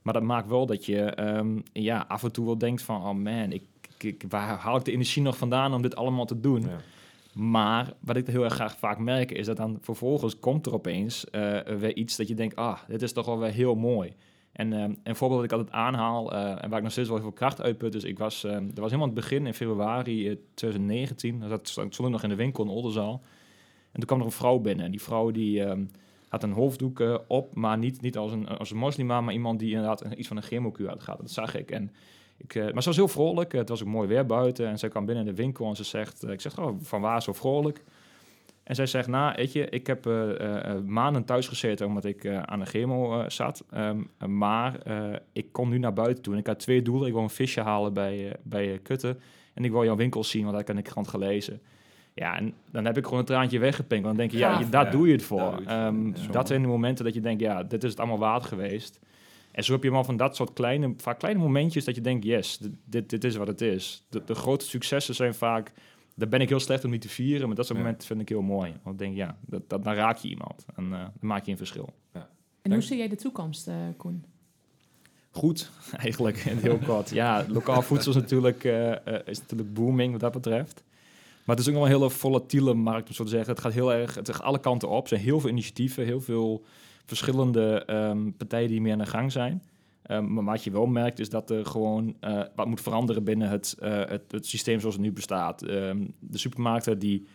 Maar 0.03 0.14
dat 0.14 0.23
maakt 0.23 0.49
wel 0.49 0.66
dat 0.66 0.87
je 0.87 1.62
ja, 1.73 2.05
af 2.09 2.23
en 2.23 2.33
toe 2.33 2.44
wel 2.44 2.59
denkt 2.59 2.83
van... 2.83 2.97
oh 2.97 3.14
man, 3.14 3.53
ik, 3.53 3.62
ik, 4.05 4.25
waar 4.29 4.59
haal 4.59 4.77
ik 4.77 4.85
de 4.85 4.93
energie 4.93 5.23
nog 5.23 5.37
vandaan 5.37 5.75
om 5.75 5.83
dit 5.83 5.97
allemaal 5.97 6.25
te 6.25 6.40
doen? 6.40 6.61
Ja. 6.61 6.81
Maar 7.33 7.93
wat 8.01 8.17
ik 8.17 8.27
heel 8.27 8.45
erg 8.45 8.55
graag 8.55 8.79
vaak 8.79 8.99
merk... 8.99 9.31
is 9.31 9.47
dat 9.47 9.57
dan 9.57 9.79
vervolgens 9.81 10.38
komt 10.38 10.67
er 10.67 10.75
opeens 10.75 11.31
eh, 11.31 11.59
weer 11.61 11.97
iets 11.97 12.17
dat 12.17 12.29
je 12.29 12.35
denkt... 12.35 12.57
ah, 12.57 12.79
dit 12.88 13.03
is 13.03 13.12
toch 13.12 13.27
wel 13.27 13.38
weer 13.38 13.51
heel 13.51 13.75
mooi. 13.75 14.12
En 14.53 14.73
ehm, 14.73 14.93
een 15.03 15.17
voorbeeld 15.17 15.40
dat 15.40 15.51
ik 15.51 15.57
altijd 15.59 15.77
aanhaal... 15.77 16.33
eh, 16.33 16.62
en 16.64 16.69
waar 16.69 16.79
ik 16.79 16.83
nog 16.83 16.93
steeds 16.93 17.09
wel 17.09 17.17
heel 17.17 17.27
veel 17.27 17.37
kracht 17.37 17.62
uitput... 17.62 17.93
dus 17.93 18.05
ik 18.05 18.19
was, 18.19 18.45
ehm 18.45 18.67
dat 18.67 18.79
was 18.79 18.90
helemaal 18.90 19.07
het 19.07 19.14
begin 19.14 19.47
in 19.47 19.55
februari 19.55 20.29
eh, 20.29 20.37
2019. 20.55 21.40
Dat 21.40 21.69
zat, 21.69 21.69
stond 21.69 22.09
ik 22.09 22.14
nog 22.14 22.23
in 22.23 22.29
de 22.29 22.35
winkel 22.35 22.64
in 22.64 22.71
Oldenzaal. 22.71 23.23
En 23.93 24.01
toen 24.01 24.07
kwam 24.07 24.19
er 24.19 24.27
een 24.27 24.33
vrouw 24.33 24.59
binnen. 24.59 24.85
En 24.85 24.90
die 24.90 25.03
vrouw 25.03 25.31
die... 25.31 25.64
ehm, 25.64 25.85
had 26.35 26.43
een 26.43 26.53
hoofddoek 26.53 27.01
eh, 27.01 27.19
op, 27.27 27.55
maar 27.55 27.79
niet, 27.79 28.01
niet 28.01 28.17
als, 28.17 28.33
een, 28.33 28.49
als 28.49 28.71
een 28.71 28.77
moslima, 28.77 29.21
maar 29.21 29.35
iemand 29.35 29.59
die 29.59 29.71
inderdaad 29.71 30.05
iets 30.17 30.29
van 30.29 30.37
een 30.37 30.43
chemokuur 30.43 30.88
had 30.88 31.03
gehad. 31.03 31.21
Dat 31.21 31.31
zag 31.31 31.55
ik. 31.57 31.71
En 31.71 31.90
ik 32.37 32.55
eh, 32.55 32.62
maar 32.73 32.83
ze 32.83 32.88
was 32.88 32.97
heel 32.97 33.09
vrolijk. 33.09 33.53
Het 33.53 33.68
was 33.68 33.83
ook 33.83 33.88
mooi 33.88 34.09
weer 34.09 34.27
buiten. 34.27 34.66
En 34.66 34.79
zij 34.79 34.88
kwam 34.88 35.05
binnen 35.07 35.27
in 35.27 35.35
de 35.35 35.42
winkel 35.42 35.68
en 35.68 35.77
ze 35.77 35.85
zegt... 35.85 36.23
eh, 36.23 36.33
ik 36.33 36.40
zeg, 36.40 36.59
oh, 36.59 36.77
van 36.83 37.01
waar 37.01 37.23
zo 37.23 37.33
vrolijk? 37.33 37.83
En 38.62 38.75
zij 38.75 38.87
zegt, 38.87 39.09
nou, 39.09 39.33
weet 39.37 39.53
je, 39.53 39.68
ik 39.68 39.87
heb 39.87 40.07
eh, 40.07 40.75
maanden 40.87 41.25
thuis 41.25 41.49
gezeten 41.49 41.87
omdat 41.87 42.05
ik 42.05 42.25
eh, 42.25 42.42
aan 42.42 42.59
de 42.59 42.64
chemo 42.66 43.20
eh, 43.20 43.29
zat. 43.29 43.64
Ehm, 43.70 43.99
maar 44.27 44.79
eh, 44.83 45.12
ik 45.33 45.53
kom 45.53 45.68
nu 45.68 45.79
naar 45.79 45.92
buiten 45.92 46.23
toe 46.23 46.33
en 46.33 46.38
ik 46.38 46.47
had 46.47 46.59
twee 46.59 46.83
doelen. 46.83 47.07
Ik 47.07 47.12
wil 47.14 47.23
een 47.23 47.31
visje 47.31 47.61
halen 47.61 47.92
bij, 47.92 48.37
bij 48.42 48.81
Kutten. 48.83 49.20
En 49.55 49.64
ik 49.64 49.70
wil 49.70 49.85
jouw 49.85 49.97
winkel 49.97 50.25
zien, 50.25 50.42
want 50.42 50.55
daar 50.55 50.64
kan 50.64 50.79
ik 50.79 50.85
krant 50.85 51.09
gelezen. 51.09 51.61
Ja, 52.14 52.37
en 52.37 52.55
dan 52.70 52.85
heb 52.85 52.97
ik 52.97 53.05
gewoon 53.05 53.18
een 53.18 53.25
traantje 53.25 53.59
weggepinkt. 53.59 54.05
Want 54.05 54.16
dan 54.18 54.27
denk 54.29 54.31
je, 54.31 54.38
ja, 54.38 54.85
doe 54.90 55.07
je 55.07 55.12
het 55.12 55.23
voor. 55.23 55.38
doe 55.38 55.51
je 55.51 55.53
het 55.53 55.62
voor. 55.62 55.73
Ehm, 55.77 56.07
Ja. 56.07 56.31
dat 56.31 56.49
zijn 56.49 56.62
de 56.62 56.68
momenten 56.68 57.05
dat 57.05 57.14
je 57.14 57.20
denkt, 57.20 57.40
ja, 57.40 57.62
dit 57.62 57.85
is 57.85 57.90
het 57.90 57.99
allemaal 57.99 58.18
waard 58.18 58.44
geweest. 58.44 59.01
En 59.55 59.64
zo 59.64 59.73
heb 59.73 59.83
je 59.83 59.90
maar 59.90 60.05
van 60.05 60.17
dat 60.17 60.37
soort 60.37 60.53
kleine, 60.53 60.95
vaak 60.97 61.19
kleine 61.19 61.40
momentjes 61.40 61.85
dat 61.85 61.95
je 61.95 62.01
denkt, 62.01 62.25
yes, 62.25 62.59
dit, 62.59 62.71
dit, 62.85 63.11
dit 63.11 63.25
is 63.25 63.37
wat 63.37 63.47
het 63.47 63.61
is. 63.61 64.05
De, 64.09 64.23
de 64.25 64.35
grote 64.35 64.64
successen 64.64 65.14
zijn 65.14 65.35
vaak, 65.35 65.73
daar 66.14 66.29
ben 66.29 66.40
ik 66.40 66.49
heel 66.49 66.61
slecht 66.61 66.85
om 66.85 66.90
niet 66.90 67.01
te 67.01 67.09
vieren, 67.09 67.47
maar 67.47 67.57
dat 67.57 67.67
soort 67.67 67.79
Ja. 67.79 67.85
momenten 67.85 68.07
vind 68.07 68.21
ik 68.21 68.29
heel 68.29 68.43
mooi. 68.43 68.75
Want 68.83 69.01
ik 69.01 69.07
denk, 69.07 69.17
ja, 69.17 69.38
dat, 69.40 69.69
dat, 69.69 69.85
dan 69.85 69.95
raak 69.95 70.17
je 70.17 70.29
iemand 70.29 70.64
en 70.75 70.85
eh, 70.85 70.90
dan 70.99 71.11
maak 71.21 71.45
je 71.45 71.51
een 71.51 71.57
verschil. 71.57 71.88
En 72.12 72.21
Dank. 72.62 72.75
hoe 72.75 72.83
zie 72.83 72.97
jij 72.97 73.09
de 73.09 73.17
toekomst, 73.17 73.69
eh, 73.69 73.75
Koen? 73.97 74.25
Goed, 75.31 75.71
eigenlijk, 76.07 76.37
in 76.37 76.57
heel 76.57 76.79
kort. 76.79 77.11
Ja, 77.11 77.45
lokaal 77.49 77.83
voedsel 77.93 78.11
is 78.11 78.19
natuurlijk, 78.19 78.64
eh, 78.64 78.90
is 79.27 79.40
natuurlijk 79.40 79.75
booming 79.75 80.12
wat 80.12 80.21
dat 80.21 80.33
betreft. 80.33 80.83
Maar 81.45 81.57
het 81.57 81.64
is 81.64 81.73
ook 81.73 81.79
nog 81.79 81.88
wel 81.88 81.93
een 81.93 81.99
hele 82.01 82.17
volatiele 82.19 82.75
markt, 82.75 83.09
om 83.09 83.14
zo 83.14 83.25
te 83.25 83.31
zeggen. 83.31 83.51
Het 83.51 83.61
gaat 83.61 83.73
heel 83.73 83.93
erg, 83.93 84.14
het 84.14 84.31
gaat 84.35 84.43
alle 84.43 84.61
kanten 84.61 84.88
op. 84.88 85.03
Er 85.03 85.09
zijn 85.09 85.21
heel 85.21 85.40
veel 85.40 85.51
initiatieven, 85.51 86.05
heel 86.05 86.21
veel 86.21 86.64
verschillende 87.05 87.85
ehm, 87.85 88.31
partijen 88.31 88.69
die 88.69 88.81
meer 88.81 88.93
aan 88.93 88.99
de 88.99 89.07
gang 89.07 89.33
zijn. 89.33 89.62
Ehm, 90.03 90.33
maar 90.33 90.45
wat 90.45 90.64
je 90.64 90.71
wel 90.71 90.87
merkt 90.87 91.19
is 91.19 91.31
dat 91.31 91.51
er 91.51 91.67
gewoon 91.67 92.17
eh, 92.21 92.43
wat 92.55 92.67
moet 92.67 92.81
veranderen 92.81 93.25
binnen 93.25 93.49
het, 93.49 93.77
eh, 93.79 94.05
het, 94.05 94.33
het 94.33 94.47
systeem 94.47 94.81
zoals 94.81 94.95
het 94.95 95.05
nu 95.05 95.12
bestaat. 95.12 95.62
Ehm, 95.62 96.07
de 96.19 96.38
supermarkten 96.38 96.99
die, 96.99 97.27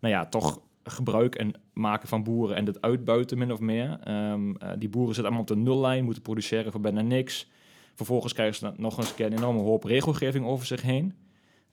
nou 0.00 0.14
ja, 0.14 0.26
toch 0.26 0.60
gebruik 0.84 1.34
en 1.34 1.52
maken 1.72 2.08
van 2.08 2.22
boeren 2.22 2.56
en 2.56 2.66
het 2.66 2.80
uitbuiten 2.80 3.38
min 3.38 3.52
of 3.52 3.60
meer. 3.60 3.98
Eh, 4.00 4.34
die 4.78 4.88
boeren 4.88 5.14
zitten 5.14 5.32
allemaal 5.32 5.40
op 5.40 5.46
de 5.46 5.70
nullijn, 5.70 6.04
moeten 6.04 6.22
produceren 6.22 6.72
voor 6.72 6.80
bijna 6.80 7.00
niks. 7.00 7.50
Vervolgens 7.94 8.32
krijgen 8.32 8.56
ze 8.56 8.72
nog 8.76 8.98
eens 8.98 9.14
een 9.18 9.32
enorme 9.32 9.60
hoop 9.60 9.84
regelgeving 9.84 10.44
over 10.44 10.66
zich 10.66 10.82
heen. 10.82 11.14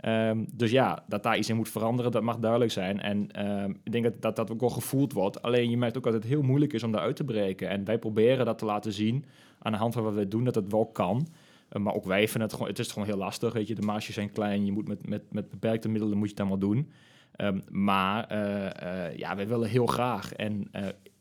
Ehm, 0.03 0.43
dus 0.53 0.71
ja, 0.71 1.03
dat 1.07 1.23
daar 1.23 1.37
iets 1.37 1.49
in 1.49 1.55
moet 1.55 1.69
veranderen, 1.69 2.11
dat 2.11 2.23
mag 2.23 2.37
duidelijk 2.37 2.71
zijn. 2.71 3.01
En 3.01 3.31
ehm, 3.31 3.73
ik 3.83 3.91
denk 3.91 4.03
dat, 4.03 4.21
dat 4.21 4.35
dat 4.35 4.51
ook 4.51 4.59
wel 4.59 4.69
gevoeld 4.69 5.13
wordt. 5.13 5.41
Alleen 5.41 5.69
je 5.69 5.77
merkt 5.77 5.97
ook 5.97 6.03
dat 6.03 6.13
het 6.13 6.23
heel 6.23 6.41
moeilijk 6.41 6.73
is 6.73 6.83
om 6.83 6.91
daaruit 6.91 7.15
te 7.15 7.23
breken. 7.23 7.69
En 7.69 7.85
wij 7.85 7.97
proberen 7.97 8.45
dat 8.45 8.57
te 8.57 8.65
laten 8.65 8.93
zien 8.93 9.25
aan 9.59 9.71
de 9.71 9.77
hand 9.77 9.93
van 9.93 10.03
wat 10.03 10.13
wij 10.13 10.27
doen, 10.27 10.43
dat 10.43 10.55
het 10.55 10.71
wel 10.71 10.85
kan. 10.85 11.27
Eh, 11.69 11.81
maar 11.81 11.93
ook 11.93 12.05
wij 12.05 12.27
vinden 12.27 12.41
het 12.41 12.53
gewoon, 12.53 12.67
het 12.67 12.79
is 12.79 12.91
gewoon 12.91 13.07
heel 13.07 13.17
lastig. 13.17 13.53
Weet 13.53 13.67
je, 13.67 13.75
de 13.75 13.81
marges 13.81 14.13
zijn 14.13 14.31
klein, 14.31 14.65
je 14.65 14.71
moet 14.71 14.87
met, 14.87 15.09
met, 15.09 15.23
met 15.31 15.49
beperkte 15.49 15.89
middelen 15.89 16.17
moet 16.17 16.27
je 16.27 16.33
het 16.33 16.39
allemaal 16.39 16.69
doen. 16.69 16.91
Ehm, 17.35 17.59
maar 17.69 18.27
eh, 18.27 19.07
eh, 19.07 19.17
ja, 19.17 19.35
wij 19.35 19.47
willen 19.47 19.69
heel 19.69 19.85
graag. 19.85 20.33
En 20.33 20.71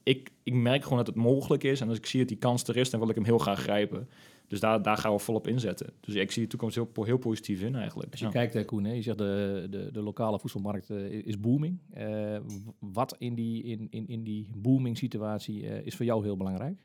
ik, 0.02 0.30
ik 0.42 0.54
merk 0.54 0.82
gewoon 0.82 0.98
dat 0.98 1.06
het 1.06 1.16
mogelijk 1.16 1.64
is. 1.64 1.80
En 1.80 1.88
als 1.88 1.98
ik 1.98 2.06
zie 2.06 2.20
dat 2.20 2.28
die 2.28 2.38
kans 2.38 2.64
er 2.64 2.76
is, 2.76 2.90
dan 2.90 3.00
wil 3.00 3.08
ik 3.08 3.14
hem 3.14 3.24
heel 3.24 3.38
graag 3.38 3.60
grijpen. 3.60 4.08
Dus 4.52 4.60
daar, 4.60 4.82
daar 4.82 4.96
gaan 4.96 5.12
we 5.12 5.18
volop 5.18 5.46
inzetten. 5.46 5.92
Dus 6.00 6.14
ik 6.14 6.30
zie 6.30 6.42
de 6.42 6.48
toekomst 6.48 6.74
heel, 6.74 7.04
heel 7.04 7.18
positief 7.18 7.62
in 7.62 7.74
eigenlijk. 7.74 8.10
Als 8.10 8.20
je 8.20 8.26
Ja. 8.26 8.32
kijkt, 8.32 8.54
hè, 8.54 8.64
Koen, 8.64 8.84
hè, 8.84 8.92
je 8.92 9.02
zegt 9.02 9.18
de, 9.18 9.66
de, 9.70 9.88
de 9.92 10.02
lokale 10.02 10.38
voedselmarkt 10.38 10.90
eh, 10.90 11.10
is 11.10 11.40
booming. 11.40 11.78
Eh, 11.90 12.36
wat 12.78 13.16
in 13.18 13.34
die, 13.34 13.62
in, 13.62 13.86
in, 13.90 14.08
in 14.08 14.22
die 14.22 14.48
booming 14.56 14.98
situatie 14.98 15.68
eh, 15.68 15.86
is 15.86 15.96
voor 15.96 16.04
jou 16.04 16.24
heel 16.24 16.36
belangrijk? 16.36 16.84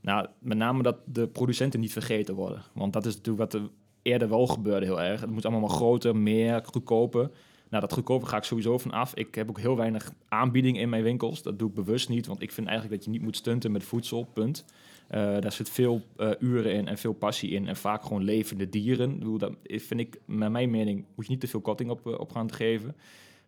Nou, 0.00 0.28
met 0.38 0.58
name 0.58 0.82
dat 0.82 0.96
de 1.04 1.28
producenten 1.28 1.80
niet 1.80 1.92
vergeten 1.92 2.34
worden. 2.34 2.62
Want 2.74 2.92
dat 2.92 3.06
is 3.06 3.16
natuurlijk 3.16 3.52
wat 3.52 3.62
er 3.62 3.68
eerder 4.02 4.28
wel 4.28 4.46
gebeurde 4.46 4.86
heel 4.86 5.02
erg. 5.02 5.20
Het 5.20 5.30
moet 5.30 5.44
allemaal 5.44 5.68
maar 5.68 5.76
groter, 5.76 6.16
meer, 6.16 6.60
goedkoper. 6.64 7.30
Nou, 7.70 7.82
dat 7.82 7.92
goedkoper 7.92 8.28
ga 8.28 8.36
ik 8.36 8.42
sowieso 8.42 8.78
van 8.78 8.90
af. 8.90 9.14
Ik 9.14 9.34
heb 9.34 9.48
ook 9.48 9.60
heel 9.60 9.76
weinig 9.76 10.12
aanbieding 10.28 10.78
in 10.78 10.88
mijn 10.88 11.02
winkels. 11.02 11.42
Dat 11.42 11.58
doe 11.58 11.68
ik 11.68 11.74
bewust 11.74 12.08
niet, 12.08 12.26
want 12.26 12.42
ik 12.42 12.52
vind 12.52 12.66
eigenlijk 12.66 12.96
dat 12.96 13.04
je 13.04 13.10
niet 13.12 13.22
moet 13.22 13.36
stunten 13.36 13.72
met 13.72 13.84
voedsel, 13.84 14.24
punt. 14.24 14.64
Eh, 15.06 15.40
daar 15.40 15.52
zit 15.52 15.70
veel 15.70 16.02
eh, 16.16 16.30
uren 16.38 16.72
in 16.72 16.88
en 16.88 16.98
veel 16.98 17.12
passie 17.12 17.50
in 17.50 17.68
en 17.68 17.76
vaak 17.76 18.02
gewoon 18.02 18.22
levende 18.22 18.68
dieren. 18.68 19.20
Ik 19.20 19.38
dat 19.38 19.52
vind 19.66 20.00
ik, 20.00 20.20
naar 20.24 20.50
mijn 20.50 20.70
mening, 20.70 21.04
moet 21.14 21.24
je 21.24 21.30
niet 21.30 21.40
te 21.40 21.46
veel 21.46 21.60
korting 21.60 21.90
op, 21.90 22.06
eh, 22.06 22.18
op 22.18 22.32
gaan 22.32 22.52
geven. 22.52 22.96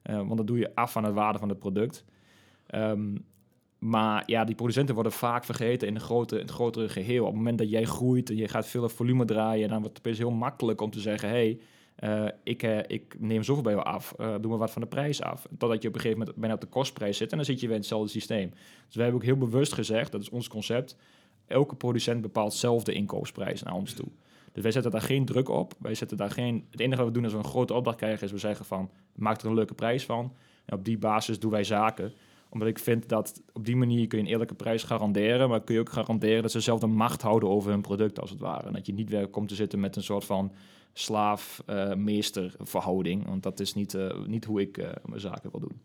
Want 0.03 0.37
dan 0.37 0.47
doe 0.47 0.59
je 0.59 0.75
af 0.75 0.93
van 0.93 1.03
de 1.03 1.13
waarde 1.13 1.39
van 1.39 1.49
het 1.49 1.59
product. 1.59 2.05
Ehm, 2.67 3.17
maar 3.79 4.23
ja, 4.27 4.45
die 4.45 4.55
producenten 4.55 4.95
worden 4.95 5.13
vaak 5.13 5.45
vergeten 5.45 5.89
in, 5.89 5.95
een 5.95 6.01
grote, 6.01 6.35
in 6.35 6.41
het 6.41 6.51
grotere 6.51 6.89
geheel. 6.89 7.21
Op 7.21 7.29
het 7.29 7.37
moment 7.37 7.59
dat 7.59 7.71
jij 7.71 7.85
groeit 7.85 8.31
en 8.31 8.37
je 8.37 8.49
gaat 8.49 8.69
veel 8.69 8.89
volume 8.89 9.25
draaien, 9.25 9.69
dan 9.69 9.81
wordt 9.81 9.97
het 9.97 10.07
opeens 10.07 10.19
heel 10.19 10.31
makkelijk 10.31 10.81
om 10.81 10.91
te 10.91 11.01
zeggen: 11.01 11.29
hey, 11.29 11.61
ik, 12.43 12.63
ik 12.87 13.17
neem 13.19 13.43
zoveel 13.43 13.63
bij 13.63 13.73
jou 13.73 13.85
af, 13.85 14.15
doe 14.17 14.51
maar 14.51 14.59
wat 14.59 14.71
van 14.71 14.83
de 14.83 14.89
prijs 14.89 15.23
af. 15.23 15.47
Totdat 15.59 15.83
je 15.83 15.89
op 15.89 15.95
een 15.95 16.01
gegeven 16.01 16.19
moment 16.19 16.39
bijna 16.39 16.55
op 16.55 16.61
de 16.61 16.67
kostprijs 16.67 17.17
zit 17.17 17.31
en 17.31 17.37
dan 17.37 17.47
zit 17.47 17.61
je 17.61 17.67
weer 17.67 17.75
in 17.75 17.81
hetzelfde 17.81 18.11
systeem. 18.11 18.51
Dus 18.87 18.95
wij 18.95 19.05
hebben 19.05 19.21
ook 19.21 19.29
heel 19.29 19.49
bewust 19.49 19.73
gezegd, 19.73 20.13
dat 20.13 20.21
is 20.21 20.31
ons 20.31 20.49
concept, 20.49 20.97
elke 21.49 21.75
producent 21.75 22.21
bepaalt 22.21 22.55
zelf 22.55 22.85
de 22.85 22.93
inkoopprijs 22.93 23.63
naar 23.63 23.75
ons 23.75 23.93
toe. 23.93 24.09
Dus 24.53 24.63
wij 24.63 24.73
zetten 24.73 24.91
daar 24.91 25.01
geen 25.01 25.25
druk 25.25 25.49
op. 25.49 25.75
Wij 25.79 25.95
zetten 25.95 26.17
daar 26.17 26.31
geen. 26.31 26.67
Het 26.71 26.81
enige 26.81 26.97
wat 26.97 27.07
we 27.07 27.13
doen 27.13 27.25
als 27.25 27.33
we 27.33 27.39
een 27.39 27.45
grote 27.45 27.75
opdracht 27.75 27.99
krijgen, 27.99 28.27
is 28.27 28.33
we 28.33 28.39
zeggen 28.39 28.65
van 28.65 28.91
maak 29.15 29.41
er 29.41 29.47
een 29.47 29.55
leuke 29.55 29.75
prijs 29.75 30.05
van. 30.05 30.33
En 30.65 30.77
op 30.77 30.85
die 30.85 30.99
basis 30.99 31.39
doen 31.39 31.51
wij 31.51 31.65
zaken 31.65 32.13
omdat 32.49 32.69
ik 32.69 32.79
vind 32.79 33.09
dat 33.09 33.43
op 33.53 33.65
die 33.65 33.77
manier 33.77 34.07
kun 34.07 34.19
je 34.19 34.25
een 34.25 34.31
eerlijke 34.31 34.55
prijs 34.55 34.83
garanderen. 34.83 35.49
Maar 35.49 35.65
kun 35.65 35.75
je 35.75 35.81
ook 35.81 35.93
garanderen 35.93 36.43
dat 36.43 36.51
ze 36.51 36.61
zelf 36.61 36.81
de 36.81 36.87
macht 36.87 37.23
houden 37.23 37.49
over 37.49 37.71
hun 37.71 37.81
product, 37.81 38.21
als 38.21 38.31
het 38.31 38.41
ware. 38.41 38.67
En 38.67 38.73
dat 38.73 38.87
je 38.87 38.93
niet 38.93 39.11
weer 39.11 39.29
komt 39.29 39.49
te 39.49 39.55
zitten 39.55 39.81
met 39.81 39.97
een 39.97 40.03
soort 40.03 40.25
van 40.25 40.53
slaaf-meester 40.93 42.55
verhouding. 42.59 43.27
Want 43.27 43.43
dat 43.43 43.61
is 43.61 43.75
niet, 43.75 43.95
eh, 43.95 44.25
niet 44.27 44.45
hoe 44.45 44.61
ik 44.61 44.79
eh, 44.79 44.91
mijn 45.05 45.21
zaken 45.21 45.51
wil 45.51 45.61
doen. 45.61 45.81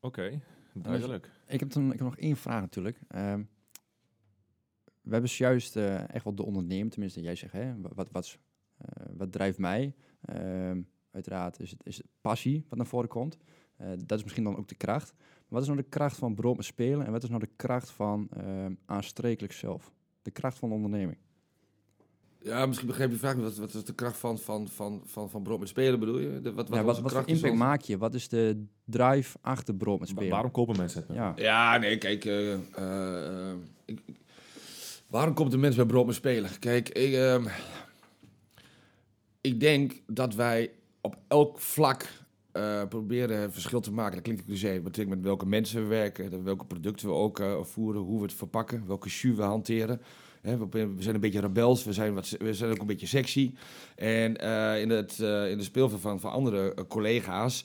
Oké, 0.00 0.40
duidelijk. 0.72 1.30
Ik 1.46 1.60
heb, 1.60 1.72
dan, 1.72 1.84
ik 1.84 1.98
heb 1.98 2.00
nog 2.00 2.16
één 2.16 2.36
vraag 2.36 2.60
natuurlijk. 2.60 2.98
Ehm, 3.08 3.42
we 5.02 5.12
hebben 5.12 5.30
juist 5.34 5.76
eh, 5.76 6.08
echt 6.14 6.24
wel 6.24 6.34
de 6.34 6.44
ondernemer, 6.44 6.90
tenminste 6.90 7.20
jij 7.20 7.34
zegt, 7.36 7.52
hè, 7.52 7.80
wa- 7.80 7.90
wat, 7.94 8.08
wat, 8.12 8.38
eh, 8.78 8.86
wat 9.16 9.32
drijft 9.32 9.58
mij? 9.58 9.94
Ehm, 10.24 10.80
uiteraard 11.10 11.60
is 11.60 11.70
het, 11.70 11.80
is 11.86 11.96
het 11.96 12.06
passie 12.20 12.64
wat 12.68 12.78
naar 12.78 12.86
voren 12.86 13.08
komt. 13.08 13.36
Eh, 13.76 13.88
dat 14.06 14.18
is 14.18 14.22
misschien 14.22 14.44
dan 14.44 14.56
ook 14.56 14.68
de 14.68 14.74
kracht. 14.74 15.12
Maar 15.18 15.44
wat 15.48 15.60
is 15.62 15.66
nou 15.68 15.80
de 15.80 15.88
kracht 15.88 16.16
van 16.16 16.34
brood 16.34 16.56
met 16.56 16.64
spelen 16.64 17.06
en 17.06 17.12
wat 17.12 17.22
is 17.22 17.28
nou 17.28 17.40
de 17.40 17.50
kracht 17.56 17.90
van 17.90 18.28
ehm, 18.36 18.74
aansprekelijk 18.86 19.52
zelf? 19.52 19.92
De 20.22 20.30
kracht 20.30 20.58
van 20.58 20.68
de 20.68 20.74
onderneming. 20.74 21.18
Ja, 22.44 22.66
misschien 22.66 22.88
begrijp 22.88 23.08
je 23.08 23.14
de 23.14 23.20
vraag 23.20 23.34
niet. 23.34 23.44
Wat, 23.44 23.56
wat 23.56 23.74
is 23.74 23.84
de 23.84 23.94
kracht 23.94 24.16
van, 24.18 24.38
van, 24.38 24.68
van, 24.68 25.02
van, 25.04 25.30
van 25.30 25.42
brood 25.42 25.58
met 25.58 25.68
spelen, 25.68 25.98
bedoel 26.00 26.18
je? 26.18 26.40
De, 26.40 26.52
wat, 26.52 26.68
wat, 26.68 26.78
ja, 26.78 26.84
wat, 26.84 27.00
wat 27.00 27.12
voor 27.12 27.28
impact 27.28 27.54
maak 27.54 27.80
je? 27.80 27.98
Wat 27.98 28.14
is 28.14 28.28
de 28.28 28.64
drive 28.84 29.38
achter 29.40 29.74
brood 29.74 29.98
met 29.98 30.08
Wa- 30.08 30.14
spelen? 30.14 30.32
waarom 30.32 30.50
kopen 30.50 30.76
mensen 30.76 31.04
het? 31.06 31.16
Ja. 31.16 31.32
Ja, 31.36 31.76
nee, 31.78 31.98
kijk. 31.98 32.24
ik- 33.84 34.00
waarom 35.12 35.34
komt 35.34 35.50
de 35.50 35.56
mens 35.56 35.76
bij 35.76 35.86
brood 35.86 36.14
spelen? 36.14 36.50
Kijk, 36.58 36.88
ik, 36.88 37.12
ehm, 37.12 37.46
ik 39.40 39.60
denk 39.60 39.92
dat 40.06 40.34
wij 40.34 40.70
op 41.00 41.16
elk 41.28 41.60
vlak 41.60 42.08
eh, 42.52 42.82
proberen 42.88 43.52
verschil 43.52 43.80
te 43.80 43.92
maken. 43.92 44.14
Dat 44.14 44.22
klinkt 44.22 44.44
cliché. 44.44 44.74
Dat 44.74 44.82
betekent 44.82 45.14
met 45.14 45.24
welke 45.24 45.46
mensen 45.46 45.82
we 45.82 45.88
werken, 45.88 46.44
welke 46.44 46.64
producten 46.64 47.08
we 47.08 47.14
ook 47.14 47.40
eh, 47.40 47.62
voeren, 47.62 48.02
hoe 48.02 48.18
we 48.18 48.24
het 48.24 48.34
verpakken, 48.34 48.86
welke 48.86 49.08
jus 49.08 49.36
we 49.36 49.42
hanteren. 49.42 50.00
We, 50.40 50.94
zijn 50.98 51.14
een 51.14 51.20
beetje 51.20 51.40
rebels, 51.40 51.84
we 51.84 51.92
zijn, 51.92 52.14
wat, 52.14 52.28
we 52.28 52.54
zijn 52.54 52.70
ook 52.70 52.78
een 52.78 52.86
beetje 52.86 53.06
sexy. 53.06 53.54
En 53.96 54.36
eh, 54.36 54.80
in, 54.80 54.90
het, 54.90 55.18
in 55.18 55.58
de 55.58 55.62
speelveld 55.62 56.00
van, 56.00 56.20
van 56.20 56.30
andere 56.30 56.74
collega's 56.88 57.64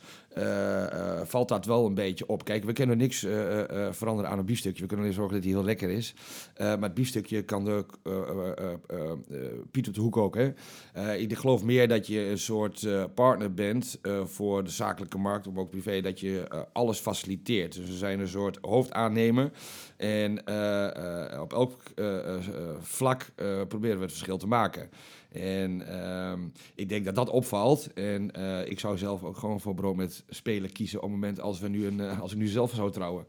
valt 1.25 1.49
dat 1.49 1.65
wel 1.65 1.85
een 1.85 1.93
beetje 1.93 2.27
op. 2.27 2.43
Kijk, 2.43 2.63
we 2.63 2.73
kunnen 2.73 2.97
niks 2.97 3.23
eh, 3.23 3.59
eh, 3.59 3.85
eh, 3.87 3.93
veranderen 3.93 4.31
aan 4.31 4.39
een 4.39 4.45
biefstukje. 4.45 4.81
We 4.81 4.87
kunnen 4.87 5.05
alleen 5.05 5.17
zorgen 5.17 5.35
dat 5.35 5.43
hij 5.43 5.53
heel 5.53 5.63
lekker 5.63 5.89
is. 5.89 6.13
Eh, 6.53 6.65
maar 6.67 6.81
het 6.81 6.93
biefstukje 6.93 7.41
kan 7.41 7.65
de 7.65 7.85
eh, 8.03 8.13
eh, 8.13 8.29
eh, 8.29 8.73
eh, 8.87 9.11
eh, 9.11 9.51
Piet 9.71 9.87
op 9.87 9.93
de 9.93 10.01
hoek 10.01 10.17
ook. 10.17 10.35
Hè? 10.35 10.51
Eh, 10.93 11.21
ik 11.21 11.37
geloof 11.37 11.63
meer 11.63 11.87
dat 11.87 12.07
je 12.07 12.19
een 12.19 12.37
soort 12.37 12.83
eh, 12.83 13.03
partner 13.13 13.53
bent 13.53 13.99
eh, 14.01 14.25
voor 14.25 14.63
de 14.63 14.69
zakelijke 14.69 15.17
markt, 15.17 15.51
maar 15.51 15.63
ook 15.63 15.69
privé, 15.69 16.01
dat 16.01 16.19
je 16.19 16.45
eh, 16.49 16.59
alles 16.73 16.99
faciliteert. 16.99 17.75
Dus 17.75 17.89
we 17.89 17.95
zijn 17.95 18.19
een 18.19 18.27
soort 18.27 18.57
hoofdaannemer. 18.61 19.51
En 19.97 20.45
eh, 20.45 21.33
eh, 21.33 21.41
op 21.41 21.53
elk 21.53 21.81
eh, 21.95 22.17
eh, 22.17 22.35
eh, 22.35 22.41
vlak 22.79 23.29
eh, 23.35 23.61
proberen 23.67 23.97
we 23.97 24.03
het 24.03 24.11
verschil 24.11 24.37
te 24.37 24.47
maken. 24.47 24.89
En 25.31 25.87
ehm, 25.87 26.39
ik 26.75 26.89
denk 26.89 27.05
dat 27.05 27.15
dat 27.15 27.29
opvalt. 27.29 27.93
En 27.93 28.31
eh, 28.31 28.69
ik 28.69 28.79
zou 28.79 28.97
zelf 28.97 29.23
ook 29.23 29.37
gewoon 29.37 29.61
voor 29.61 29.75
brood 29.75 29.95
met 29.95 30.23
spelen 30.29 30.71
kiezen 30.71 30.97
op 30.97 31.03
het 31.03 31.13
moment 31.13 31.41
als, 31.41 31.59
we 31.59 31.67
nu 31.67 31.85
een, 31.87 31.99
eh, 31.99 32.21
als 32.21 32.31
ik 32.31 32.37
nu 32.37 32.47
zelf 32.47 32.71
zou 32.71 32.91
trouwen. 32.91 33.25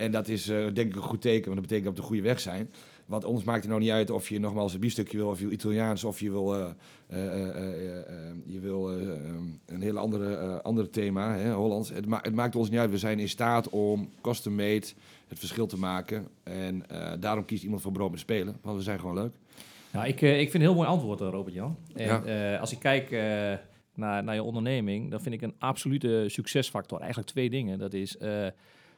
En 0.00 0.10
dat 0.10 0.28
is 0.28 0.48
eh, 0.48 0.56
denk 0.56 0.88
ik 0.88 0.96
een 0.96 1.02
goed 1.02 1.20
teken, 1.20 1.44
want 1.44 1.60
dat 1.60 1.68
betekent 1.68 1.84
dat 1.84 1.94
we 1.94 2.00
op 2.00 2.06
de 2.06 2.14
goede 2.14 2.22
weg 2.22 2.40
zijn. 2.40 2.70
Want 3.06 3.24
ons 3.24 3.44
maakt 3.44 3.60
het 3.60 3.68
nou 3.68 3.80
niet 3.80 3.90
uit 3.90 4.10
of 4.10 4.28
je 4.28 4.38
nogmaals 4.38 4.74
een 4.74 4.80
biefstukje 4.80 5.16
wil, 5.16 5.28
of 5.28 5.40
je 5.40 5.50
Italiaans, 5.50 6.04
of 6.04 6.20
je 6.20 6.30
wil, 6.30 6.54
je 8.44 8.60
wil 8.60 8.90
eh, 8.90 9.10
ehm, 9.12 9.44
een 9.66 9.82
heel 9.82 9.98
andere, 9.98 10.36
eh, 10.36 10.56
andere 10.60 10.90
thema, 10.90 11.36
hè, 11.36 11.52
Hollands. 11.52 11.88
Het, 11.88 12.04
het 12.10 12.34
maakt 12.34 12.56
ons 12.56 12.70
niet 12.70 12.78
uit. 12.78 12.90
We 12.90 12.98
zijn 12.98 13.18
in 13.18 13.28
staat 13.28 13.68
om 13.68 14.10
custom 14.22 14.54
made 14.54 14.86
het 15.28 15.38
verschil 15.38 15.66
te 15.66 15.78
maken. 15.78 16.28
En 16.42 16.84
daarom 17.20 17.44
kiest 17.44 17.62
iemand 17.62 17.82
voor 17.82 17.92
brood 17.92 18.10
met 18.10 18.20
spelen, 18.20 18.58
want 18.62 18.76
we 18.76 18.82
zijn 18.82 19.00
gewoon 19.00 19.14
leuk. 19.14 19.32
Nou, 19.92 20.06
ik, 20.06 20.22
eh, 20.22 20.32
ik 20.40 20.50
vind 20.50 20.54
een 20.54 20.60
heel 20.68 20.74
mooi 20.74 20.88
antwoord, 20.88 21.20
eh, 21.20 21.28
Robert-Jan. 21.28 21.76
En 21.94 22.04
Ja. 22.06 22.22
eh, 22.54 22.60
als 22.60 22.72
ik 22.72 22.78
kijk 22.78 23.10
naar, 23.94 24.24
naar 24.24 24.34
je 24.34 24.42
onderneming, 24.42 25.10
dan 25.10 25.20
vind 25.20 25.34
ik 25.34 25.42
een 25.42 25.54
absolute 25.58 26.24
succesfactor 26.28 26.98
eigenlijk 26.98 27.30
twee 27.30 27.50
dingen. 27.50 27.78
Dat 27.78 27.92
is, 27.94 28.16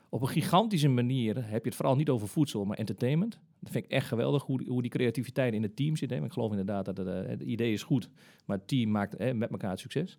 op 0.08 0.22
een 0.22 0.28
gigantische 0.28 0.88
manier 0.88 1.34
heb 1.36 1.62
je 1.62 1.68
het 1.68 1.74
vooral 1.74 1.96
niet 1.96 2.08
over 2.08 2.28
voedsel, 2.28 2.64
maar 2.64 2.76
entertainment. 2.78 3.38
Dat 3.60 3.72
vind 3.72 3.84
ik 3.84 3.90
echt 3.90 4.06
geweldig, 4.06 4.42
hoe, 4.42 4.58
die- 4.58 4.68
hoe 4.68 4.82
die 4.82 4.90
creativiteit 4.90 5.54
in 5.54 5.62
het 5.62 5.76
team 5.76 5.96
zit. 5.96 6.10
Hè. 6.10 6.24
Ik 6.24 6.32
geloof 6.32 6.50
inderdaad 6.50 6.84
dat 6.84 6.96
het, 6.96 7.26
het 7.28 7.42
idee 7.42 7.72
is 7.72 7.82
goed, 7.82 8.08
maar 8.46 8.56
het 8.56 8.68
team 8.68 8.90
maakt 8.90 9.34
met 9.34 9.50
elkaar 9.50 9.70
het 9.70 9.80
succes. 9.80 10.18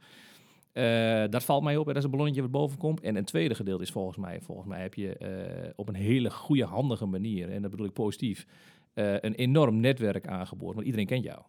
Dat 1.29 1.43
valt 1.43 1.63
mij 1.63 1.77
op, 1.77 1.85
dat 1.85 1.95
is 1.95 2.03
een 2.03 2.09
ballonnetje 2.09 2.41
wat 2.41 2.51
boven 2.51 2.77
komt. 2.77 3.01
En 3.01 3.15
een 3.15 3.25
tweede 3.25 3.55
gedeelte 3.55 3.83
is 3.83 3.91
volgens 3.91 4.17
mij, 4.17 4.41
volgens 4.41 4.67
mij 4.67 4.81
heb 4.81 4.93
je 4.93 5.73
op 5.75 5.87
een 5.87 5.95
hele 5.95 6.31
goede, 6.31 6.63
handige 6.65 7.05
manier, 7.05 7.49
en 7.49 7.61
dat 7.61 7.71
bedoel 7.71 7.85
ik 7.85 7.93
positief, 7.93 8.45
eh, 8.93 9.13
een 9.13 9.35
enorm 9.35 9.79
netwerk 9.79 10.27
aangeboord, 10.27 10.73
want 10.73 10.85
iedereen 10.85 11.07
kent 11.07 11.23
jou. 11.23 11.39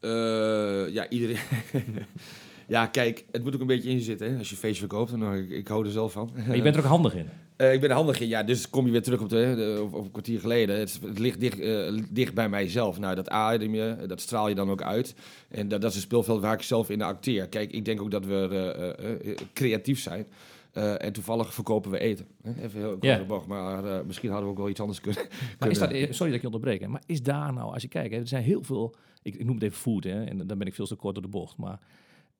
Eh, 0.00 0.94
ja, 0.94 1.08
iedereen. 1.08 1.36
ja, 2.68 2.86
kijk, 2.86 3.24
het 3.30 3.42
moet 3.44 3.54
ook 3.54 3.60
een 3.60 3.66
beetje 3.66 3.90
in 3.90 4.00
zitten. 4.00 4.32
Hè? 4.32 4.38
Als 4.38 4.50
je 4.50 4.56
feestje 4.56 4.86
verkoopt, 4.88 5.10
dan, 5.10 5.34
ik, 5.34 5.50
ik 5.50 5.68
hou 5.68 5.84
er 5.84 5.90
zelf 5.90 6.12
van. 6.12 6.30
Maar 6.46 6.56
je 6.56 6.62
bent 6.62 6.74
er 6.76 6.82
ook 6.82 6.88
handig 6.88 7.14
in. 7.14 7.28
Eh, 7.60 7.72
ik 7.72 7.80
ben 7.80 7.90
er 7.90 7.96
handig 7.96 8.20
in, 8.20 8.28
ja, 8.28 8.42
dus 8.42 8.70
kom 8.70 8.86
je 8.86 8.92
weer 8.92 9.02
terug 9.02 9.20
op, 9.20 9.28
de, 9.28 9.54
de- 9.56 9.82
op, 9.82 9.94
op 9.94 10.04
een 10.04 10.10
kwartier 10.10 10.40
geleden. 10.40 10.78
Het, 10.78 11.00
ligt 11.14 11.40
dicht, 11.40 11.60
eh, 11.60 11.92
dicht 12.10 12.34
bij 12.34 12.48
mijzelf. 12.48 12.98
Nou, 12.98 13.14
dat 13.14 13.28
adem 13.28 13.74
je, 13.74 13.96
dat 14.06 14.20
straal 14.20 14.48
je 14.48 14.54
dan 14.54 14.70
ook 14.70 14.82
uit. 14.82 15.14
En 15.48 15.68
dat, 15.68 15.80
dat 15.80 15.90
is 15.90 15.96
een 15.96 16.02
speelveld 16.02 16.40
waar 16.40 16.54
ik 16.54 16.62
zelf 16.62 16.90
in 16.90 17.02
acteer. 17.02 17.48
Kijk, 17.48 17.72
ik 17.72 17.84
denk 17.84 18.00
ook 18.00 18.10
dat 18.10 18.24
we 18.24 18.48
eh, 18.50 18.88
eh, 18.88 19.30
eh, 19.30 19.36
creatief 19.52 20.00
zijn. 20.00 20.26
Eh, 20.72 21.04
en 21.04 21.12
toevallig 21.12 21.54
verkopen 21.54 21.90
we 21.90 21.98
eten. 21.98 22.26
Even 22.44 22.80
heel 22.80 22.98
de 22.98 23.24
bocht, 23.26 23.46
maar 23.46 23.84
eh, 23.84 24.04
misschien 24.06 24.30
hadden 24.30 24.46
we 24.46 24.52
ook 24.52 24.58
wel 24.60 24.68
iets 24.68 24.80
anders 24.80 25.00
kunnen. 25.06 25.26
Maar 25.58 25.70
is 25.70 25.78
dat, 25.78 25.90
eh, 25.90 26.12
sorry 26.12 26.26
dat 26.26 26.34
ik 26.34 26.40
je 26.40 26.46
onderbreek, 26.46 26.80
hè, 26.80 26.88
maar 26.88 27.02
is 27.06 27.22
daar 27.22 27.52
nou, 27.52 27.72
als 27.72 27.82
je 27.82 27.88
kijkt, 27.88 28.14
hè, 28.14 28.20
er 28.20 28.28
zijn 28.28 28.42
heel 28.42 28.62
veel, 28.62 28.94
ik, 29.22 29.34
ik 29.34 29.44
noem 29.44 29.54
het 29.54 29.62
even 29.62 29.76
food, 29.76 30.04
hè, 30.04 30.24
en 30.24 30.46
dan 30.46 30.58
ben 30.58 30.66
ik 30.66 30.74
veel 30.74 30.86
te 30.86 30.94
kort 30.94 31.14
door 31.14 31.22
de 31.22 31.28
bocht, 31.28 31.56
maar 31.56 31.78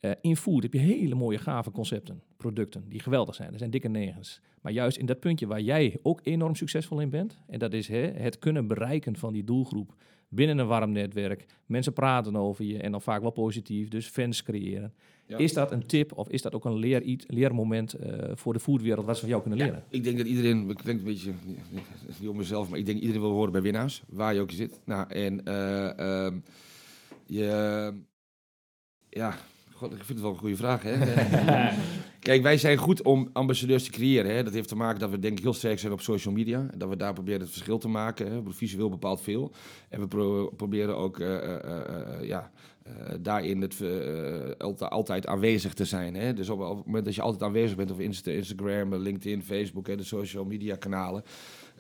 eh, 0.01 0.11
in 0.21 0.37
food 0.37 0.63
heb 0.63 0.73
je 0.73 0.79
hele 0.79 1.15
mooie 1.15 1.39
gave 1.39 1.71
concepten, 1.71 2.23
producten, 2.37 2.85
die 2.89 3.01
geweldig 3.01 3.35
zijn. 3.35 3.53
Er 3.53 3.59
zijn 3.59 3.71
dikke 3.71 3.89
negens. 3.89 4.41
Maar 4.61 4.73
juist 4.73 4.97
in 4.97 5.07
dat 5.07 5.21
puntje 5.21 5.47
waar 5.47 5.61
jij 5.61 5.99
ook 6.03 6.21
enorm 6.23 6.55
succesvol 6.55 7.01
in 7.01 7.11
bent, 7.11 7.39
en 7.47 7.59
dat 7.59 7.73
is 7.73 7.89
hè, 7.89 8.01
het 8.01 8.39
kunnen 8.39 8.67
bereiken 8.67 9.17
van 9.17 9.33
die 9.33 9.45
doelgroep 9.45 9.95
binnen 10.29 10.59
een 10.59 10.67
warm 10.67 10.93
netwerk, 10.93 11.47
mensen 11.67 11.93
praten 11.93 12.37
over 12.37 12.65
je 12.65 12.79
en 12.79 12.91
dan 12.91 13.03
vaak 13.03 13.21
wel 13.21 13.31
positief, 13.31 13.89
dus 13.89 14.07
fans 14.07 14.43
creëren. 14.43 14.95
Ja. 15.27 15.39
Is 15.39 15.53
dat 15.53 15.73
een 15.73 15.87
tip 15.87 16.13
of 16.13 16.29
is 16.29 16.43
dat 16.43 16.55
ook 16.55 16.65
een 16.65 16.77
leer, 16.77 17.03
iets- 17.03 17.25
leermoment 17.29 17.93
eh, 17.93 18.31
voor 18.35 18.53
de 18.53 18.61
foodwereld 18.61 19.07
wat 19.07 19.15
ze 19.15 19.21
van 19.21 19.31
jou 19.31 19.43
kunnen 19.43 19.59
leren? 19.59 19.85
Ik 19.89 20.05
denk 20.05 20.19
dat 20.19 20.27
iedereen, 20.27 20.71
ik 20.71 20.85
denk 20.85 20.99
een 20.99 21.05
beetje, 21.05 21.33
niet 22.19 22.29
om 22.29 22.37
mezelf, 22.37 22.69
maar 22.69 22.79
ik 22.79 22.87
denk 22.87 22.99
iedereen 23.01 23.21
wil 23.21 23.31
horen 23.31 23.53
bij 23.53 23.63
winnaars, 23.63 24.03
waar 24.09 24.35
je 24.35 24.41
ook 24.41 24.51
zit. 24.51 24.81
Nou, 24.85 25.09
en 25.09 25.45
eh, 25.45 25.99
ehm, 26.27 26.39
je, 27.27 27.93
ja, 29.09 29.39
God, 29.81 29.93
ik 29.93 30.05
vind 30.05 30.09
het 30.09 30.21
wel 30.21 30.31
een 30.31 30.39
goede 30.39 30.57
vraag, 30.57 30.83
hè. 30.83 30.97
Kijk, 32.29 32.43
wij 32.43 32.59
zijn 32.59 32.77
goed 32.77 33.03
om 33.03 33.31
ambassadeurs 33.33 33.85
te 33.85 33.91
creëren. 33.91 34.35
Hè. 34.35 34.43
Dat 34.43 34.53
heeft 34.53 34.69
te 34.69 34.77
maken 34.77 35.01
dat 35.01 35.11
we 35.11 35.19
denk 35.19 35.39
ik 35.39 35.43
heel 35.43 35.53
sterk 35.53 35.79
zijn 35.79 35.93
op 35.93 36.01
social 36.01 36.35
media. 36.35 36.67
Dat 36.77 36.89
we 36.89 36.97
daar 36.97 37.13
proberen 37.13 37.41
het 37.41 37.51
verschil 37.51 37.79
te 37.79 37.89
maken. 37.89 38.33
Hè. 38.33 38.43
Visueel 38.49 38.89
bepaalt 38.89 39.21
veel. 39.21 39.53
En 39.89 40.01
we 40.01 40.07
pro- 40.09 40.51
proberen 40.57 40.97
ook 40.97 41.19
eh, 41.19 41.39
ja, 42.23 42.51
daarin 43.21 43.61
het, 43.61 43.81
altijd, 44.91 45.27
aanwezig 45.27 45.75
te 45.75 45.85
zijn. 45.85 46.15
Hè. 46.15 46.35
Dus 46.35 46.49
op, 46.49 46.61
op 46.61 46.77
het 46.77 46.87
moment 46.87 47.05
dat 47.05 47.15
je 47.15 47.23
altijd 47.23 47.43
aanwezig 47.43 47.77
bent 47.77 47.91
op 47.91 48.01
Insta, 48.01 48.31
Instagram, 48.31 48.95
LinkedIn, 48.95 49.43
Facebook, 49.43 49.87
hè, 49.87 49.97
de 49.97 50.05
social 50.05 50.45
media 50.45 50.77
kanalen. 50.77 51.23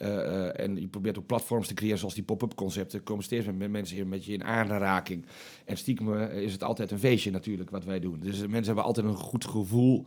Eh, 0.00 0.46
eh, 0.48 0.64
en 0.66 0.76
je 0.80 0.88
probeert 0.88 1.18
ook 1.18 1.26
platforms 1.26 1.66
te 1.66 1.74
creëren 1.74 1.98
zoals 1.98 2.14
die 2.14 2.22
pop-up 2.24 2.54
concepten. 2.54 3.02
komen 3.02 3.24
steeds 3.24 3.46
meer 3.46 3.54
met 3.54 3.70
mensen 3.70 3.96
hier 3.96 4.06
met 4.06 4.24
je 4.24 4.32
in 4.32 4.44
aanraking. 4.44 5.26
En 5.64 5.76
stiekem 5.76 6.14
eh, 6.14 6.42
is 6.42 6.52
het 6.52 6.64
altijd 6.64 6.90
een 6.90 6.98
feestje 6.98 7.30
natuurlijk 7.30 7.70
wat 7.70 7.84
wij 7.84 8.00
doen. 8.00 8.20
Dus 8.20 8.38
mensen 8.40 8.64
hebben 8.64 8.84
altijd 8.84 9.06
een 9.06 9.14
goed 9.14 9.44
gevoel 9.44 10.04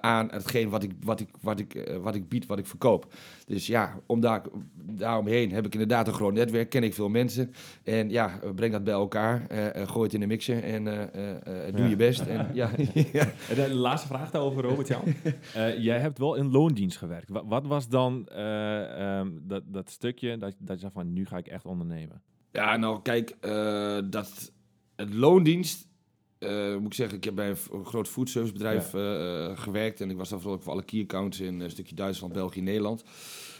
aan 0.00 0.28
hetgeen 0.30 0.68
wat 0.68 0.82
ik, 0.82 0.90
wat, 1.00 1.20
ik, 1.20 1.28
wat, 1.40 1.58
ik, 1.58 1.90
wat 2.02 2.14
ik 2.14 2.28
bied, 2.28 2.46
wat 2.46 2.58
ik 2.58 2.66
verkoop. 2.66 3.14
Dus 3.46 3.66
ja, 3.66 3.98
om 4.06 4.20
daar, 4.20 4.42
daaromheen 4.74 5.52
heb 5.52 5.66
ik 5.66 5.72
inderdaad 5.72 6.06
een 6.06 6.12
groot 6.14 6.32
netwerk, 6.32 6.70
ken 6.70 6.82
ik 6.82 6.94
veel 6.94 7.08
mensen. 7.08 7.52
En 7.84 8.10
ja, 8.10 8.40
breng 8.54 8.72
dat 8.72 8.84
bij 8.84 8.92
elkaar, 8.94 9.46
gooi 9.86 10.04
het 10.04 10.14
in 10.14 10.20
de 10.20 10.26
mixer 10.26 10.64
en 10.64 10.84
doe 11.72 11.82
Ja. 11.82 11.88
je 11.88 11.96
best. 11.96 12.20
En, 12.20 12.48
ja, 12.54 12.70
De 13.54 13.74
laatste 13.74 14.08
vraag 14.08 14.30
daarover, 14.30 14.62
Robert 14.62 14.88
Jan. 14.88 15.02
Eh, 15.54 15.78
jij 15.78 15.98
hebt 15.98 16.18
wel 16.18 16.34
in 16.34 16.50
loondienst 16.50 16.96
gewerkt. 16.98 17.28
Wa- 17.30 17.44
wat 17.46 17.66
was 17.66 17.88
dan 17.88 18.28
ehm, 19.26 19.38
dat, 19.42 19.62
dat 19.66 19.90
stukje 19.90 20.38
dat, 20.38 20.54
dat 20.58 20.74
je 20.74 20.80
zei 20.80 20.92
van 20.92 21.12
nu 21.12 21.26
ga 21.26 21.36
ik 21.36 21.46
echt 21.46 21.64
ondernemen? 21.64 22.22
Ja, 22.52 22.76
nou 22.76 23.02
kijk, 23.02 23.36
eh, 23.40 23.98
dat 24.04 24.52
het 24.96 25.14
loondienst, 25.14 25.88
eh, 26.38 26.76
moet 26.76 26.86
ik 26.86 26.94
zeggen, 26.94 27.16
ik 27.16 27.24
heb 27.24 27.34
bij 27.34 27.48
een, 27.70 27.84
groot 27.84 28.08
foodservicebedrijf 28.08 28.94
eh, 28.94 29.44
eh, 29.46 29.58
gewerkt 29.58 30.00
en 30.00 30.10
ik 30.10 30.16
was 30.16 30.28
daar 30.28 30.40
vooral 30.40 30.60
voor 30.60 30.72
alle 30.72 30.84
key 30.84 31.00
accounts 31.02 31.40
in 31.40 31.60
een 31.60 31.70
stukje 31.70 31.94
Duitsland, 31.94 32.32
België, 32.32 32.60
Nederland. 32.60 33.04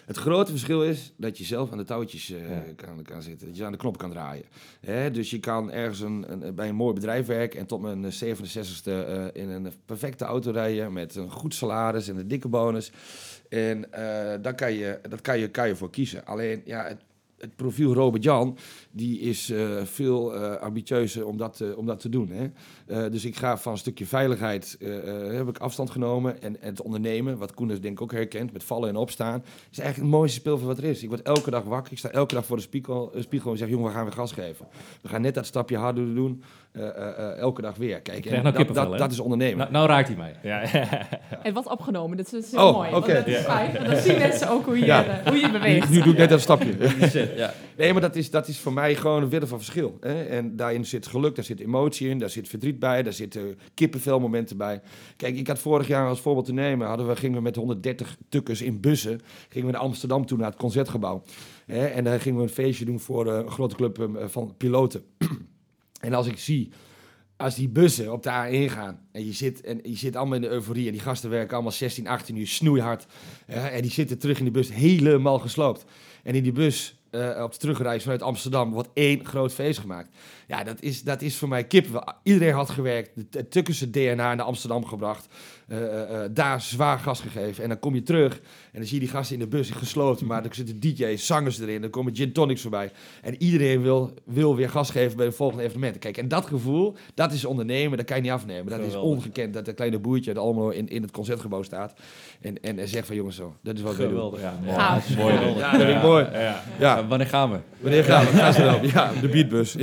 Het 0.07 0.17
grote 0.17 0.51
verschil 0.51 0.85
is 0.85 1.13
dat 1.17 1.39
je 1.39 1.45
zelf 1.45 1.73
aan 1.73 1.79
de 1.79 1.85
touwtjes 1.85 2.27
Ja. 2.27 2.65
kan, 2.77 3.03
kan 3.03 3.23
zitten, 3.23 3.47
dat 3.47 3.57
je 3.57 3.65
aan 3.65 3.73
de 3.73 3.79
knop 3.79 3.99
kan 3.99 4.11
draaien. 4.11 4.45
Hè? 4.81 5.11
Dus 5.11 5.31
je 5.31 5.41
kan 5.41 5.71
ergens 5.71 6.01
een, 6.01 6.33
een- 6.33 6.55
bij 6.55 6.69
een 6.69 6.75
mooi 6.75 6.95
bedrijf 6.95 7.27
werken 7.27 7.61
en 7.61 7.67
tot 7.67 7.81
mijn 7.81 8.05
67ste 8.13 8.85
eh, 8.91 9.25
in 9.33 9.49
een 9.49 9.73
perfecte 9.87 10.25
auto 10.25 10.51
rijden 10.51 10.93
met 10.93 11.15
een 11.17 11.31
goed 11.31 11.55
salaris 11.55 12.09
en 12.09 12.17
een 12.17 12.29
dikke 12.29 12.49
bonus. 12.49 12.93
En 13.53 13.93
eh 13.93 14.43
daar 14.43 14.55
kan 14.55 14.73
je, 14.73 14.99
dat 15.09 15.21
kan 15.21 15.39
je, 15.39 15.49
kan 15.49 15.69
je 15.69 15.77
voor 15.77 15.91
kiezen. 15.91 16.27
Alleen, 16.27 16.63
ja, 16.65 16.85
het, 16.85 17.01
het 17.37 17.57
profiel 17.57 17.95
Robert 17.95 18.25
Jan, 18.25 18.59
die 18.91 19.21
is 19.21 19.51
eh, 19.51 19.83
veel 19.85 20.35
eh, 20.35 20.57
ambitieuzer 20.57 21.27
om 21.27 21.37
dat, 21.37 21.75
om 21.77 21.87
dat 21.87 22.01
te 22.01 22.09
doen. 22.09 22.31
Hè? 22.31 23.11
Dus 23.11 23.25
ik 23.25 23.37
ga 23.37 23.59
van 23.59 23.73
een 23.73 23.79
stukje 23.79 24.07
veiligheid, 24.07 24.77
heb 25.31 25.49
ik 25.49 25.59
afstand 25.59 25.91
genomen. 25.91 26.43
En, 26.43 26.57
het 26.61 26.83
ondernemen, 26.83 27.39
wat 27.39 27.55
Koen 27.55 27.69
dus 27.69 27.81
denk 27.81 27.95
ik 27.95 28.03
ook 28.03 28.13
herkent, 28.13 28.53
met 28.53 28.65
vallen 28.65 28.89
en 28.89 28.97
opstaan, 28.97 29.43
is 29.71 29.79
eigenlijk 29.79 29.97
het 29.97 30.21
mooiste 30.21 30.41
speel 30.41 30.59
van 30.59 30.67
wat 30.67 30.79
er 30.79 30.85
is. 30.85 31.03
Ik 31.03 31.09
word 31.09 31.23
elke 31.23 31.51
dag 31.51 31.65
wakker, 31.65 31.93
ik 31.93 31.99
sta 31.99 32.11
elke 32.11 32.35
dag 32.35 32.47
voor 32.47 32.57
de 32.57 32.63
spiegel, 32.63 33.13
spiegel 33.19 33.51
en 33.51 33.59
zeg, 33.59 33.69
jongen, 33.69 33.87
we 33.87 33.93
gaan 33.93 34.05
weer 34.05 34.13
gas 34.13 34.33
geven. 34.33 34.67
We 35.01 35.09
gaan 35.09 35.23
net 35.23 35.35
dat 35.35 35.47
stapje 35.47 35.77
harder 35.77 36.15
doen, 36.15 36.43
eh, 36.73 36.89
eh, 36.89 37.19
eh, 37.19 37.39
elke 37.39 37.63
dag 37.63 37.77
weer. 37.77 38.01
Kijk, 38.01 38.27
en 38.27 38.43
nou 38.43 38.73
dat, 38.73 38.99
dat, 38.99 39.13
is 39.13 39.21
ondernemen. 39.21 39.59
Nou, 39.59 39.73
nou 39.73 39.87
raakt 39.89 40.09
hij 40.09 40.17
mij. 40.17 40.37
Ja, 40.43 40.63
En 41.43 41.55
wat 41.55 41.67
opgenomen, 41.67 42.17
dat 42.17 42.33
is 42.33 42.51
heel 42.51 42.67
Oh, 42.67 42.75
mooi. 42.75 42.91
want 42.91 43.05
oké. 43.05 43.15
Dat 43.15 43.27
is 43.27 43.37
fijn, 43.41 43.73
want 43.73 43.87
dan 43.87 43.97
zien 43.97 44.19
mensen 44.19 44.51
ook 44.51 44.65
hoe 44.65 44.79
je, 44.79 44.85
Ja. 44.85 45.23
hoe 45.25 45.37
je 45.37 45.51
beweegt. 45.51 45.89
Nu, 45.89 45.97
nu 45.97 46.03
doe 46.03 46.13
ik 46.13 46.19
net 46.19 46.29
dat 46.29 46.41
stapje. 46.41 46.75
ja. 47.37 47.55
Nee, 47.77 47.93
maar 47.93 48.01
dat 48.01 48.17
is, 48.17 48.31
dat 48.31 48.49
is 48.49 48.59
voor 48.59 48.73
mij 48.73 48.95
gewoon 48.95 49.23
een 49.23 49.29
wereld 49.29 49.49
van 49.49 49.59
verschil. 49.59 49.97
Hè? 50.01 50.23
En 50.25 50.57
daarin 50.57 50.85
zit 50.85 51.07
geluk, 51.07 51.35
daar 51.35 51.45
zit 51.45 51.61
emotie 51.61 52.09
in, 52.09 52.19
daar 52.19 52.31
zit 52.31 52.49
verdriet 52.49 52.79
bij, 52.79 53.03
daar 53.03 53.13
zitten 53.13 53.59
kippenvelmomenten 53.75 54.57
bij. 54.57 54.81
Kijk, 55.17 55.37
ik 55.37 55.47
had 55.47 55.59
vorig 55.59 55.87
jaar 55.89 56.09
als 56.09 56.21
voorbeeld 56.21 56.47
te 56.47 56.53
nemen, 56.53 56.87
hadden 56.87 57.09
we, 57.09 57.17
gingen 57.17 57.37
we 57.37 57.43
met 57.43 57.57
130 57.57 58.17
tukkers 58.29 58.63
in 58.63 58.81
bussen, 58.81 59.21
gingen 59.49 59.67
we 59.67 59.73
naar 59.73 59.83
Amsterdam 59.83 60.27
toe, 60.27 60.39
naar 60.39 60.51
het 60.51 60.59
Concertgebouw. 60.59 61.23
Hè? 61.67 61.87
En 61.87 62.05
daar 62.05 62.21
gingen 62.21 62.39
we 62.39 62.45
een 62.45 62.49
feestje 62.53 62.85
doen 62.85 63.01
voor 63.01 63.33
eh, 63.33 63.39
een 63.39 63.51
grote 63.51 63.75
club 63.77 64.09
van 64.27 64.55
piloten. 64.57 65.03
en 66.03 66.15
als 66.15 66.27
ik 66.27 66.39
zie, 66.39 66.73
als 67.37 67.55
die 67.55 67.69
bussen 67.69 68.13
op 68.13 68.23
de 68.23 68.31
A1 68.31 68.73
gaan 68.73 69.01
en 69.13 69.27
je 69.27 69.33
zit, 69.33 69.61
en 69.61 69.81
je 69.83 69.97
zit 69.97 70.17
allemaal 70.17 70.35
in 70.35 70.43
de 70.43 70.49
euforie 70.49 70.87
en 70.87 70.93
die 70.93 71.01
gasten 71.01 71.31
werken 71.31 71.55
allemaal 71.55 71.73
16, 71.73 72.07
18 72.07 72.37
uur 72.37 72.47
snoeihard. 72.47 73.07
en 73.47 73.83
die 73.83 73.91
zitten 73.91 74.19
terug 74.19 74.39
in 74.39 74.45
de 74.45 74.51
bus 74.51 74.73
helemaal 74.73 75.39
gesloopt. 75.39 75.85
En 76.23 76.35
in 76.35 76.43
die 76.43 76.53
bus 76.53 76.97
eh, 77.11 77.43
op 77.43 77.53
de 77.53 77.59
terugreis 77.59 78.03
vanuit 78.03 78.23
Amsterdam 78.23 78.73
wordt 78.73 78.89
één 78.95 79.25
groot 79.25 79.53
feest 79.53 79.79
gemaakt. 79.79 80.17
Ja, 80.47 80.65
dat 80.65 80.83
is, 80.83 81.03
dat 81.03 81.23
is 81.23 81.37
voor 81.37 81.49
mij 81.49 81.65
kippenvel. 81.65 82.13
Iedereen 82.23 82.55
had 82.55 82.71
gewerkt, 82.71 83.11
het 83.31 83.51
Tukkense 83.51 83.91
DNA 83.91 84.35
naar 84.35 84.43
Amsterdam 84.43 84.85
gebracht. 84.85 85.27
Eh, 85.73 85.79
eh, 85.79 86.25
eh, 86.25 86.31
daar 86.35 86.61
zwaar 86.61 86.99
gas 86.99 87.21
gegeven. 87.21 87.63
En 87.63 87.69
dan 87.69 87.79
kom 87.79 87.95
je 87.95 88.03
terug 88.03 88.35
en 88.73 88.79
dan 88.79 88.85
zie 88.85 88.95
je 88.95 89.05
die 89.05 89.15
gasten 89.15 89.35
in 89.37 89.43
de 89.43 89.49
bus 89.49 89.71
gesloten. 89.71 90.27
Maar 90.27 90.45
er 90.45 90.55
zitten 90.55 90.81
DJ's, 90.81 91.27
zangers 91.27 91.59
erin, 91.59 91.81
dan 91.81 91.91
komen 91.91 92.17
gin 92.17 92.33
tonics 92.33 92.63
voorbij. 92.63 92.91
En 93.23 93.43
iedereen 93.43 93.83
wil, 93.83 94.15
wil 94.25 94.57
weer 94.57 94.69
gas 94.69 94.91
geven 94.91 95.17
bij 95.17 95.27
de 95.27 95.33
volgende 95.33 95.63
evenementen. 95.63 96.01
Kijk, 96.01 96.17
en 96.17 96.29
dat 96.29 96.47
gevoel, 96.47 96.97
dat 97.15 97.33
is 97.33 97.45
ondernemen, 97.45 97.97
dat 97.97 98.07
kan 98.07 98.17
je 98.17 98.23
niet 98.23 98.31
afnemen. 98.31 98.67
Dat 98.67 98.79
is 98.79 98.85
Geweldig. 98.85 99.11
ongekend, 99.11 99.55
dat 99.55 99.65
de 99.65 99.73
kleine 99.73 99.99
boertje 99.99 100.31
uit 100.31 100.39
Almelo 100.39 100.69
in, 100.69 100.89
in 100.89 101.03
het 101.03 101.11
concertgebouw 101.11 101.63
staat. 101.63 101.95
En, 102.41 102.63
en, 102.63 102.79
en 102.79 102.89
zegt 102.89 103.07
van 103.07 103.17
jongens 103.17 103.37
zo, 103.37 103.57
dat 103.63 103.77
is 103.77 103.83
wat 103.83 103.97
we 103.97 104.03
doen. 104.03 104.11
Geweldig. 104.11 104.41
ja, 104.41 105.01
mooi. 105.17 105.35
Ja, 105.35 105.71
dat 105.71 105.81
vind 105.81 105.97
ik 105.97 106.03
mooi. 106.03 106.27
Ja. 106.79 107.07
Wanneer 107.07 107.27
gaan 107.27 107.51
we? 107.51 107.59
wanneer 107.81 108.05
gaan 108.05 108.25
we? 108.25 108.31
Gaan 108.31 108.53
ze 108.53 108.63
dan? 108.63 108.79
Ja, 108.83 109.11
de 109.21 109.29
beatbus. 109.29 109.77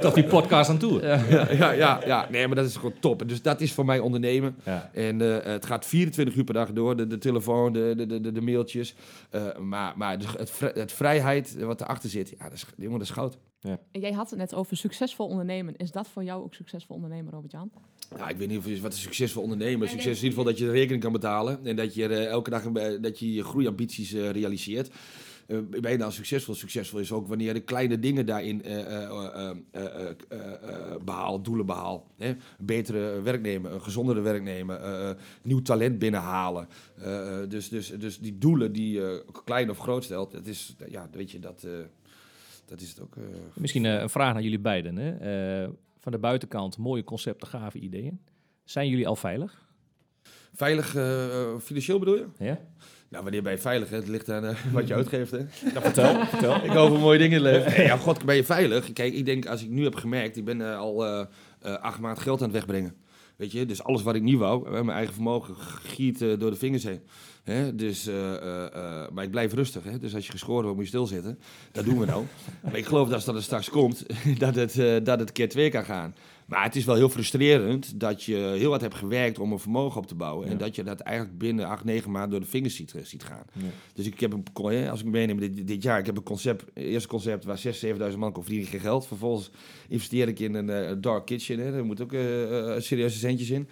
Toch 0.00 0.14
die 0.14 0.24
podcast 0.24 0.70
aan 0.70 0.78
toe. 0.78 1.02
Ja, 1.02 1.20
ja, 1.50 1.72
ja, 1.72 2.00
ja. 2.06 2.26
Nee, 2.30 2.46
maar 2.46 2.56
dat 2.56 2.66
is 2.66 2.76
gewoon 2.76 2.94
top. 3.00 3.28
Dus 3.28 3.42
dat 3.42 3.60
is 3.60 3.72
voor 3.72 3.84
mij 3.84 3.98
ondernemen. 3.98 4.56
Ja. 4.64 4.90
En 4.94 5.20
eh, 5.42 5.52
het 5.52 5.66
gaat 5.66 5.86
24 5.86 6.34
uur 6.36 6.44
per 6.44 6.54
dag 6.54 6.72
door, 6.72 6.96
de, 6.96 7.06
de 7.06 7.18
telefoon, 7.18 7.72
de, 7.72 7.92
de, 7.96 8.20
de, 8.20 8.32
de, 8.32 8.40
mailtjes. 8.40 8.94
Eh, 9.30 9.58
maar 9.58 9.92
maar 9.96 10.18
dus 10.18 10.26
het, 10.36 10.50
vri- 10.50 10.72
het 10.74 10.92
vrijheid 10.92 11.56
wat 11.58 11.80
erachter 11.80 12.10
zit, 12.10 12.28
ja, 12.38 12.44
dat 12.44 12.52
is, 12.52 12.66
jongen, 12.76 12.98
dat 12.98 13.08
is 13.08 13.14
goud. 13.14 13.38
En 13.64 14.00
jij 14.00 14.12
had 14.12 14.30
het 14.30 14.38
net 14.38 14.54
over 14.54 14.76
succesvol 14.76 15.26
ondernemen. 15.26 15.76
Is 15.76 15.90
dat 15.90 16.08
voor 16.08 16.24
jou 16.24 16.44
ook 16.44 16.54
succesvol 16.54 16.96
ondernemen, 16.96 17.32
Robert-Jan? 17.32 17.70
Ja, 18.16 18.28
ik 18.28 18.36
weet 18.36 18.48
niet 18.48 18.58
of 18.58 18.66
je, 18.66 18.80
wat 18.80 18.92
een 18.92 18.98
succesvol 18.98 19.42
ondernemer. 19.42 19.88
Succes 19.88 20.10
is 20.10 20.18
in 20.18 20.24
ieder 20.24 20.38
geval 20.38 20.44
dat 20.44 20.58
je 20.58 20.64
de 20.64 20.70
rekening 20.70 21.02
kan 21.02 21.12
betalen. 21.12 21.66
En 21.66 21.76
dat 21.76 21.94
je 21.94 22.06
eh, 22.08 22.26
elke 22.26 22.50
dag 22.50 22.62
dat 23.00 23.18
je 23.18 23.32
je 23.32 23.44
groeiambities 23.44 24.12
realiseert. 24.12 24.90
Eh, 25.46 25.58
ben 25.80 25.98
je 25.98 26.10
succesvol? 26.10 26.54
Succesvol 26.54 26.98
is 26.98 27.12
ook 27.12 27.26
wanneer 27.26 27.46
je 27.46 27.52
de 27.52 27.60
kleine 27.60 27.98
dingen 27.98 28.26
daarin 28.26 28.62
eh, 28.62 28.80
eh, 28.80 29.02
eh, 29.02 29.50
eh, 29.72 29.84
eh, 29.84 30.10
eh, 30.28 30.92
eh, 30.92 31.02
behaalt, 31.04 31.44
doelen 31.44 31.66
behaalt. 31.66 32.06
Hè? 32.16 32.34
Betere 32.58 33.20
werknemer, 33.22 33.72
een 33.72 33.82
gezondere 33.82 34.20
werknemer, 34.20 35.16
nieuw 35.42 35.62
talent 35.62 35.98
binnenhalen. 35.98 36.68
Dus, 37.48 37.68
dus, 37.68 37.88
dus 37.88 38.18
die 38.18 38.38
doelen 38.38 38.72
die 38.72 38.92
je 38.92 39.24
klein 39.44 39.70
of 39.70 39.78
groot 39.78 40.04
stelt, 40.04 40.32
dat 40.32 40.46
is, 40.46 40.76
ja, 40.88 41.08
weet 41.12 41.30
je, 41.30 41.38
dat, 41.38 41.66
dat 42.64 42.80
is 42.80 42.88
het 42.88 43.00
ook. 43.00 43.16
Misschien 43.54 43.84
een 43.84 44.10
vraag 44.10 44.32
naar 44.32 44.42
jullie 44.42 44.60
beiden. 44.60 44.96
Hè? 44.96 45.68
Van 45.98 46.12
de 46.12 46.18
buitenkant 46.18 46.78
mooie 46.78 47.04
concepten, 47.04 47.48
gave 47.48 47.78
ideeën. 47.78 48.20
Zijn 48.64 48.88
jullie 48.88 49.08
al 49.08 49.16
veilig? 49.16 49.62
Veilig 50.52 50.88
financieel 51.62 51.98
bedoel 51.98 52.16
je? 52.16 52.26
Ja? 52.38 52.60
Nou, 53.14 53.26
wanneer 53.26 53.42
ben 53.42 53.52
je 53.52 53.58
veilig? 53.58 53.90
hè? 53.90 53.96
Het 53.96 54.08
ligt 54.08 54.30
aan 54.30 54.44
eh, 54.44 54.56
wat 54.72 54.88
je 54.88 54.94
uitgeeft. 54.94 55.30
Hè? 55.30 55.40
vertel, 55.80 56.24
vertel. 56.26 56.64
Ik 56.64 56.70
hoop 56.70 56.98
mooie 56.98 57.18
dingen 57.18 57.36
in 57.36 57.42
leven. 57.42 57.72
Nee, 57.72 57.86
ja, 57.90 57.96
god, 57.96 58.24
ben 58.24 58.36
je 58.36 58.44
veilig? 58.44 58.92
Kijk, 58.92 59.14
ik 59.14 59.24
denk, 59.24 59.46
als 59.46 59.62
ik 59.62 59.68
nu 59.68 59.84
heb 59.84 59.94
gemerkt, 59.94 60.36
ik 60.36 60.44
ben 60.44 60.60
eh, 60.60 60.78
al 60.78 61.06
eh, 61.06 61.26
acht 61.60 62.00
maanden 62.00 62.22
geld 62.22 62.38
aan 62.38 62.48
het 62.48 62.56
wegbrengen. 62.56 62.94
Weet 63.36 63.52
je, 63.52 63.66
dus 63.66 63.82
alles 63.82 64.02
wat 64.02 64.14
ik 64.14 64.22
niet 64.22 64.38
wou, 64.38 64.70
mijn 64.70 64.96
eigen 64.96 65.14
vermogen 65.14 65.54
giet 65.82 66.18
door 66.18 66.50
de 66.50 66.56
vingers 66.56 66.84
heen. 66.84 67.00
Hè? 67.42 67.74
Dus, 67.74 68.10
maar 69.12 69.24
ik 69.24 69.30
blijf 69.30 69.52
rustig. 69.52 69.84
Hè? 69.84 69.98
Dus 69.98 70.14
als 70.14 70.26
je 70.26 70.30
geschoren 70.30 70.62
wordt, 70.62 70.76
moet 70.76 70.84
je 70.84 70.90
stilzitten. 70.90 71.38
Dat 71.72 71.84
doen 71.84 71.98
we 71.98 72.06
nou. 72.06 72.24
maar 72.62 72.76
ik 72.76 72.86
geloof 72.86 73.06
dat 73.06 73.14
als 73.14 73.24
dat 73.24 73.34
er 73.34 73.42
straks 73.42 73.70
komt, 73.70 74.06
dat 74.38 74.54
het, 74.54 75.04
dat 75.06 75.18
het 75.18 75.32
keer 75.32 75.48
twee 75.48 75.70
kan 75.70 75.84
gaan. 75.84 76.14
Maar 76.46 76.62
het 76.62 76.76
is 76.76 76.84
wel 76.84 76.94
heel 76.94 77.08
frustrerend 77.08 78.00
dat 78.00 78.22
je 78.22 78.36
heel 78.36 78.70
wat 78.70 78.80
hebt 78.80 78.94
gewerkt 78.94 79.38
om 79.38 79.52
een 79.52 79.58
vermogen 79.58 80.00
op 80.00 80.06
te 80.06 80.14
bouwen. 80.14 80.48
En 80.48 80.58
dat 80.58 80.76
je 80.76 80.82
dat 80.82 81.00
eigenlijk 81.00 81.38
binnen 81.38 81.66
acht, 81.66 81.84
negen 81.84 82.10
maanden 82.10 82.30
door 82.30 82.40
de 82.40 82.46
vingers 82.46 82.76
ziet, 82.76 82.94
eh, 82.94 83.04
ziet 83.04 83.24
gaan. 83.24 83.44
Ja. 83.52 83.64
Dus 83.94 84.06
ik 84.06 84.20
heb 84.20 84.32
een, 84.32 84.88
als 84.88 85.00
ik 85.00 85.06
meeneem 85.06 85.38
dit, 85.38 85.66
dit 85.66 85.82
jaar, 85.82 85.98
ik 85.98 86.06
heb 86.06 86.16
een 86.16 86.22
concept, 86.22 86.64
eerste 86.74 87.08
concept 87.08 87.44
waar 87.44 87.58
6.000, 87.58 87.70
7.000 88.12 88.18
man 88.18 88.32
kon 88.32 88.42
verdienen 88.42 88.70
geen 88.70 88.80
geld. 88.80 89.06
Vervolgens 89.06 89.50
investeer 89.88 90.28
ik 90.28 90.38
in 90.38 90.54
een 90.54 90.70
eh, 90.70 90.92
dark 90.98 91.26
kitchen, 91.26 91.58
hè. 91.58 91.72
daar 91.72 91.84
moet 91.84 92.00
ook 92.00 92.12
eh, 92.12 92.74
serieuze 92.78 93.18
centjes 93.18 93.50
in. 93.50 93.68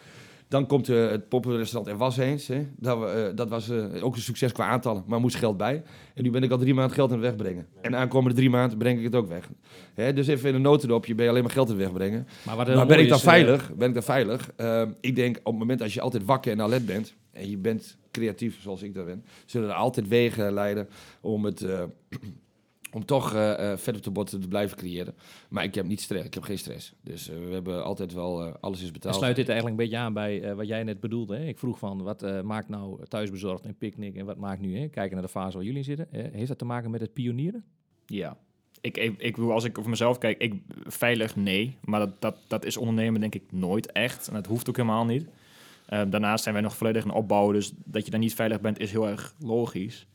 Dan 0.53 0.66
komt 0.66 0.88
eh, 0.88 1.09
het 1.09 1.28
poppenrestaurant 1.28 1.92
Er 1.92 1.98
Was 1.98 2.16
Eens. 2.16 2.46
Hè. 2.46 2.66
Dat, 2.76 2.98
we, 2.98 3.07
eh, 3.07 3.36
dat 3.36 3.48
was 3.48 3.68
eh, 3.68 4.05
ook 4.05 4.14
een 4.14 4.20
succes 4.20 4.53
qua 4.53 4.66
aantallen, 4.66 5.03
maar 5.07 5.20
moest 5.20 5.36
geld 5.36 5.57
bij. 5.57 5.82
En 6.14 6.22
nu 6.22 6.30
ben 6.30 6.42
ik 6.42 6.50
al 6.50 6.59
drie 6.59 6.74
maanden 6.74 6.94
geld 6.94 7.12
aan 7.12 7.18
het 7.18 7.26
wegbrengen. 7.26 7.66
En 7.80 7.90
de 7.90 7.96
aankomende 7.96 8.36
drie 8.36 8.50
maanden 8.50 8.78
breng 8.78 8.98
ik 8.98 9.05
het 9.05 9.14
ook 9.14 9.28
weg. 9.28 9.48
Hè, 9.94 10.12
dus 10.12 10.26
even 10.26 10.48
in 10.48 10.55
een 10.55 10.62
notendopje 10.62 11.14
ben 11.14 11.24
je 11.24 11.30
alleen 11.30 11.42
maar 11.42 11.53
geld 11.53 11.70
aan 11.70 11.74
het 11.74 11.84
wegbrengen. 11.84 12.28
Maar, 12.42 12.57
wat 12.57 12.66
heel 12.66 12.76
Maar 12.76 12.86
ben 12.86 12.98
ik 12.98 13.09
dan 13.09 13.16
is, 13.16 13.22
veilig? 13.22 13.74
Ben 13.74 13.88
ik 13.88 13.94
dan 13.94 14.03
veilig? 14.03 14.50
Ehm, 14.57 14.90
ik 15.00 15.14
denk 15.14 15.36
op 15.36 15.44
het 15.44 15.59
moment 15.59 15.82
als 15.82 15.94
je 15.94 16.00
altijd 16.00 16.24
wakker 16.24 16.53
en 16.53 16.61
alert 16.61 16.86
bent 16.86 17.14
en 17.32 17.50
je 17.50 17.57
bent 17.57 17.96
creatief 18.11 18.61
zoals 18.61 18.82
ik 18.82 18.94
dat 18.94 19.05
ben, 19.05 19.24
zullen 19.46 19.68
er 19.68 19.74
altijd 19.74 20.09
wegen 20.09 20.53
leiden 20.53 20.88
om 21.20 21.44
het 21.44 21.62
eh, 21.62 21.82
om 22.93 23.05
toch 23.05 23.34
eh, 23.34 23.72
eh, 23.72 23.78
vet 23.78 23.97
op 23.97 24.03
de 24.03 24.11
botten 24.11 24.40
te 24.40 24.49
blijven 24.49 24.76
creëren. 24.76 25.14
Maar 25.49 25.64
ik 25.64 25.74
heb 25.74 25.86
niet 25.86 26.01
stress. 26.01 26.24
Ik 26.26 26.34
heb 26.34 26.43
geen 26.43 26.59
stress. 26.59 26.93
Dus 27.01 27.28
eh, 27.28 27.36
we 27.36 27.53
hebben 27.53 27.84
altijd 27.84 28.12
wel 28.12 28.43
alles 28.43 28.80
is 28.80 28.86
En 28.86 28.93
betaald. 28.93 29.14
sluit 29.14 29.36
dit 29.36 29.49
eigenlijk 29.49 29.80
een 29.80 29.84
beetje 29.86 30.03
aan 30.03 30.12
bij 30.12 30.43
eh, 30.43 30.55
wat 30.55 30.66
jij 30.66 30.82
net 30.82 31.01
bedoelde. 31.01 31.36
Hè? 31.36 31.45
Ik 31.45 31.59
vroeg 31.59 31.78
van, 31.78 32.03
wat 32.03 32.22
eh, 32.22 32.40
maakt 32.40 32.68
nou 32.68 33.05
thuisbezorgd 33.09 33.64
en 33.64 33.76
picknick 33.78 34.16
en 34.16 34.24
wat 34.26 34.36
maakt 34.36 34.61
nu, 34.61 34.78
hè? 34.78 34.88
kijken 34.88 35.12
naar 35.12 35.22
de 35.22 35.28
fase 35.28 35.57
waar 35.57 35.66
jullie 35.66 35.78
in 35.78 35.84
zitten. 35.84 36.07
heeft 36.11 36.49
dat 36.49 36.59
te 36.59 36.64
maken 36.64 36.90
met 36.90 37.01
het 37.01 37.12
pionieren? 37.12 37.64
Ja. 38.07 38.36
Ik, 38.80 38.97
ik, 38.97 39.14
ik 39.18 39.34
bedoel, 39.34 39.53
als 39.53 39.64
ik 39.64 39.78
over 39.78 39.90
mezelf 39.90 40.18
kijk, 40.18 40.38
ik, 40.38 40.55
veilig 40.86 41.36
nee. 41.36 41.76
Maar 41.84 42.01
dat, 42.01 42.20
dat, 42.20 42.36
dat 42.49 42.64
is 42.64 42.76
ondernemen 42.76 43.20
denk 43.20 43.34
ik 43.34 43.43
nooit 43.53 43.93
echt. 43.93 44.28
En 44.28 44.34
dat 44.34 44.47
hoeft 44.47 44.68
ook 44.68 44.76
helemaal 44.76 45.05
niet. 45.05 45.26
Daarnaast 45.86 46.43
zijn 46.43 46.55
wij 46.55 46.64
nog 46.64 46.76
volledig 46.76 47.05
aan 47.05 47.14
opbouwen. 47.14 47.55
Dus 47.55 47.72
dat 47.84 48.05
je 48.05 48.11
dan 48.11 48.20
niet 48.20 48.34
veilig 48.34 48.61
bent 48.61 48.78
is 48.78 48.90
heel 48.90 49.09
erg 49.09 49.34
logisch. 49.38 50.07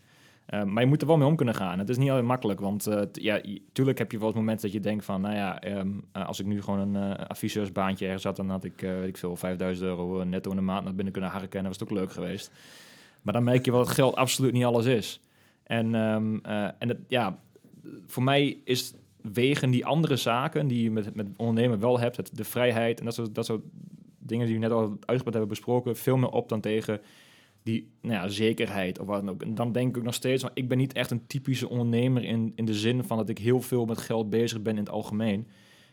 Eh, 0.47 0.63
maar 0.63 0.83
je 0.83 0.89
moet 0.89 1.01
er 1.01 1.07
wel 1.07 1.17
mee 1.17 1.27
om 1.27 1.35
kunnen 1.35 1.55
gaan. 1.55 1.79
Het 1.79 1.89
is 1.89 1.97
niet 1.97 2.09
altijd 2.09 2.27
makkelijk. 2.27 2.59
Want 2.59 2.87
eh, 2.87 3.01
ja, 3.11 3.41
tuurlijk 3.71 3.97
heb 3.97 4.11
je 4.11 4.17
wel 4.17 4.27
eens 4.27 4.35
momenten 4.35 4.65
dat 4.65 4.73
je 4.73 4.79
denkt 4.79 5.05
van... 5.05 5.21
Nou 5.21 5.35
ja, 5.35 5.59
ehm, 5.59 5.89
eh, 6.11 6.27
als 6.27 6.39
ik 6.39 6.45
nu 6.45 6.61
gewoon 6.61 6.95
een 6.95 7.15
adviseursbaantje 7.17 8.05
ergens 8.05 8.23
had... 8.23 8.35
dan 8.35 8.49
had 8.49 8.63
ik, 8.63 8.79
weet 8.79 9.07
ik 9.07 9.17
veel, 9.17 9.35
5000 9.35 9.87
euro 9.87 10.23
netto 10.23 10.49
in 10.49 10.55
de 10.55 10.61
maand 10.61 10.83
naar 10.83 10.95
binnen 10.95 11.13
kunnen 11.13 11.31
harken. 11.31 11.57
En 11.57 11.65
dat 11.65 11.77
was 11.77 11.79
het 11.79 11.89
ook 11.89 11.97
leuk 11.97 12.11
geweest. 12.11 12.51
Maar 13.21 13.33
dan 13.33 13.43
merk 13.43 13.65
je 13.65 13.71
wel 13.71 13.83
dat 13.83 13.93
geld 13.93 14.15
absoluut 14.15 14.53
niet 14.53 14.65
alles 14.65 14.85
is. 14.85 15.21
En, 15.63 15.95
ehm, 15.95 16.37
eh, 16.41 16.63
en 16.77 16.87
het, 16.87 16.97
ja, 17.07 17.39
voor 18.05 18.23
mij 18.23 18.57
is 18.63 18.93
wegen 19.21 19.69
die 19.69 19.85
andere 19.85 20.15
zaken 20.15 20.67
die 20.67 20.83
je 20.83 20.91
met, 20.91 21.15
met 21.15 21.27
ondernemen 21.37 21.79
wel 21.79 21.99
hebt, 21.99 22.17
het, 22.17 22.29
de 22.33 22.43
vrijheid 22.43 22.99
en 22.99 23.05
dat 23.05 23.13
soort, 23.13 23.35
dat 23.35 23.45
soort 23.45 23.61
dingen 24.17 24.45
die 24.45 24.55
we 24.55 24.61
net 24.61 24.71
al 24.71 24.81
uitgebreid 24.81 25.23
hebben 25.23 25.47
besproken, 25.47 25.95
veel 25.95 26.17
meer 26.17 26.29
op 26.29 26.49
dan 26.49 26.61
tegen 26.61 27.01
die 27.67 27.91
nou 28.01 28.13
ja, 28.13 28.27
zekerheid 28.27 28.99
of 28.99 29.05
wat 29.05 29.25
dan 29.25 29.29
ook. 29.29 29.41
En 29.41 29.55
dan 29.55 29.71
denk 29.71 29.97
ik 29.97 30.03
nog 30.03 30.13
steeds, 30.13 30.43
want 30.43 30.57
ik 30.57 30.67
ben 30.67 30.77
niet 30.77 30.93
echt 30.93 31.11
een 31.11 31.27
typische 31.27 31.69
ondernemer 31.69 32.23
in, 32.23 32.51
in 32.55 32.65
de 32.65 32.73
zin 32.73 33.03
van 33.03 33.17
dat 33.17 33.29
ik 33.29 33.37
heel 33.37 33.61
veel 33.61 33.85
met 33.85 33.97
geld 33.97 34.29
bezig 34.29 34.61
ben 34.61 34.73
in 34.73 34.79
het 34.79 34.89
algemeen. 34.89 35.47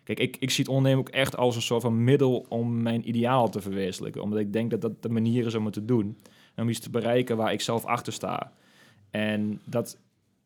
Kijk, 0.05 0.19
ik, 0.19 0.37
ik 0.37 0.51
zie 0.51 0.65
het 0.65 0.73
ondernemen 0.73 1.01
ook 1.01 1.15
echt 1.15 1.37
als 1.37 1.57
een 1.57 1.63
soort 1.63 1.83
van 1.83 2.05
middel 2.05 2.47
om 2.49 2.83
mijn 2.83 3.09
ideaal 3.09 3.51
te 3.51 3.61
verwezenlijken. 3.61 4.23
Omdat 4.23 4.39
ik 4.39 4.53
denk 4.53 4.71
dat 4.71 4.81
dat 4.81 5.03
de 5.03 5.09
manier 5.09 5.47
is 5.47 5.55
om 5.55 5.65
het 5.65 5.75
te 5.75 5.85
doen. 5.85 6.19
En 6.55 6.63
om 6.63 6.69
iets 6.69 6.81
te 6.81 6.91
bereiken 6.91 7.37
waar 7.37 7.53
ik 7.53 7.61
zelf 7.61 7.85
achter 7.85 8.13
sta. 8.13 8.53
En 9.11 9.61
dat 9.65 9.99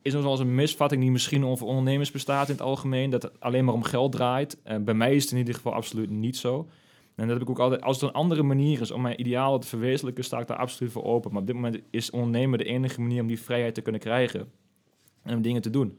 is 0.02 0.12
nog 0.12 0.22
wel 0.22 0.40
een 0.40 0.54
misvatting 0.54 1.00
die 1.00 1.10
misschien 1.10 1.44
over 1.44 1.66
ondernemers 1.66 2.10
bestaat 2.10 2.48
in 2.48 2.54
het 2.54 2.62
algemeen. 2.62 3.10
Dat 3.10 3.22
het 3.22 3.40
alleen 3.40 3.64
maar 3.64 3.74
om 3.74 3.82
geld 3.82 4.12
draait. 4.12 4.58
Bij 4.80 4.94
mij 4.94 5.14
is 5.14 5.22
het 5.22 5.32
in 5.32 5.38
ieder 5.38 5.54
geval 5.54 5.72
absoluut 5.72 6.10
niet 6.10 6.36
zo. 6.36 6.68
En 7.18 7.24
dat 7.28 7.32
heb 7.38 7.42
ik 7.42 7.50
ook 7.50 7.58
altijd. 7.58 7.82
Als 7.82 8.00
er 8.02 8.08
een 8.08 8.14
andere 8.14 8.42
manier 8.42 8.80
is 8.80 8.90
om 8.90 9.00
mijn 9.02 9.20
idealen 9.20 9.60
te 9.60 9.66
verwezenlijken, 9.66 10.24
sta 10.24 10.38
ik 10.38 10.46
daar 10.46 10.56
absoluut 10.56 10.92
voor 10.92 11.04
open. 11.04 11.30
Maar 11.32 11.40
op 11.40 11.46
dit 11.46 11.56
moment 11.56 11.78
is 11.90 12.10
ondernemen 12.10 12.58
de 12.58 12.64
enige 12.64 13.00
manier 13.00 13.20
om 13.20 13.26
die 13.26 13.40
vrijheid 13.40 13.74
te 13.74 13.80
kunnen 13.80 14.00
krijgen. 14.00 14.50
En 15.22 15.36
om 15.36 15.42
dingen 15.42 15.62
te 15.62 15.70
doen. 15.70 15.98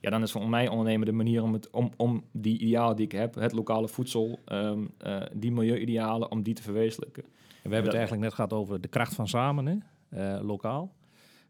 Ja, 0.00 0.10
dan 0.10 0.22
is 0.22 0.32
voor 0.32 0.48
mij 0.48 0.68
ondernemen 0.68 1.06
de 1.06 1.12
manier 1.12 1.42
om, 1.42 1.52
het, 1.52 1.70
om, 1.70 1.90
om 1.96 2.24
die 2.32 2.58
idealen 2.58 2.96
die 2.96 3.04
ik 3.04 3.12
heb, 3.12 3.34
het 3.34 3.52
lokale 3.52 3.88
voedsel, 3.88 4.38
ehm, 4.44 4.84
eh, 4.98 5.20
die 5.32 5.52
milieu-idealen, 5.52 6.30
om 6.30 6.42
die 6.42 6.54
te 6.54 6.62
verwezenlijken. 6.62 7.22
En 7.24 7.30
we 7.52 7.60
hebben 7.62 7.72
het 7.72 7.84
Dat- 7.84 7.94
eigenlijk 7.94 8.22
net 8.22 8.34
gehad 8.34 8.52
over 8.52 8.80
de 8.80 8.88
kracht 8.88 9.14
van 9.14 9.28
samen, 9.28 9.66
hè? 9.66 9.76
eh, 10.36 10.44
lokaal. 10.46 10.92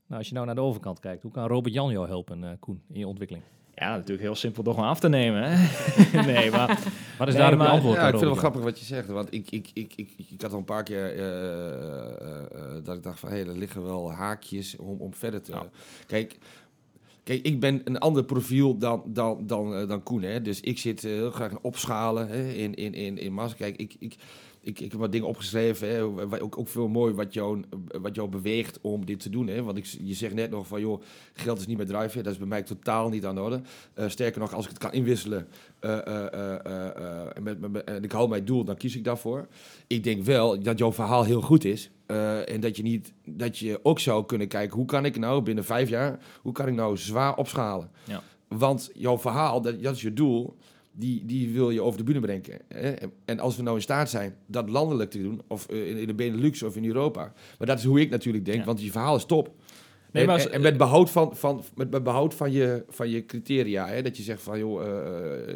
Nou, 0.07 0.19
als 0.21 0.29
je 0.29 0.35
nou 0.35 0.47
naar 0.47 0.55
de 0.55 0.61
overkant 0.61 1.01
kijkt, 1.01 1.23
hoe 1.23 1.33
kan 1.33 1.47
Robert 1.47 1.75
Jan 1.75 1.91
jou 1.93 2.07
helpen, 2.07 2.45
eh, 2.45 2.51
Koen, 2.61 2.83
in 2.93 2.99
je 2.99 3.07
ontwikkeling? 3.07 3.45
Ja, 3.79 3.91
natuurlijk 3.91 4.21
heel 4.21 4.35
simpel 4.35 4.63
door 4.63 4.75
gewoon 4.75 4.89
af 4.89 5.01
te 5.01 5.09
nemen. 5.09 5.43
Hè? 5.43 5.57
nee, 6.33 6.51
maar 6.51 6.79
Wat 7.19 7.29
is 7.29 7.35
Nee, 7.35 7.43
daar 7.43 7.57
maar- 7.57 7.69
antwoord? 7.69 7.97
Ja, 7.97 8.03
ik 8.03 8.09
vind 8.09 8.21
het 8.21 8.31
wel 8.31 8.39
grappig 8.39 8.63
wat 8.63 8.79
je 8.79 8.85
zegt. 8.85 9.09
Want 9.09 9.35
ik, 9.35 9.51
ik, 9.51 9.71
ik, 9.73 9.93
ik, 9.97 10.13
ik, 10.17 10.31
ik 10.31 10.41
had 10.41 10.53
al 10.53 10.59
een 10.59 10.65
paar 10.65 10.83
keer 10.83 11.17
eh, 11.17 11.19
eh, 11.19 12.43
eh, 12.43 12.85
dat 12.85 12.97
ik 12.97 13.03
dacht 13.03 13.21
van... 13.21 13.29
hé, 13.31 13.37
er 13.37 13.59
liggen 13.59 13.83
wel 13.83 14.13
haakjes 14.13 14.77
om, 14.77 15.01
om 15.01 15.15
verder 15.15 15.43
te... 15.43 15.53
Ja. 15.53 15.67
Kijk, 16.07 16.39
kijk, 17.25 17.43
ik 17.43 17.61
ben 17.61 17.81
een 17.85 17.99
ander 17.99 18.25
profiel 18.25 18.79
dan, 18.79 19.03
dan, 19.07 19.47
dan, 19.47 19.89
dan 19.89 20.03
Koen. 20.03 20.23
Hè? 20.23 20.43
Dus 20.43 20.61
ik 20.61 20.79
zit 20.79 21.03
heel 21.03 21.31
graag 21.31 21.51
in 21.51 21.59
opschalen 21.63 22.29
hè? 22.29 22.49
in, 22.49 22.75
in, 22.75 22.95
in, 22.95 23.19
in 23.19 23.33
massa. 23.33 23.57
Kijk, 23.57 23.77
ik... 23.77 23.95
ik 23.99 24.17
ik, 24.69 24.81
ik 24.81 24.91
heb 24.91 25.01
wat 25.01 25.13
dingen 25.13 25.27
opgeschreven, 25.29 25.89
hè, 25.89 26.03
ook, 26.43 26.59
ook 26.59 26.69
veel 26.69 26.89
mooi 26.89 27.15
wat 27.15 27.35
jou, 27.35 27.63
wat 28.01 28.15
jou 28.15 28.29
beweegt 28.29 28.79
om 28.81 29.05
dit 29.07 29.21
te 29.21 29.31
doen. 29.31 29.47
Hè? 29.47 29.63
Want 29.63 29.77
ik, 29.79 29.85
je 29.85 30.15
zegt 30.15 30.35
net 30.35 30.51
nog 30.51 30.67
van, 30.67 30.81
joh, 30.81 31.03
geld 31.33 31.59
is 31.61 31.67
niet 31.67 31.77
meer 31.77 31.87
drive. 31.87 32.23
Dat 32.23 32.33
is 32.33 32.39
bij 32.39 32.47
mij 32.47 32.63
totaal 32.63 33.09
niet 33.09 33.25
aan 33.25 33.35
de 33.35 33.41
orde. 33.41 33.61
Eh, 33.95 34.09
sterker 34.09 34.41
nog, 34.41 34.55
als 34.55 34.65
ik 34.65 34.71
het 34.71 34.79
kan 34.79 34.93
inwisselen 34.93 35.49
eh, 35.81 36.07
eh, 36.07 37.37
en, 37.37 37.43
met, 37.43 37.61
met- 37.61 37.71
met- 37.71 37.85
en 37.85 38.05
ik 38.05 38.13
hou 38.13 38.29
mijn 38.29 38.45
doel, 38.45 38.65
dan 38.65 38.77
kies 38.77 38.97
ik 38.97 39.05
daarvoor. 39.05 39.47
Ik 39.87 40.05
denk 40.05 40.23
wel 40.25 40.63
dat 40.63 40.79
jouw 40.79 40.93
verhaal 40.93 41.25
heel 41.25 41.41
goed 41.41 41.65
is. 41.65 41.91
en 42.47 42.61
dat 42.61 42.77
je, 42.77 42.83
niet, 42.83 43.13
dat 43.25 43.59
je 43.59 43.81
ook 43.83 43.99
zou 44.01 44.27
kunnen 44.27 44.49
kijken, 44.49 44.77
hoe 44.77 44.87
kan 44.87 45.05
ik 45.05 45.19
nou 45.19 45.43
binnen 45.43 45.65
vijf 45.65 45.89
jaar, 45.89 46.19
hoe 46.43 46.53
kan 46.53 46.67
ik 46.69 46.75
nou 46.75 46.97
zwaar 46.97 47.37
opschalen? 47.37 47.91
Ja. 48.05 48.23
Want 48.49 48.91
jouw 48.95 49.19
verhaal, 49.19 49.61
dat, 49.61 49.83
dat 49.83 49.95
is 49.95 50.03
je 50.03 50.13
doel, 50.13 50.57
die, 50.99 51.25
die 51.25 51.53
wil 51.53 51.71
je 51.71 51.83
over 51.83 51.99
de 51.99 52.05
bühne 52.05 52.21
brengen. 52.21 52.61
Hè? 52.69 52.93
En- 53.25 53.39
als 53.39 53.57
we 53.57 53.63
nou 53.63 53.77
in 53.77 53.83
staat 53.83 54.11
zijn 54.11 54.35
dat 54.47 54.69
landelijk 54.69 55.11
te 55.11 55.23
doen, 55.23 55.41
of 55.49 55.67
eh, 55.69 55.91
in, 55.91 55.97
in 55.97 56.07
de 56.07 56.15
Benelux 56.15 56.63
of 56.63 56.77
in 56.77 56.85
Europa. 56.85 57.33
Maar 57.59 57.67
dat 57.67 57.79
is 57.79 57.85
hoe 57.85 58.01
ik 58.01 58.11
natuurlijk 58.11 58.45
denk, 58.45 58.59
Ja. 58.59 58.65
want 58.65 58.83
je 58.83 58.91
verhaal 58.91 59.17
is 59.17 59.25
top. 59.25 59.55
Nee, 60.13 60.27
maar 60.27 60.39
en- 60.41 60.53
en 60.53 60.61
met 60.61 60.77
behoud 60.77 61.11
van, 61.11 61.37
van, 61.37 61.63
met, 61.75 62.03
behoud 62.03 62.35
van, 62.35 62.53
je, 62.53 62.85
van 62.89 63.11
je 63.11 63.27
criteria. 63.27 63.87
Hè? 63.87 64.03
Dat 64.03 64.17
je 64.17 64.23
zegt 64.23 64.43
van, 64.43 64.59
joh, 64.59 64.83
eh, 64.87 64.89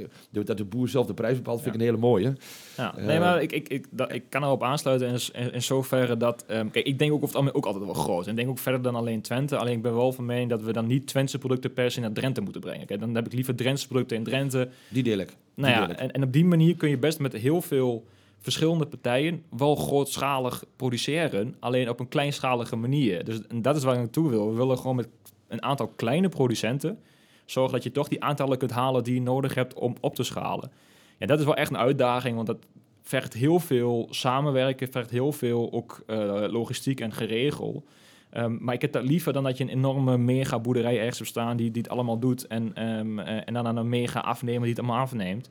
eh, 0.03 0.09
de- 0.31 0.43
dat 0.45 0.57
de 0.57 0.65
boer 0.65 0.89
zelf 0.89 1.07
de 1.07 1.15
prijs 1.15 1.37
bepaalt, 1.37 1.63
vind 1.63 1.75
ik 1.75 1.81
een 1.81 1.87
hele 1.87 1.99
mooie. 2.01 2.37
Ja, 2.77 2.97
Eh, 2.97 3.05
nee, 3.05 3.19
maar 3.19 3.43
ik, 3.43 3.53
ik, 3.53 3.69
ik, 3.69 3.87
dat, 3.91 4.13
ik 4.13 4.23
kan 4.29 4.43
erop 4.43 4.63
aansluiten 4.63 5.09
in, 5.09 5.19
in, 5.43 5.53
in 5.53 5.63
zoverre 5.63 6.17
dat... 6.17 6.45
ehm, 6.47 6.69
kijk, 6.71 6.87
ik 6.87 6.99
denk 6.99 7.13
ook, 7.13 7.23
over 7.23 7.45
het 7.45 7.55
ook 7.55 7.67
altijd 7.67 7.85
wel 7.85 7.95
groot. 7.95 8.25
En 8.25 8.31
ik 8.31 8.37
denk 8.37 8.49
ook 8.49 8.59
verder 8.59 8.83
dan 8.83 8.95
alleen 8.95 9.21
Twente. 9.21 9.57
Alleen 9.57 9.77
ik 9.77 9.83
ben 9.83 9.95
wel 9.95 10.13
van 10.13 10.25
mening 10.25 10.51
dat 10.51 10.63
we 10.63 10.73
dan 10.73 10.87
niet 10.87 11.07
Twentse 11.07 11.39
producten 11.39 11.73
per 11.73 11.91
se 11.91 12.01
naar 12.01 12.13
Drenthe 12.13 12.41
moeten 12.41 12.61
brengen. 12.61 12.87
Kijk, 12.87 13.01
dan 13.01 13.15
heb 13.15 13.27
ik 13.27 13.33
liever 13.33 13.55
Drentse 13.55 13.89
producten 13.89 14.17
in 14.17 14.25
Drenthe. 14.25 14.69
Die 14.89 15.03
deel 15.03 15.19
ik. 15.19 15.29
Die 15.29 15.65
Nou 15.65 15.73
ja, 15.73 15.97
en, 15.97 16.11
en 16.13 16.23
op 16.23 16.33
die 16.33 16.45
manier 16.45 16.77
kun 16.77 16.89
je 16.89 16.99
best 16.99 17.19
met 17.19 17.33
heel 17.33 17.61
veel 17.63 18.05
verschillende 18.43 18.87
partijen 18.87 19.45
wel 19.51 19.77
grootschalig 19.77 20.65
produceren. 20.77 21.57
Alleen 21.61 21.89
op 21.89 22.01
een 22.01 22.09
kleinschalige 22.09 22.77
manier. 22.77 23.25
Dus 23.25 23.47
en 23.47 23.63
dat 23.63 23.77
is 23.77 23.83
waar 23.83 23.95
ik 23.95 24.01
naartoe 24.01 24.31
wil. 24.31 24.51
We 24.51 24.57
willen 24.57 24.79
gewoon 24.79 24.97
met 24.97 25.09
een 25.49 25.63
aantal 25.63 25.89
kleine 25.89 26.29
producenten... 26.29 26.99
zorgen 27.45 27.73
dat 27.73 27.83
je 27.83 27.93
toch 27.93 28.09
die 28.09 28.25
aantallen 28.25 28.59
kunt 28.59 28.71
halen 28.71 29.05
die 29.05 29.15
je 29.15 29.21
nodig 29.21 29.55
hebt 29.55 29.75
om 29.75 29.95
op 30.01 30.15
te 30.15 30.23
schalen. 30.23 30.73
Ja, 31.19 31.27
dat 31.27 31.39
is 31.39 31.45
wel 31.45 31.57
echt 31.57 31.71
een 31.71 31.79
uitdaging, 31.79 32.35
want 32.35 32.47
dat 32.47 32.67
vergt 33.03 33.35
heel 33.35 33.59
veel 33.59 34.07
samenwerken, 34.11 34.93
vergt 34.93 35.11
heel 35.11 35.33
veel 35.33 35.73
ook 35.73 36.03
eh, 36.07 36.45
logistiek 36.49 37.01
en 37.01 37.13
geregel. 37.13 37.85
Ehm, 38.31 38.57
maar 38.61 38.75
ik 38.75 38.81
heb 38.81 38.93
dat 38.93 39.05
liever 39.05 39.33
dan 39.33 39.45
dat 39.45 39.59
je 39.59 39.65
een 39.65 39.71
enorme 39.71 40.19
mega 40.19 40.59
boerderij 40.59 40.99
ergens 40.99 41.19
hebt 41.19 41.31
staan 41.31 41.57
die, 41.57 41.71
het 41.73 41.89
allemaal 41.89 42.19
doet 42.19 42.47
en, 42.47 42.75
ehm, 42.75 43.19
eh, 43.19 43.41
en 43.45 43.55
dan 43.55 43.67
aan 43.67 43.77
een 43.77 43.89
mega 43.89 44.21
afnemer 44.21 44.61
die 44.61 44.71
het 44.71 44.79
allemaal 44.79 45.01
afneemt. 45.01 45.49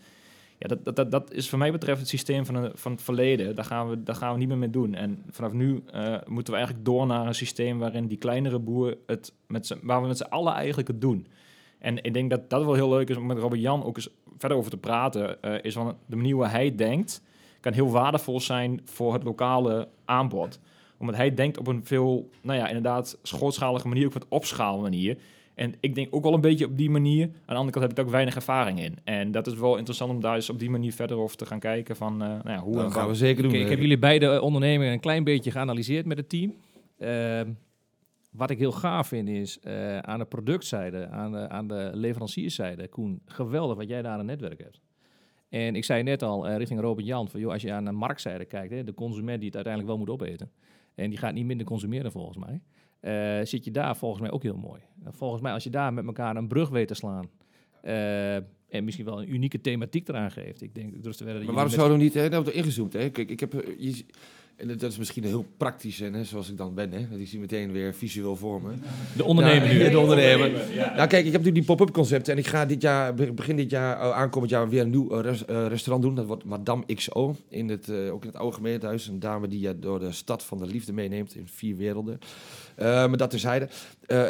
Ja, 0.61 0.75
dat, 0.75 0.95
dat, 0.95 1.11
dat, 1.11 1.33
is 1.33 1.49
voor 1.49 1.59
mij 1.59 1.71
betreft 1.71 1.99
het 1.99 2.09
systeem 2.09 2.45
van, 2.45 2.55
een, 2.55 2.71
van 2.73 2.91
het 2.91 3.01
verleden. 3.01 3.55
Daar 3.55 3.65
gaan, 3.65 3.89
we, 3.89 4.03
daar 4.03 4.15
gaan 4.15 4.33
we 4.33 4.39
niet 4.39 4.47
meer 4.47 4.57
mee 4.57 4.69
doen. 4.69 4.95
En 4.95 5.23
vanaf 5.29 5.51
nu 5.51 5.83
eh, 5.91 6.15
moeten 6.25 6.53
we 6.53 6.59
eigenlijk 6.59 6.85
door 6.85 7.05
naar 7.05 7.27
een 7.27 7.35
systeem 7.35 7.79
waarin 7.79 8.07
die 8.07 8.17
kleinere 8.17 8.59
boer 8.59 8.97
het 9.05 9.33
met 9.47 9.77
waar 9.81 10.01
we 10.01 10.07
met 10.07 10.17
z'n 10.17 10.23
allen 10.23 10.53
eigenlijk 10.53 10.87
het 10.87 11.01
doen. 11.01 11.27
En 11.79 12.03
ik 12.03 12.13
denk 12.13 12.29
dat 12.29 12.49
dat 12.49 12.65
wel 12.65 12.73
heel 12.73 12.89
leuk 12.89 13.09
is 13.09 13.17
om 13.17 13.25
met 13.25 13.37
Robert 13.37 13.61
Jan 13.61 13.83
ook 13.83 13.95
eens 13.95 14.09
verder 14.37 14.57
over 14.57 14.71
te 14.71 14.77
praten. 14.77 15.41
eh, 15.41 15.53
is 15.61 15.73
van 15.73 15.97
de 16.05 16.15
manier 16.15 16.33
hoe 16.33 16.47
hij 16.47 16.75
denkt, 16.75 17.21
kan 17.59 17.73
heel 17.73 17.91
waardevol 17.91 18.39
zijn 18.39 18.81
voor 18.85 19.13
het 19.13 19.23
lokale 19.23 19.87
aanbod. 20.05 20.59
Omdat 20.97 21.15
hij 21.15 21.33
denkt 21.33 21.57
op 21.57 21.67
een 21.67 21.85
veel, 21.85 22.29
nou 22.41 22.59
ja, 22.59 22.67
inderdaad, 22.67 23.17
grootschalige 23.23 23.87
manier, 23.87 24.05
ook 24.05 24.13
wat 24.13 24.27
opschaalmanier. 24.29 25.17
En 25.61 25.75
ik 25.79 25.95
denk 25.95 26.15
ook 26.15 26.23
wel 26.23 26.33
een 26.33 26.41
beetje 26.41 26.65
op 26.65 26.77
die 26.77 26.89
manier. 26.89 27.25
Aan 27.25 27.31
de 27.45 27.53
andere 27.53 27.71
kant 27.71 27.85
heb 27.85 27.91
ik 27.91 28.05
ook 28.05 28.11
weinig 28.11 28.35
ervaring 28.35 28.79
in. 28.79 28.97
En 29.03 29.31
dat 29.31 29.47
is 29.47 29.53
wel 29.53 29.77
interessant 29.77 30.11
om 30.11 30.21
daar 30.21 30.35
eens 30.35 30.49
op 30.49 30.59
die 30.59 30.69
manier 30.69 30.93
verder 30.93 31.17
over 31.17 31.37
te 31.37 31.45
gaan 31.45 31.59
kijken. 31.59 31.95
Van, 31.95 32.21
eh, 32.21 32.27
nou 32.27 32.49
ja, 32.49 32.59
hoe 32.59 32.75
Dat 32.75 32.93
gaan 32.93 33.07
we 33.07 33.15
zeker 33.15 33.43
doen. 33.43 33.51
Oké, 33.51 33.61
ik 33.61 33.69
heb 33.69 33.79
jullie 33.79 33.99
beide 33.99 34.41
ondernemingen 34.41 34.93
een 34.93 34.99
klein 34.99 35.23
beetje 35.23 35.51
geanalyseerd 35.51 36.05
met 36.05 36.17
het 36.17 36.29
team. 36.29 36.53
Ehm, 36.97 37.51
wat 38.31 38.49
ik 38.49 38.57
heel 38.57 38.71
gaaf 38.71 39.07
vind 39.07 39.29
is 39.29 39.59
eh, 39.59 39.97
aan 39.97 40.19
de 40.19 40.25
productzijde, 40.25 41.07
aan 41.07 41.31
de, 41.31 41.49
aan 41.49 41.67
de 41.67 41.89
leverancierszijde, 41.93 42.87
Koen, 42.87 43.21
geweldig 43.25 43.77
wat 43.77 43.89
jij 43.89 44.01
daar 44.01 44.13
aan 44.13 44.19
een 44.19 44.25
netwerk 44.25 44.59
hebt. 44.59 44.81
En 45.49 45.75
ik 45.75 45.83
zei 45.83 46.03
net 46.03 46.23
al 46.23 46.47
eh, 46.47 46.57
richting 46.57 46.79
Robert 46.79 47.07
Jan, 47.07 47.29
van, 47.29 47.39
joh, 47.39 47.51
als 47.51 47.61
je 47.61 47.71
aan 47.71 47.85
de 47.85 47.91
marktzijde 47.91 48.45
kijkt, 48.45 48.73
hè, 48.73 48.83
de 48.83 48.93
consument 48.93 49.37
die 49.39 49.47
het 49.47 49.55
uiteindelijk 49.55 49.93
wel 49.93 50.05
moet 50.05 50.21
opeten, 50.21 50.51
en 50.95 51.09
die 51.09 51.19
gaat 51.19 51.33
niet 51.33 51.45
minder 51.45 51.65
consumeren 51.65 52.11
volgens 52.11 52.37
mij, 52.37 52.61
eh, 53.01 53.39
zit 53.43 53.65
je 53.65 53.71
daar 53.71 53.97
volgens 53.97 54.21
mij 54.21 54.31
ook 54.31 54.43
heel 54.43 54.57
mooi. 54.57 54.81
En 55.03 55.13
volgens 55.13 55.41
mij 55.41 55.51
als 55.53 55.63
je 55.63 55.69
daar 55.69 55.93
met 55.93 56.05
elkaar 56.05 56.35
een 56.35 56.47
brug 56.47 56.69
weet 56.69 56.87
te 56.87 56.93
slaan, 56.93 57.29
eh, 57.81 58.35
en 58.35 58.83
misschien 58.83 59.05
wel 59.05 59.21
een 59.21 59.33
unieke 59.33 59.61
thematiek 59.61 60.07
eraan 60.07 60.31
geeft. 60.31 60.61
Ik 60.61 60.75
denk, 60.75 60.93
wedden 61.25 61.35
dat 61.35 61.45
Maar 61.45 61.53
waarom 61.53 61.73
zouden 61.73 61.97
we 61.97 62.03
niet, 62.03 62.13
hè, 62.13 62.29
we 62.43 62.51
ingezoomd, 62.51 62.93
hè? 62.93 63.09
Kijk, 63.09 63.29
ik 63.29 63.39
heb, 63.39 63.53
eh, 63.53 63.73
je, 63.77 64.05
en 64.55 64.67
dat 64.67 64.81
is 64.91 64.97
misschien 64.97 65.23
heel 65.23 65.45
praktisch, 65.57 65.99
hè, 65.99 66.23
zoals 66.23 66.49
ik 66.49 66.57
dan 66.57 66.73
ben, 66.73 66.91
hè? 66.91 67.07
Want 67.09 67.21
ik 67.21 67.27
zie 67.27 67.39
meteen 67.39 67.71
weer 67.71 67.93
visueel 67.93 68.35
vormen. 68.35 68.81
de 69.15 69.23
ondernemer 69.23 69.73
Ja, 69.77 69.83
nu. 69.83 69.89
De 69.89 69.99
ondernemer. 69.99 70.51
Nou, 70.75 70.95
kijk, 70.95 71.11
ik 71.11 71.31
heb 71.31 71.43
natuurlijk 71.43 71.53
die 71.55 71.63
pop-up 71.63 71.91
concepten 71.93 72.33
en 72.33 72.39
ik 72.39 72.47
ga 72.47 72.65
dit 72.65 72.81
jaar, 72.81 73.13
be- 73.13 73.31
begin 73.31 73.55
dit 73.55 73.69
jaar, 73.69 73.99
eh, 73.99 74.11
aankomend 74.11 74.51
jaar, 74.51 74.69
weer 74.69 74.81
een 74.81 74.89
nieuw 74.89 75.09
eh, 75.11 75.19
res- 75.21 75.45
eh, 75.45 75.67
restaurant 75.67 76.03
doen. 76.05 76.15
Dat 76.15 76.25
wordt 76.25 76.43
Madame 76.43 76.83
XO, 76.95 77.35
in 77.49 77.69
het, 77.69 77.89
ook 77.91 78.21
in 78.21 78.27
het 78.29 78.37
oude 78.37 78.55
gemeentehuis. 78.55 79.07
Een 79.07 79.19
dame 79.19 79.47
die 79.47 79.59
je 79.59 79.79
door 79.79 79.99
de 79.99 80.11
stad 80.11 80.43
van 80.43 80.57
de 80.57 80.65
liefde 80.65 80.93
meeneemt 80.93 81.35
in 81.35 81.47
vier 81.47 81.75
werelden. 81.77 82.19
Maar 82.77 83.17
dat 83.17 83.29
terzijde. 83.29 83.67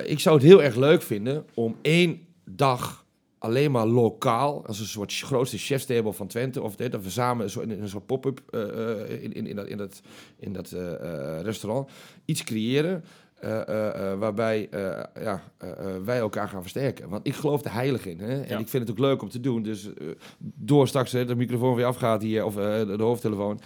Ik 0.05 0.19
zou 0.19 0.35
het 0.35 0.45
heel 0.45 0.63
erg 0.63 0.75
leuk 0.75 1.01
vinden 1.01 1.45
om 1.53 1.75
één 1.81 2.19
dag 2.45 3.05
alleen 3.41 3.71
maar 3.71 3.87
lokaal, 3.87 4.65
als 4.65 4.79
een 4.79 4.85
soort 4.85 5.13
grootste 5.13 5.57
chefstable 5.57 6.13
van 6.13 6.27
Twente, 6.27 6.61
of 6.61 6.75
dit, 6.75 6.91
dat 6.91 7.03
we 7.03 7.09
samen 7.09 7.49
in, 7.61 7.81
een 7.81 7.89
soort 7.89 8.05
pop-up 8.05 8.41
eh, 8.49 8.61
eh, 8.61 9.23
in, 9.23 9.33
in, 9.33 9.47
in 9.47 9.55
dat, 9.55 9.67
in 9.67 9.77
dat, 9.77 10.01
in 10.39 10.53
dat 10.53 10.71
eh, 10.71 11.41
restaurant 11.41 11.89
iets 12.25 12.43
creëren. 12.43 13.03
waarbij 14.19 14.69
ja, 15.19 15.43
wij 16.03 16.17
elkaar 16.17 16.47
gaan 16.47 16.61
versterken. 16.61 17.09
Want 17.09 17.27
ik 17.27 17.35
geloof 17.35 17.63
er 17.63 17.73
heilig 17.73 18.05
in. 18.05 18.19
Hè? 18.19 18.41
En 18.41 18.49
Ja. 18.49 18.57
ik 18.57 18.67
vind 18.67 18.87
het 18.87 18.91
ook 18.91 19.05
leuk 19.05 19.21
om 19.21 19.29
te 19.29 19.39
doen. 19.39 19.63
Dus 19.63 19.89
door 20.39 20.87
straks 20.87 21.11
hè, 21.11 21.25
de 21.25 21.35
microfoon 21.35 21.75
weer 21.75 21.85
afgaat 21.85 22.21
hier, 22.21 22.45
of 22.45 22.55
de, 22.55 22.93
de 22.97 23.03
hoofdtelefoon. 23.03 23.59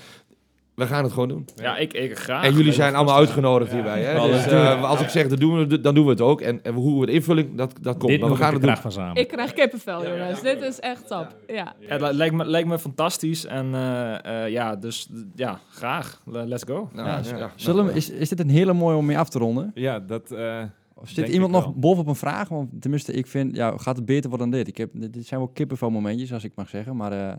We 0.76 0.86
gaan 0.88 1.03
het 1.03 1.13
gewoon 1.13 1.28
doen. 1.28 1.47
Ja, 1.55 1.78
ik, 1.78 1.93
ik 1.93 2.17
graag. 2.17 2.43
en 2.45 2.53
jullie 2.53 2.71
zijn 2.73 2.95
allemaal 2.95 3.15
uitgenodigd 3.15 3.71
hierbij. 3.71 4.01
Hè? 4.03 4.28
Dus, 4.32 4.45
eh, 4.45 4.84
als 4.84 5.01
ik 5.01 5.09
zeg 5.09 5.28
dat 5.28 5.39
doen 5.39 5.67
we, 5.67 5.82
dan 5.82 5.95
doen 5.95 6.03
we 6.05 6.09
het 6.09 6.21
ook. 6.21 6.41
En, 6.41 6.63
en 6.63 6.73
hoe 6.73 6.99
we 6.99 7.05
de 7.05 7.11
invulling, 7.11 7.57
dat, 7.57 7.73
dat 7.82 7.97
komt. 7.97 8.11
Dit 8.11 8.21
maar 8.21 8.30
we 8.30 8.36
gaan 8.36 8.47
ik 8.47 8.53
het 8.61 8.61
doen. 8.65 8.78
van 8.78 8.91
samen. 8.91 9.15
Ik 9.15 9.28
krijg 9.28 9.53
kippenvel, 9.53 10.07
jongens. 10.07 10.41
Dit 10.41 10.61
is 10.61 10.80
echt 10.80 11.07
top. 11.07 11.36
Ja. 11.47 11.73
Ja, 11.80 11.88
het 11.88 12.01
li- 12.01 12.11
lijkt 12.13 12.36
me, 12.36 12.45
lijkt 12.45 12.67
me 12.67 12.80
fantastisch. 12.80 13.45
En 13.45 13.73
eh, 13.73 14.43
eh, 14.43 14.51
ja, 14.51 14.76
dus 14.76 15.09
ja, 15.36 15.59
graag. 15.69 16.21
Le- 16.26 16.45
Let's 16.45 16.63
go. 16.63 16.89
Nou, 16.93 17.07
Ja, 17.07 17.19
ja, 17.30 17.38
ja. 17.38 17.51
Zullen 17.55 17.86
we, 17.86 17.93
is, 17.93 18.09
is 18.09 18.30
dit 18.30 18.39
een 18.39 18.49
hele 18.49 18.73
mooie 18.73 18.97
om 18.97 19.05
mee 19.05 19.17
af 19.17 19.30
te 19.30 19.39
ronden? 19.39 19.71
Ja, 19.73 19.99
dat... 19.99 20.32
eh, 20.32 20.61
Of 20.93 21.07
zit 21.07 21.15
Denk 21.15 21.28
iemand 21.28 21.51
nog 21.51 21.73
bovenop 21.76 22.07
een 22.07 22.15
vraag? 22.15 22.49
Want 22.49 22.69
tenminste, 22.82 23.13
ik 23.13 23.28
vind, 23.28 23.55
ja, 23.55 23.73
gaat 23.78 23.95
het 23.95 24.05
beter 24.05 24.30
worden 24.30 24.49
dan 24.49 24.59
dit? 24.59 24.67
Ik 24.67 24.78
heb, 24.78 24.89
dit 24.93 25.26
zijn 25.28 25.39
wel 25.39 25.49
kippenvel 25.53 25.89
momentjes, 25.89 26.34
als 26.34 26.43
ik 26.43 26.51
mag 26.55 26.69
zeggen. 26.69 26.95
Maar 26.95 27.11
eh, 27.11 27.34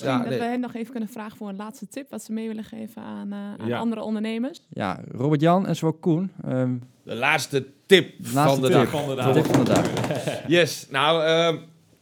Misschien 0.00 0.16
Ja, 0.16 0.18
dat 0.20 0.28
nee. 0.28 0.38
we 0.38 0.44
hen 0.44 0.60
nog 0.60 0.74
even 0.74 0.90
kunnen 0.90 1.08
vragen 1.08 1.36
voor 1.36 1.48
een 1.48 1.56
laatste 1.56 1.88
tip. 1.88 2.10
Wat 2.10 2.22
ze 2.22 2.32
mee 2.32 2.48
willen 2.48 2.64
geven 2.64 3.02
aan, 3.02 3.32
eh, 3.32 3.38
aan 3.38 3.66
Ja. 3.68 3.78
andere 3.78 4.02
ondernemers. 4.02 4.62
ja, 4.68 5.00
Robert-Jan 5.10 5.66
en 5.66 5.76
zowel 5.76 5.94
Koen. 5.94 6.32
ehm 6.44 6.74
De 7.02 7.14
laatste 7.14 7.66
tip 7.86 8.14
Laatste 8.32 8.60
van 8.60 8.60
de 8.60 8.66
tip. 8.66 8.76
dag. 8.76 8.88
van 8.90 9.02
de 9.08 9.14
de 9.14 9.22
dag. 9.22 9.32
tip 9.34 9.44
van 9.46 9.64
de 9.64 9.70
dag. 9.72 9.86
Yes, 10.56 10.86
nou, 10.90 11.24
ehm, 11.24 11.56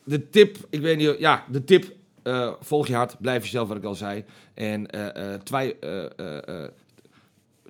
de 0.04 0.30
tip, 0.30 0.56
ik 0.70 0.80
weet 0.80 0.96
niet, 0.96 1.16
ja, 1.18 1.44
de 1.50 1.64
tip, 1.64 1.92
eh, 2.22 2.52
volg 2.60 2.86
je 2.86 2.94
hart, 2.94 3.16
blijf 3.20 3.42
jezelf, 3.42 3.68
wat 3.68 3.76
ik 3.76 3.84
al 3.84 3.94
zei. 3.94 4.24
En 4.54 4.86
eh, 4.90 5.34
twij- 5.34 5.76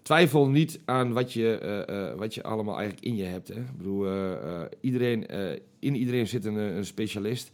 twijfel 0.02 0.48
niet 0.48 0.80
aan 0.84 1.12
wat 1.12 1.32
je, 1.32 1.58
eh, 1.58 2.08
eh, 2.08 2.16
wat 2.16 2.34
je 2.34 2.42
allemaal 2.42 2.76
eigenlijk 2.78 3.06
in 3.06 3.16
je 3.16 3.24
hebt. 3.24 3.48
Hè. 3.48 3.54
Ik 3.54 3.76
bedoel, 3.76 4.06
eh, 4.06 4.32
eh, 4.32 4.62
iedereen, 4.80 5.26
eh, 5.26 5.50
in 5.78 5.94
iedereen 5.96 6.26
zit 6.26 6.44
een, 6.44 6.56
een 6.56 6.84
specialist. 6.86 7.50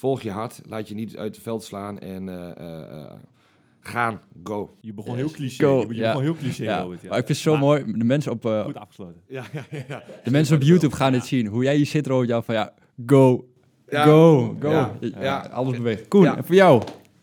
Volg 0.00 0.22
je 0.22 0.30
hart, 0.30 0.60
laat 0.68 0.88
je 0.88 0.94
niet 0.94 1.16
uit 1.16 1.34
het 1.34 1.44
veld 1.44 1.64
slaan 1.64 1.98
en 1.98 2.28
eh, 2.28 2.50
eh, 2.56 2.80
eh, 3.02 3.12
gaan, 3.80 4.20
go. 4.44 4.76
Je 4.80 4.92
begon 4.92 5.16
heel 5.16 5.30
cliché. 5.30 5.64
Go, 5.64 5.84
Je 5.88 5.94
ja. 5.94 6.06
begon 6.06 6.22
heel 6.22 6.34
cliché, 6.34 6.62
Ja, 6.64 6.80
Robert, 6.80 7.00
ja. 7.02 7.08
maar 7.08 7.18
ik 7.18 7.26
vind 7.26 7.38
het 7.38 7.46
zo 7.46 7.52
Maar 7.52 7.60
mooi. 7.60 7.84
De 7.98 8.04
mensen 8.04 8.32
op, 8.32 8.44
eh, 8.46 8.64
Goed 8.64 8.76
afgesloten. 8.76 9.20
Ja, 9.26 9.44
ja, 9.52 9.64
ja. 9.88 10.02
de 10.24 10.30
mensen 10.30 10.56
op 10.56 10.62
YouTube 10.62 10.96
gaan 10.96 11.12
dit 11.12 11.24
zien. 11.26 11.46
Hoe 11.46 11.62
jij 11.64 11.76
hier 11.76 11.86
zit, 11.86 12.06
Robert-Jan, 12.06 12.44
van 12.44 12.54
ja, 12.54 12.72
go, 13.06 13.48
Ja. 13.88 14.04
go, 14.04 14.56
go. 14.60 14.90
Ja. 15.20 15.38
Alles 15.52 15.76
beweegt. 15.76 16.08
Koen, 16.08 16.22
Ja. 16.22 16.36
en 16.36 16.44
voor 16.44 16.54
jou? 16.54 16.82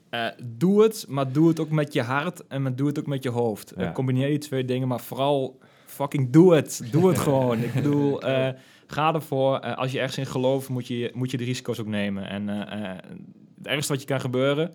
Eh, 0.10 0.26
doe 0.44 0.84
het, 0.84 1.06
maar 1.10 1.32
doe 1.32 1.48
het 1.48 1.60
ook 1.60 1.70
met 1.70 1.94
je 1.94 2.02
hart 2.02 2.48
en 2.48 2.62
maar 2.62 2.76
doe 2.76 2.88
het 2.88 3.00
ook 3.00 3.08
met 3.08 3.24
je 3.24 3.30
hoofd. 3.30 3.74
Ja. 3.78 3.92
combineer 3.92 4.28
die 4.28 4.38
twee 4.38 4.66
dingen, 4.66 4.88
maar 4.88 5.00
vooral 5.00 5.60
fucking 5.86 6.30
doe 6.32 6.56
het. 6.56 6.82
Doe 6.92 7.08
het 7.08 7.18
gewoon. 7.18 7.60
Ik 7.60 7.74
bedoel, 7.74 8.22
eh, 8.22 8.50
ga 8.88 9.14
ervoor. 9.14 9.60
Eh, 9.60 9.78
als 9.78 9.92
je 9.92 9.98
ergens 10.00 10.18
in 10.18 10.26
gelooft, 10.26 10.70
moet 10.70 10.88
je, 10.88 11.12
moet 11.14 11.32
je 11.32 11.38
de 11.38 11.44
risico's 11.44 11.80
ook 11.80 11.88
nemen. 11.88 12.30
En 12.30 12.50
eh, 12.50 12.90
eh, 12.92 12.98
het 13.58 13.68
ergste 13.68 13.92
wat 13.92 14.02
je 14.02 14.08
kan 14.08 14.20
gebeuren, 14.20 14.70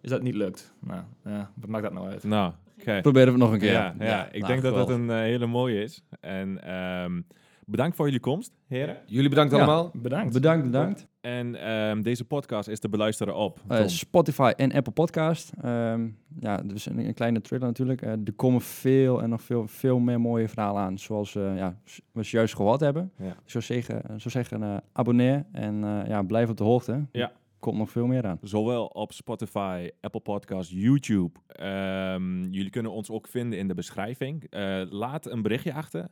is 0.00 0.08
dat 0.08 0.18
het 0.18 0.22
niet 0.22 0.34
lukt. 0.34 0.74
Nou, 0.80 1.02
ja, 1.24 1.50
wat 1.54 1.68
maakt 1.68 1.82
dat 1.84 1.92
nou 1.92 2.08
uit? 2.08 2.24
Nou, 2.24 2.52
oké. 2.80 3.00
Proberen 3.00 3.26
we 3.26 3.34
het 3.34 3.40
nog 3.42 3.52
een 3.52 3.58
keer. 3.58 3.72
Ja, 3.72 3.94
ja, 3.98 4.26
ik 4.26 4.40
nou, 4.40 4.52
denk 4.52 4.62
dat 4.62 4.74
dat 4.74 4.88
geweldig. 4.88 5.16
een 5.16 5.22
hele 5.22 5.46
mooie 5.46 5.82
is. 5.82 6.02
En 6.20 6.64
ehm, 6.64 7.20
bedankt 7.66 7.96
voor 7.96 8.04
jullie 8.06 8.20
komst, 8.20 8.52
heren. 8.66 8.96
Jullie 9.06 9.28
bedankt 9.28 9.52
Ja. 9.52 9.58
allemaal. 9.58 9.90
Bedankt. 9.94 10.32
Bedankt, 10.32 10.64
bedankt. 10.64 11.06
En 11.20 11.54
ehm, 11.54 12.02
deze 12.02 12.24
podcast 12.24 12.68
is 12.68 12.78
te 12.78 12.88
beluisteren 12.88 13.36
op 13.36 13.60
Eh. 13.68 13.86
Spotify 13.86 14.52
en 14.56 14.72
Apple 14.72 14.92
Podcast. 14.92 15.52
Ehm, 15.62 16.08
ja, 16.38 16.56
dus 16.56 16.86
een, 16.86 16.98
een 16.98 17.14
kleine 17.14 17.40
trailer 17.40 17.68
natuurlijk. 17.68 18.02
Eh, 18.02 18.10
er 18.10 18.32
komen 18.36 18.60
veel 18.60 19.22
en 19.22 19.28
nog 19.28 19.42
veel, 19.42 19.66
veel 19.68 19.98
meer 19.98 20.20
mooie 20.20 20.48
verhalen 20.48 20.82
aan. 20.82 20.98
Zoals 20.98 21.34
eh, 21.34 21.56
ja, 21.56 21.76
we 22.12 22.22
juist 22.22 22.54
gehoord 22.54 22.80
hebben. 22.80 23.12
Ja. 23.16 23.36
Zo 23.44 23.60
zeggen, 23.60 24.20
zo 24.20 24.28
zeggen 24.28 24.82
abonneer 24.92 25.44
en 25.52 25.80
ja, 26.08 26.22
blijf 26.22 26.48
op 26.48 26.56
de 26.56 26.64
hoogte. 26.64 27.06
Ja. 27.12 27.32
Komt 27.58 27.78
nog 27.78 27.90
veel 27.90 28.06
meer 28.06 28.26
aan. 28.26 28.38
Zowel 28.42 28.86
op 28.86 29.12
Spotify, 29.12 29.90
Apple 30.00 30.20
Podcasts, 30.20 30.72
YouTube. 30.76 31.38
Ehm, 31.46 32.42
jullie 32.42 32.70
kunnen 32.70 32.92
ons 32.92 33.10
ook 33.10 33.26
vinden 33.26 33.58
in 33.58 33.68
de 33.68 33.74
beschrijving. 33.74 34.46
Laat 34.90 35.26
een 35.26 35.42
berichtje 35.42 35.74
achter. 35.74 36.06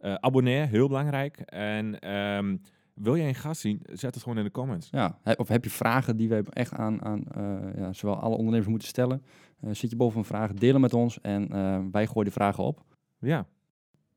Abonneer, 0.00 0.68
heel 0.68 0.88
belangrijk. 0.88 1.38
En 1.40 1.98
wil 3.00 3.14
je 3.14 3.22
een 3.22 3.34
gast 3.34 3.60
zien, 3.60 3.80
zet 3.92 4.14
het 4.14 4.22
gewoon 4.22 4.38
in 4.38 4.44
de 4.44 4.50
comments. 4.50 4.88
Ja, 4.90 5.18
of 5.36 5.48
heb 5.48 5.64
je 5.64 5.70
vragen 5.70 6.16
die 6.16 6.28
we 6.28 6.42
echt 6.52 6.72
aan, 6.74 7.02
aan 7.04 7.22
eh, 7.34 7.80
ja, 7.80 7.92
zowel 7.92 8.16
alle 8.16 8.36
ondernemers 8.36 8.68
moeten 8.68 8.88
stellen? 8.88 9.22
Eh, 9.60 9.70
zit 9.72 9.90
je 9.90 9.96
boven 9.96 10.18
een 10.18 10.24
vraag, 10.24 10.52
deel 10.52 10.72
hem 10.72 10.80
met 10.80 10.94
ons 10.94 11.20
en 11.20 11.48
eh, 11.52 11.78
wij 11.92 12.06
gooien 12.06 12.24
die 12.24 12.32
vragen 12.32 12.64
op. 12.64 12.84
Ja. 13.18 13.46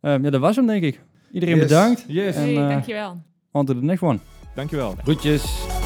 Ehm, 0.02 0.24
ja, 0.24 0.30
dat 0.30 0.42
was 0.42 0.56
hem 0.56 0.66
denk 0.68 0.84
ik. 0.84 1.02
Iedereen 1.32 1.56
Yes. 1.56 1.64
bedankt. 1.68 2.06
Yes, 2.08 2.36
En, 2.36 2.42
Hey, 2.42 2.56
eh, 2.58 2.68
dankjewel. 2.70 3.22
On 3.52 3.66
to 3.66 3.74
the 3.74 3.84
next 3.84 4.02
one. 4.04 4.20
dankjewel. 4.56 4.92
Groetjes. 5.04 5.81